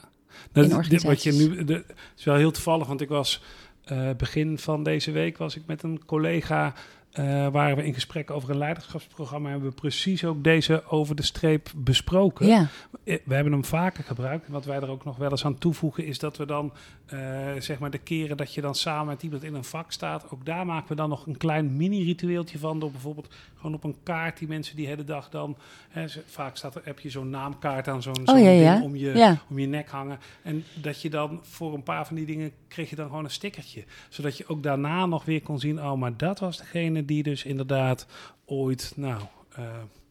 Dat, 0.53 0.85
dit, 0.89 1.03
wat 1.03 1.23
je 1.23 1.33
nu, 1.33 1.65
de, 1.65 1.85
is 2.17 2.25
wel 2.25 2.35
heel 2.37 2.51
toevallig, 2.51 2.87
want 2.87 3.01
ik 3.01 3.09
was 3.09 3.43
eh, 3.85 4.11
begin 4.17 4.59
van 4.59 4.83
deze 4.83 5.11
week 5.11 5.39
was 5.39 5.57
ik 5.57 5.63
met 5.67 5.83
een 5.83 6.05
collega. 6.07 6.75
Eh, 7.11 7.49
waren 7.49 7.77
we 7.77 7.85
in 7.87 7.95
gesprek 7.95 8.31
over 8.31 8.51
een 8.51 8.59
leiderschapsprogramma. 8.59 9.47
En 9.47 9.53
hebben 9.53 9.71
we 9.71 9.77
precies 9.81 10.25
ook 10.25 10.45
deze 10.45 10.83
over 10.89 11.15
de 11.17 11.23
streep 11.23 11.71
besproken. 11.77 12.47
Ja, 12.47 12.69
Eh, 13.05 13.17
We 13.25 13.35
hebben 13.35 13.53
hem 13.53 13.65
vaker 13.65 14.05
gebruikt. 14.05 14.47
En 14.47 14.53
wat 14.53 14.65
wij 14.65 14.77
er 14.77 14.89
ook 14.91 15.05
nog 15.05 15.17
wel 15.17 15.31
eens 15.31 15.45
aan 15.45 15.59
toevoegen, 15.59 16.05
is 16.07 16.19
dat 16.19 16.37
we 16.37 16.47
dan, 16.47 16.73
eh, 17.07 17.19
zeg 17.59 17.79
maar, 17.79 17.91
de 17.91 17.99
keren 17.99 18.37
dat 18.37 18.55
je 18.55 18.61
dan 18.61 18.75
samen 18.75 19.07
met 19.07 19.23
iemand 19.23 19.43
in 19.45 19.55
een 19.55 19.65
vak 19.65 19.93
staat, 19.93 20.31
ook 20.31 20.45
daar 20.47 20.67
maken 20.67 20.89
we 20.89 20.95
dan 20.95 21.09
nog 21.09 21.27
een 21.27 21.37
klein 21.37 21.77
mini-ritueeltje 21.77 22.59
van. 22.59 22.81
Door 22.81 22.91
bijvoorbeeld 22.91 23.35
gewoon 23.57 23.75
op 23.75 23.85
een 23.85 23.97
kaart 24.03 24.39
die 24.39 24.49
mensen 24.49 24.77
die 24.77 24.87
hele 24.87 25.05
dag 25.05 25.29
dan, 25.29 25.57
hè, 25.89 26.05
vaak 26.27 26.57
staat 26.57 26.75
er, 26.75 26.83
heb 26.85 26.99
je 27.01 27.11
zo'n 27.11 27.31
naamkaart 27.31 27.89
aan 27.89 28.03
zo'n 28.03 28.29
Oh, 28.29 28.39
ja, 28.39 28.51
ja. 28.51 28.83
om 28.83 28.97
je, 28.97 29.13
om 29.51 29.59
je 29.59 29.67
nek 29.67 29.89
hangen. 29.89 30.19
En 30.43 30.65
dat 30.75 31.03
je 31.03 31.11
dan 31.11 31.39
voor 31.43 31.75
een 31.75 31.83
paar 31.83 32.07
van 32.07 32.17
die 32.17 32.27
dingen 32.27 32.51
kreeg 32.69 32.91
je 32.91 32.97
dan 32.97 33.07
gewoon 33.07 33.25
een 33.25 33.31
stickertje. 33.31 33.85
Zodat 34.09 34.37
je 34.37 34.45
ook 34.49 34.63
daarna 34.63 35.07
nog 35.07 35.25
weer 35.25 35.43
kon 35.43 35.59
zien, 35.59 35.83
oh, 35.83 35.95
maar 35.99 36.17
dat 36.17 36.39
was 36.39 36.57
degene 36.59 37.00
die 37.05 37.23
dus 37.23 37.45
inderdaad 37.45 38.07
ooit, 38.45 38.93
nou. 38.97 39.21
eh, 39.55 39.65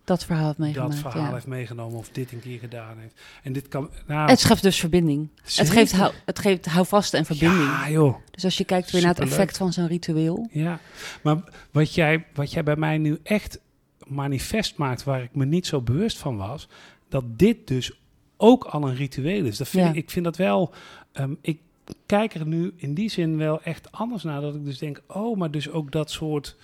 dat 0.03 0.25
verhaal 0.25 0.45
heeft 0.45 0.57
meegemaakt. 0.57 0.91
dat 0.91 0.99
verhaal 1.01 1.27
ja. 1.27 1.33
heeft 1.33 1.47
meegenomen 1.47 1.97
of 1.97 2.09
dit 2.09 2.31
een 2.31 2.39
keer 2.39 2.59
gedaan 2.59 2.97
heeft. 2.97 3.19
En 3.43 3.53
dit 3.53 3.67
kan. 3.67 3.89
Nou, 4.07 4.29
Het 4.29 4.39
schept 4.39 4.61
dus 4.61 4.79
verbinding. 4.79 5.29
Het 5.55 5.69
geeft, 5.69 5.91
hou, 5.91 6.13
het 6.25 6.39
geeft 6.39 6.65
houvast 6.65 7.13
en 7.13 7.25
verbinding. 7.25 7.63
Ja, 7.63 7.89
joh. 7.89 8.15
Dus 8.31 8.43
als 8.43 8.57
je 8.57 8.63
kijkt 8.63 8.91
weer 8.91 9.01
naar 9.01 9.15
het 9.15 9.19
effect 9.23 9.57
van 9.57 9.73
zo'n 9.73 9.87
ritueel. 9.87 10.47
Ja. 10.51 10.79
Maar 11.23 11.37
wat 11.71 11.93
jij, 11.93 12.25
wat 12.33 12.51
jij 12.51 12.63
bij 12.63 12.75
mij 12.75 12.97
nu 12.97 13.19
echt 13.23 13.59
manifest 14.07 14.77
maakt, 14.77 15.03
waar 15.03 15.23
ik 15.23 15.35
me 15.35 15.45
niet 15.45 15.67
zo 15.67 15.81
bewust 15.81 16.17
van 16.17 16.37
was, 16.37 16.67
dat 17.09 17.23
dit 17.39 17.67
dus 17.67 17.99
ook 18.37 18.63
al 18.63 18.87
een 18.87 18.95
ritueel 18.95 19.45
is. 19.45 19.57
Dat 19.57 19.67
vind 19.67 19.83
Ja. 19.83 19.89
ik, 19.89 19.95
ik 19.95 20.09
vind 20.09 20.25
dat 20.25 20.37
wel. 20.37 20.73
ehm, 21.11 21.33
ik 21.41 21.59
kijk 22.05 22.33
er 22.33 22.45
nu 22.47 22.73
in 22.75 22.93
die 22.93 23.09
zin 23.09 23.37
wel 23.37 23.61
echt 23.61 23.91
anders 23.91 24.23
naar. 24.23 24.41
Dat 24.41 24.55
ik 24.55 24.65
dus 24.65 24.77
denk, 24.77 25.01
oh, 25.07 25.37
maar 25.37 25.51
dus 25.51 25.69
ook 25.69 25.91
dat 25.91 26.11
soort, 26.11 26.55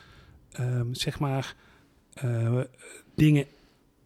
ehm, 0.56 0.94
zeg 0.94 1.20
maar, 1.20 1.56
eh, 2.13 2.60
dingen 3.15 3.46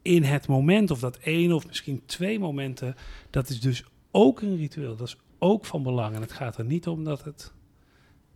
in 0.01 0.23
het 0.23 0.47
moment, 0.47 0.91
of 0.91 0.99
dat 0.99 1.17
één 1.17 1.51
of 1.51 1.67
misschien 1.67 2.01
twee 2.05 2.39
momenten, 2.39 2.95
dat 3.29 3.49
is 3.49 3.61
dus 3.61 3.83
ook 4.11 4.41
een 4.41 4.57
ritueel. 4.57 4.95
Dat 4.95 5.07
is 5.07 5.17
ook 5.39 5.65
van 5.65 5.83
belang. 5.83 6.15
En 6.15 6.21
het 6.21 6.31
gaat 6.31 6.57
er 6.57 6.65
niet 6.65 6.87
om 6.87 7.03
dat 7.03 7.23
het 7.23 7.51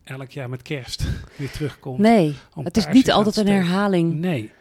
elk 0.04 0.32
jaar 0.32 0.50
met 0.50 0.62
kerst 0.62 1.06
weer 1.38 1.52
terugkomt. 1.52 2.00
Nee, 2.00 2.36
het 2.64 2.78
is 2.78 2.88
niet 2.88 3.12
altijd 3.12 3.36
een 3.36 3.48
herhaling. 3.48 4.14
Nee. 4.14 4.52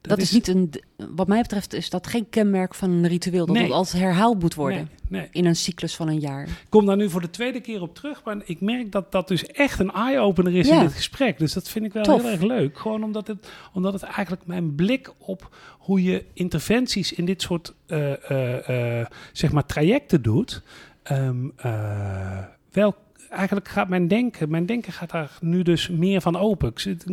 Dat, 0.00 0.18
is, 0.18 0.30
niet 0.32 0.48
een. 0.48 0.70
Wat 0.96 1.28
mij 1.28 1.40
betreft 1.40 1.74
is 1.74 1.90
dat 1.90 2.06
geen 2.06 2.28
kenmerk 2.30 2.74
van 2.74 2.90
een 2.90 3.06
ritueel. 3.06 3.46
Dat 3.46 3.54
Nee. 3.54 3.64
het 3.64 3.72
altijd 3.72 4.02
herhaald 4.02 4.40
moet 4.40 4.54
worden 4.54 4.88
Nee, 5.08 5.20
nee. 5.20 5.28
in 5.32 5.44
een 5.46 5.56
cyclus 5.56 5.96
van 5.96 6.08
een 6.08 6.18
jaar. 6.20 6.42
Ik 6.42 6.66
kom 6.68 6.86
daar 6.86 6.96
nu 6.96 7.10
voor 7.10 7.20
de 7.20 7.30
tweede 7.30 7.60
keer 7.60 7.82
op 7.82 7.94
terug, 7.94 8.24
maar 8.24 8.36
ik 8.44 8.60
merk 8.60 8.92
dat 8.92 9.12
dat 9.12 9.28
dus 9.28 9.46
echt 9.46 9.78
een 9.80 9.90
eye-opener 9.92 10.54
is 10.56 10.68
Ja. 10.68 10.74
in 10.76 10.80
dit 10.86 10.92
gesprek. 10.94 11.38
Dus 11.38 11.52
dat 11.52 11.68
vind 11.68 11.84
ik 11.84 11.92
wel 11.92 12.02
Tof. 12.02 12.22
heel 12.22 12.30
erg 12.30 12.40
leuk. 12.42 12.78
Gewoon 12.78 13.04
omdat 13.04 13.26
het, 13.26 13.48
omdat 13.72 13.92
het 13.92 14.02
eigenlijk 14.02 14.46
mijn 14.46 14.74
blik 14.74 15.12
op 15.18 15.54
hoe 15.78 16.02
je 16.02 16.24
interventies 16.32 17.12
in 17.12 17.24
dit 17.24 17.42
soort 17.42 17.74
eh, 17.86 18.30
eh, 18.30 19.00
eh, 19.00 19.06
zeg 19.32 19.52
maar 19.52 19.66
trajecten 19.66 20.22
doet, 20.22 20.62
ehm, 21.02 21.36
eh, 21.56 22.38
wel 22.72 22.94
eigenlijk 23.30 23.68
gaat 23.68 23.88
mijn 23.88 24.08
denken, 24.08 24.50
mijn 24.50 24.66
denken 24.66 24.92
gaat 24.92 25.10
daar 25.10 25.30
nu 25.40 25.62
dus 25.62 25.88
meer 25.88 26.20
van 26.20 26.36
open. 26.36 26.68
Ik 26.68 26.78
zit 26.78 27.04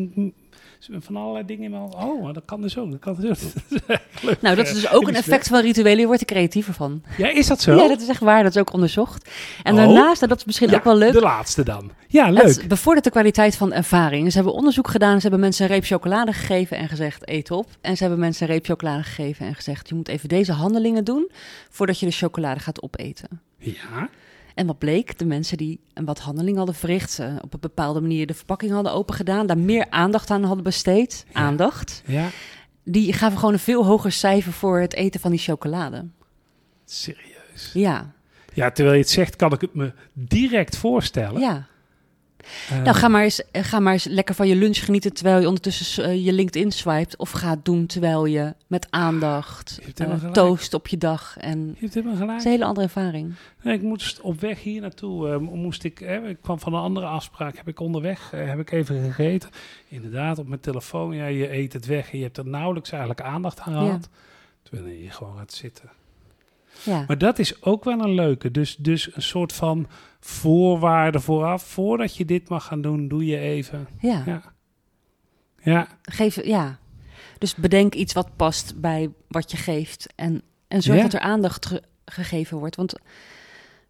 van 1.00 1.16
allerlei 1.16 1.46
dingen 1.46 1.64
in 1.64 1.72
mijn. 1.72 1.84
Oh, 1.84 2.24
maar 2.24 2.34
dat 2.34 2.46
kan 2.46 2.62
dus 2.62 2.78
ook. 2.78 2.92
Dat 2.92 3.00
kan 3.00 3.16
dus 3.20 3.30
ook. 3.30 3.54
Dat 3.88 4.00
leuk. 4.22 4.42
Nou, 4.42 4.56
dat 4.56 4.68
is 4.68 4.74
dus 4.74 4.92
ook 4.92 5.08
een 5.08 5.16
effect 5.16 5.48
van 5.48 5.62
rituelen. 5.62 6.00
Je 6.00 6.06
wordt 6.06 6.22
er 6.22 6.28
creatiever 6.28 6.74
van. 6.74 7.04
Ja, 7.18 7.30
is 7.30 7.48
dat 7.48 7.62
zo? 7.62 7.76
Ja, 7.76 7.88
dat 7.88 8.02
is 8.02 8.08
echt 8.08 8.20
waar. 8.20 8.44
Dat 8.44 8.56
is 8.56 8.62
ook 8.62 8.74
onderzocht. 8.74 9.30
En 9.64 9.74
Oh. 9.74 9.80
daarnaast, 9.80 10.22
en 10.22 10.28
dat 10.28 10.38
is 10.38 10.46
misschien 10.46 10.70
Ja, 10.70 10.76
ook 10.76 10.84
wel 10.84 10.96
leuk. 10.96 11.12
De 11.14 11.20
laatste 11.22 11.64
dan. 11.64 11.92
Ja, 12.08 12.30
leuk. 12.30 12.44
Het 12.44 12.68
bevordert 12.68 13.06
de 13.06 13.12
kwaliteit 13.12 13.56
van 13.56 13.74
ervaring. 13.74 14.30
Ze 14.32 14.36
hebben 14.38 14.54
onderzoek 14.56 14.88
gedaan. 14.88 15.16
Ze 15.16 15.22
hebben 15.22 15.40
mensen 15.40 15.66
een 15.66 15.72
reep 15.72 15.84
chocolade 15.86 16.34
gegeven 16.34 16.78
en 16.78 16.88
gezegd: 16.90 17.30
eet 17.30 17.52
op. 17.52 17.68
En 17.82 17.96
ze 17.98 18.02
hebben 18.04 18.20
mensen 18.20 18.48
een 18.48 18.54
reep 18.54 18.66
chocolade 18.66 19.04
gegeven 19.04 19.46
en 19.48 19.56
gezegd: 19.56 19.90
je 19.90 19.96
moet 19.96 20.08
even 20.08 20.30
deze 20.30 20.52
handelingen 20.52 21.04
doen 21.04 21.30
voordat 21.70 22.00
je 22.00 22.06
de 22.06 22.12
chocolade 22.12 22.60
gaat 22.60 22.82
opeten. 22.82 23.42
Ja. 23.58 24.10
En 24.58 24.68
wat 24.68 24.78
bleek? 24.78 25.18
De 25.18 25.26
mensen 25.26 25.58
die 25.58 25.80
een 25.94 26.06
wat 26.06 26.20
handeling 26.20 26.58
hadden 26.58 26.76
verricht, 26.76 27.20
op 27.42 27.54
een 27.54 27.60
bepaalde 27.60 28.02
manier 28.02 28.28
de 28.28 28.34
verpakking 28.34 28.72
hadden 28.72 28.94
opengedaan, 28.94 29.48
daar 29.48 29.58
meer 29.58 29.86
aandacht 29.90 30.30
aan 30.30 30.44
hadden 30.44 30.64
besteed, 30.64 31.26
Ja. 31.28 31.34
aandacht, 31.40 32.02
Ja. 32.06 32.30
die 32.84 33.14
gaven 33.14 33.38
gewoon 33.38 33.54
een 33.54 33.60
veel 33.60 33.86
hoger 33.86 34.12
cijfer 34.12 34.52
voor 34.54 34.80
het 34.80 34.94
eten 34.94 35.20
van 35.20 35.32
die 35.32 35.40
chocolade. 35.40 36.06
Serieus. 36.86 37.72
Ja, 37.74 38.12
Ja, 38.54 38.72
terwijl 38.72 38.96
je 38.96 39.02
het 39.02 39.12
zegt, 39.12 39.36
kan 39.36 39.54
ik 39.54 39.62
het 39.62 39.74
me 39.74 39.94
direct 40.14 40.78
voorstellen. 40.78 41.42
ja. 41.42 41.68
Nou, 42.84 42.96
ga 42.96 43.08
maar, 43.08 43.24
eens, 43.24 43.42
eh, 43.52 43.64
ga 43.64 43.80
maar 43.80 43.94
eens 43.94 44.04
lekker 44.04 44.36
van 44.36 44.48
je 44.48 44.56
lunch 44.56 44.78
genieten 44.86 45.14
terwijl 45.14 45.40
je 45.40 45.48
ondertussen 45.48 46.04
eh, 46.06 46.26
je 46.26 46.34
LinkedIn 46.34 46.72
swipet. 46.72 47.18
Of 47.18 47.32
ga 47.32 47.50
het 47.50 47.66
doen 47.66 47.86
terwijl 47.86 48.26
je 48.26 48.54
met 48.68 48.88
aandacht 48.90 49.80
Je 49.86 50.04
eh, 50.04 50.32
toost 50.32 50.74
op 50.74 50.88
je 50.88 50.98
dag. 50.98 51.38
En 51.40 51.68
Je 51.68 51.76
hebt 51.80 51.94
helemaal 51.94 52.16
gelijk. 52.16 52.32
het 52.32 52.40
is 52.40 52.46
een 52.46 52.52
hele 52.52 52.66
andere 52.66 52.86
ervaring. 52.86 53.34
Nee, 53.64 53.74
ik 53.76 53.82
moest 53.82 54.22
op 54.22 54.40
weg 54.40 54.64
hier 54.64 54.82
naartoe, 54.82 55.30
eh, 55.30 55.38
moest 55.38 55.84
ik, 55.84 56.00
hè, 56.00 56.28
ik 56.28 56.38
kwam 56.42 56.60
van 56.60 56.74
een 56.74 56.82
andere 56.82 57.06
afspraak, 57.06 57.58
heb 57.58 57.68
ik 57.68 57.80
onderweg, 57.80 58.32
heb 58.32 58.60
ik 58.60 58.72
even 58.72 59.04
gegeten. 59.04 59.50
Inderdaad, 59.88 60.40
op 60.40 60.48
mijn 60.48 60.60
telefoon, 60.60 61.16
ja, 61.16 61.26
je 61.26 61.52
eet 61.54 61.74
het 61.74 61.86
weg 61.86 62.12
en 62.12 62.18
je 62.18 62.24
hebt 62.24 62.38
er 62.38 62.48
nauwelijks 62.48 62.90
eigenlijk 62.92 63.22
aandacht 63.22 63.60
aan 63.60 63.74
Ja. 63.74 63.80
gehad. 63.80 64.10
Terwijl 64.64 64.88
je 64.96 65.10
gewoon 65.10 65.38
gaat 65.38 65.54
zitten. 65.54 65.90
Ja, 66.84 67.04
Maar 67.08 67.18
dat 67.18 67.40
is 67.40 67.64
ook 67.64 67.84
wel 67.84 68.00
een 68.00 68.14
leuke. 68.14 68.52
Dus, 68.52 68.76
dus 68.76 69.16
een 69.16 69.22
soort 69.22 69.54
van 69.54 69.88
voorwaarde 70.20 71.20
vooraf. 71.20 71.64
Voordat 71.64 72.16
je 72.18 72.26
dit 72.26 72.50
mag 72.50 72.66
gaan 72.66 72.82
doen, 72.82 73.08
doe 73.08 73.26
je 73.26 73.38
even. 73.38 73.88
ja. 74.00 74.24
Ja. 74.26 74.42
Ja, 75.62 75.88
Geef, 76.02 76.46
ja. 76.46 76.80
Dus 77.38 77.56
bedenk 77.56 77.94
iets 77.96 78.14
wat 78.14 78.36
past 78.36 78.82
bij 78.82 79.10
wat 79.28 79.52
je 79.52 79.58
geeft. 79.58 80.08
En, 80.16 80.42
en 80.68 80.82
zorg 80.82 80.98
Ja. 80.98 81.04
dat 81.04 81.14
er 81.14 81.20
aandacht 81.20 81.66
ge- 81.66 81.84
gegeven 82.06 82.58
wordt. 82.58 82.76
Want 82.76 82.96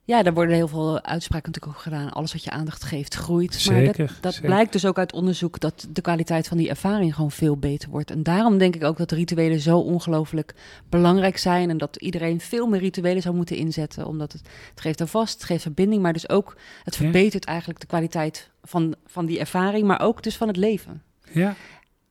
ja, 0.08 0.24
daar 0.24 0.34
worden 0.34 0.56
heel 0.56 0.68
veel 0.68 1.02
uitspraken 1.02 1.52
natuurlijk 1.52 1.78
ook 1.78 1.84
gedaan. 1.84 2.12
Alles 2.12 2.34
wat 2.34 2.44
je 2.44 2.50
aandacht 2.50 2.84
geeft, 2.84 3.14
groeit. 3.14 3.50
maar 3.52 3.60
Zeker, 3.60 4.08
dat, 4.08 4.18
dat 4.22 4.34
zeker. 4.34 4.50
blijkt 4.50 4.72
dus 4.72 4.86
ook 4.86 4.98
uit 4.98 5.14
onderzoek 5.14 5.60
dat 5.60 5.88
de 5.90 6.02
kwaliteit 6.02 6.48
van 6.48 6.58
die 6.58 6.70
ervaring 6.70 7.16
gewoon 7.16 7.32
veel 7.32 7.58
beter 7.58 7.90
wordt. 7.90 8.12
En 8.12 8.24
daarom 8.24 8.58
denk 8.58 8.76
ik 8.76 8.84
ook 8.84 8.98
dat 8.98 9.12
rituelen 9.12 9.60
zo 9.60 9.78
ongelooflijk 9.80 10.54
belangrijk 10.90 11.38
zijn. 11.38 11.70
En 11.70 11.78
dat 11.78 11.96
iedereen 11.96 12.40
veel 12.42 12.68
meer 12.68 12.80
rituelen 12.80 13.22
zou 13.22 13.36
moeten 13.36 13.56
inzetten. 13.58 14.06
Omdat 14.08 14.32
het, 14.32 14.42
het 14.70 14.82
geeft 14.82 15.00
een 15.00 15.08
vast, 15.08 15.34
het 15.34 15.44
geeft 15.44 15.62
verbinding. 15.62 16.02
Maar 16.02 16.14
dus 16.14 16.30
ook, 16.30 16.58
het 16.84 16.96
Ja. 16.96 17.02
verbetert 17.02 17.46
eigenlijk 17.46 17.80
de 17.80 17.88
kwaliteit 17.88 18.50
van, 18.64 18.96
van 19.06 19.26
die 19.26 19.40
ervaring. 19.40 19.88
Maar 19.88 20.02
ook 20.02 20.24
dus 20.24 20.38
van 20.38 20.48
het 20.48 20.58
leven. 20.58 21.02
ja. 21.32 21.56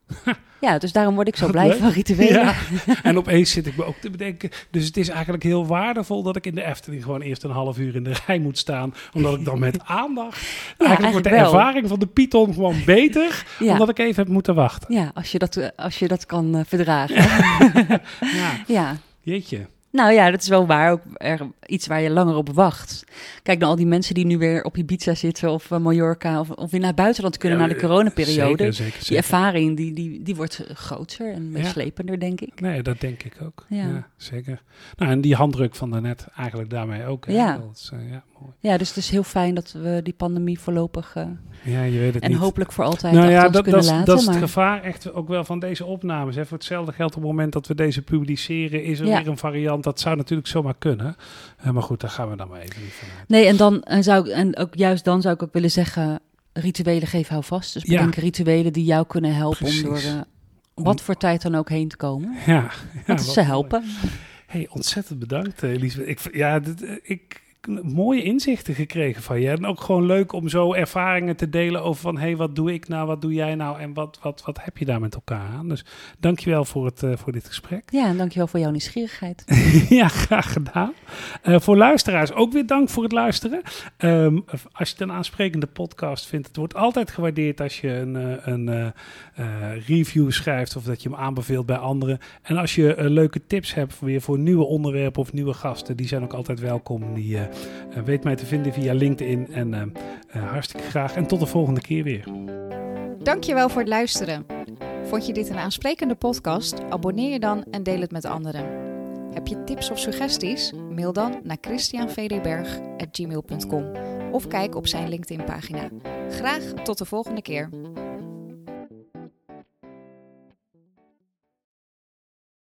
Ja, 0.61 0.79
dus 0.79 0.93
daarom 0.93 1.15
word 1.15 1.29
ik 1.29 1.37
zo 1.37 1.51
blij 1.51 1.69
leuk. 1.69 1.79
van 1.79 1.91
rituelen. 1.91 2.43
Ja. 2.43 2.55
En 3.03 3.17
opeens 3.19 3.51
zit 3.51 3.67
ik 3.67 3.77
me 3.77 3.85
ook 3.85 3.97
te 4.01 4.11
bedenken. 4.11 4.51
Dus 4.71 4.87
het 4.87 4.97
is 4.97 5.09
eigenlijk 5.09 5.43
heel 5.43 5.67
waardevol 5.67 6.23
dat 6.23 6.37
ik 6.37 6.47
in 6.47 6.55
de 6.55 6.65
Efteling 6.65 7.03
gewoon 7.03 7.21
eerst 7.21 7.45
een 7.45 7.51
half 7.51 7.79
uur 7.79 7.95
in 7.95 8.05
de 8.05 8.15
rij 8.27 8.39
moet 8.39 8.59
staan. 8.59 8.95
Omdat 9.13 9.35
ik 9.39 9.45
dan 9.45 9.59
met 9.59 9.79
aandacht. 10.03 10.47
eigenlijk 10.79 11.13
wordt 11.13 11.29
de 11.29 11.35
wel. 11.35 11.45
ervaring 11.45 11.89
van 11.89 11.99
de 11.99 12.07
Python 12.07 12.55
gewoon 12.55 12.77
beter. 12.85 13.45
Ja. 13.59 13.73
Omdat 13.73 13.89
ik 13.89 13.99
even 13.99 14.23
heb 14.23 14.33
moeten 14.33 14.55
wachten. 14.55 14.95
Ja, 14.95 15.11
als 15.15 15.33
je 15.33 15.39
dat, 15.39 15.57
eh, 15.57 15.69
als 15.77 15.99
je 15.99 16.09
dat 16.09 16.27
kan 16.27 16.55
eh, 16.57 16.61
verdragen. 16.67 17.15
Ja, 18.21 18.53
ja. 18.67 18.97
jeetje. 19.21 19.67
Nou 19.97 20.13
ja, 20.13 20.31
dat 20.31 20.43
is 20.43 20.49
wel 20.49 20.67
waar. 20.67 20.93
Ook 20.93 21.01
er, 21.15 21.41
iets 21.67 21.87
waar 21.87 22.01
je 22.01 22.11
langer 22.11 22.37
op 22.37 22.49
wacht. 22.53 23.05
Kijk 23.43 23.59
naar 23.59 23.69
al 23.69 23.77
die 23.77 23.87
mensen 23.87 24.15
die 24.15 24.27
nu 24.27 24.39
weer 24.39 24.65
op 24.65 24.77
Ibiza 24.77 25.15
zitten 25.15 25.51
of 25.51 25.71
eh, 25.71 25.79
Mallorca 25.79 26.41
of, 26.41 26.51
of 26.51 26.71
weer 26.71 26.81
naar 26.81 26.89
het 26.89 26.99
buitenland 26.99 27.37
kunnen 27.37 27.59
Ja, 27.59 27.67
na 27.67 27.73
de 27.73 27.81
coronaperiode. 27.81 28.73
Zeker, 28.73 28.73
zeker, 28.73 29.09
Die 29.09 29.17
ervaring 29.17 29.77
die, 29.77 29.93
die, 29.93 30.23
die 30.23 30.37
wordt 30.37 30.65
groter 30.73 31.33
en 31.33 31.51
meeslepender, 31.51 32.21
denk 32.21 32.41
ik. 32.41 32.61
Nee, 32.61 32.83
dat 32.83 33.01
denk 33.01 33.23
ik 33.23 33.37
ook. 33.43 33.65
Ja. 33.69 33.77
Ja. 33.77 34.09
zeker. 34.17 34.63
Nou, 34.97 35.11
en 35.11 35.21
die 35.21 35.35
handdruk 35.35 35.75
van 35.75 35.91
daarnet 35.91 36.27
eigenlijk 36.37 36.71
daarmee 36.71 37.05
ook. 37.05 37.27
Hè? 37.27 37.33
Ja. 37.33 37.57
Dat 37.57 37.77
is, 37.77 37.91
eh, 37.93 38.11
ja, 38.11 38.25
Ja, 38.61 38.77
dus 38.79 38.89
het 38.89 38.97
is 38.97 39.11
heel 39.11 39.23
fijn 39.23 39.55
dat 39.55 39.73
we 39.73 40.01
die 40.03 40.13
pandemie 40.15 40.61
voorlopig 40.61 41.15
uh, 41.17 41.25
ja, 41.63 41.83
je 41.83 41.99
weet 41.99 42.15
het 42.15 42.23
en 42.23 42.31
niet. 42.31 42.39
hopelijk 42.39 42.73
voor 42.73 42.85
altijd 42.85 43.15
nou, 43.15 43.31
ja, 43.31 43.49
dat, 43.49 43.63
kunnen 43.63 43.81
dat, 43.81 43.91
laten. 43.91 44.05
Dat 44.05 44.19
is 44.19 44.25
maar... 44.27 44.35
het 44.35 44.45
gevaar 44.45 44.83
echt 44.83 45.13
ook 45.13 45.29
wel 45.29 45.45
van 45.45 45.59
deze 45.59 45.85
opnames. 45.85 46.37
Hè. 46.37 46.47
Voor 46.47 46.57
hetzelfde 46.57 46.93
geldt 46.93 47.17
op 47.17 47.23
het 47.23 47.31
moment 47.31 47.53
dat 47.53 47.67
we 47.67 47.75
deze 47.75 48.03
publiceren, 48.03 48.85
is 48.85 49.01
er 49.01 49.07
Ja. 49.07 49.19
weer 49.19 49.29
een 49.29 49.39
variant. 49.39 49.85
Dat 49.85 50.01
zou 50.01 50.17
natuurlijk 50.17 50.49
zomaar 50.49 50.75
kunnen. 50.79 51.17
Uh, 51.67 51.71
maar 51.71 51.83
goed, 51.83 52.01
daar 52.01 52.11
gaan 52.11 52.31
we 52.31 52.37
dan 52.37 52.49
maar 52.49 52.61
even 52.61 52.83
niet. 52.83 53.03
Nee, 53.29 53.47
en 53.47 53.57
dan 53.57 53.83
en 53.83 54.03
zou 54.03 54.29
ik, 54.29 54.33
en 54.35 54.57
ook 54.57 54.75
juist 54.75 55.05
dan 55.05 55.21
zou 55.23 55.35
ik 55.35 55.43
ook 55.43 55.53
willen 55.53 55.71
zeggen, 55.71 56.21
rituelen 56.53 57.09
geef 57.09 57.29
hou 57.29 57.45
vast. 57.45 57.73
Dus 57.73 57.83
Ja. 57.83 57.91
bedenk 57.97 58.15
rituelen 58.15 58.73
die 58.73 58.85
jou 58.85 59.07
kunnen 59.07 59.35
helpen 59.35 59.59
Precies. 59.59 59.83
om 59.83 59.89
door 59.89 60.03
uh, 60.03 60.21
wat 60.75 61.01
voor 61.01 61.15
tijd 61.17 61.43
dan 61.43 61.55
ook 61.55 61.69
heen 61.69 61.89
te 61.89 61.97
komen. 61.97 62.37
Ja, 62.47 62.53
ja 62.53 62.71
Want 63.07 63.21
ze 63.23 63.33
mooi. 63.35 63.47
helpen. 63.47 63.85
Hey, 64.47 64.69
ontzettend 64.71 65.19
bedankt, 65.19 65.63
eh, 65.63 65.71
Elisabeth. 65.71 66.09
Ik, 66.09 66.35
ja, 66.35 66.59
dit, 66.61 66.83
eh, 66.83 66.97
ik 67.03 67.43
mooie 67.83 68.23
inzichten 68.23 68.75
gekregen 68.75 69.23
van 69.23 69.41
je. 69.41 69.51
En 69.51 69.67
ook 69.67 69.81
gewoon 69.81 70.07
leuk 70.07 70.33
om 70.33 70.49
zo 70.49 70.73
ervaringen 70.73 71.37
te 71.37 71.49
delen 71.49 71.83
over 71.83 72.01
van... 72.01 72.17
hé, 72.17 72.23
hey, 72.23 72.37
wat 72.37 72.57
doe 72.57 72.73
ik 72.73 72.89
nou, 72.89 73.07
wat 73.07 73.21
doe 73.21 73.33
jij 73.33 73.55
nou 73.55 73.81
en 73.81 73.95
wat, 73.95 74.19
wat, 74.23 74.43
wat 74.45 74.65
heb 74.65 74.79
je 74.79 74.85
daar 74.85 75.01
met 75.01 75.15
elkaar 75.15 75.49
aan? 75.57 75.69
Dus 75.69 75.85
dankjewel 76.19 76.65
voor, 76.65 76.85
het, 76.85 77.03
eh, 77.03 77.17
voor 77.17 77.33
dit 77.33 77.47
gesprek. 77.47 77.83
Ja, 77.91 78.07
en 78.07 78.17
dankjewel 78.17 78.47
voor 78.47 78.61
jouw 78.61 78.71
nieuwsgierigheid. 78.71 79.45
ja, 79.89 80.09
graag 80.09 80.53
gedaan. 80.53 80.93
Eh, 81.43 81.61
voor 81.61 81.77
luisteraars 81.77 82.33
ook 82.33 82.53
weer 82.53 82.67
dank 82.67 82.89
voor 82.89 83.03
het 83.03 83.13
luisteren. 83.13 83.63
Ehm, 83.97 84.39
als 84.73 84.89
je 84.89 84.95
het 84.95 85.01
een 85.01 85.13
aansprekende 85.13 85.67
podcast 85.67 86.27
vindt, 86.27 86.47
het 86.47 86.57
wordt 86.57 86.75
altijd 86.75 87.11
gewaardeerd 87.11 87.61
als 87.61 87.81
je 87.81 87.89
een, 87.89 88.17
eh, 88.69 88.91
een 89.35 89.83
review 89.87 90.31
schrijft 90.31 90.77
of 90.77 90.85
dat 90.85 91.03
je 91.03 91.09
hem 91.09 91.19
aanbeveelt 91.19 91.67
bij 91.67 91.77
anderen. 91.77 92.19
En 92.43 92.57
als 92.57 92.75
je 92.75 92.95
leuke 92.99 93.47
tips 93.47 93.75
hebt 93.75 94.01
weer 94.01 94.21
voor 94.21 94.39
nieuwe 94.39 94.65
onderwerpen 94.65 95.21
of 95.21 95.33
nieuwe 95.33 95.55
gasten, 95.55 95.97
die 95.97 96.09
zijn 96.09 96.23
ook 96.23 96.33
altijd 96.33 96.61
welkom. 96.61 97.15
Die 97.15 97.39
weet 98.05 98.25
mij 98.25 98.37
te 98.37 98.47
vinden 98.47 98.73
via 98.73 98.95
LinkedIn. 98.95 99.53
En 99.53 99.75
eh, 99.75 99.83
eh, 100.29 100.51
hartstikke 100.51 100.89
graag. 100.89 101.15
En 101.15 101.27
tot 101.27 101.41
de 101.41 101.47
volgende 101.47 101.81
keer 101.81 102.03
weer. 102.03 102.25
Dankjewel 103.23 103.69
voor 103.69 103.81
het 103.81 103.89
luisteren. 103.89 104.47
Vond 105.05 105.27
je 105.27 105.33
dit 105.33 105.49
een 105.49 105.59
aansprekende 105.59 106.15
podcast? 106.15 106.81
Abonneer 106.89 107.33
je 107.33 107.41
dan 107.41 107.65
en 107.71 107.83
deel 107.83 108.01
het 108.01 108.11
met 108.11 108.25
anderen. 108.25 108.85
Heb 109.33 109.47
je 109.47 109.65
tips 109.65 109.91
of 109.91 109.99
suggesties? 109.99 110.73
Mail 110.95 111.13
dan 111.13 111.41
naar 111.43 111.57
christianvdberg.gmail.com 111.61 113.85
of 114.33 114.49
kijk 114.49 114.75
op 114.75 114.87
zijn 114.87 115.09
LinkedIn-pagina. 115.09 115.89
Graag 116.31 116.63
tot 116.63 116.99
de 116.99 117.05
volgende 117.05 117.43
keer. 117.43 117.69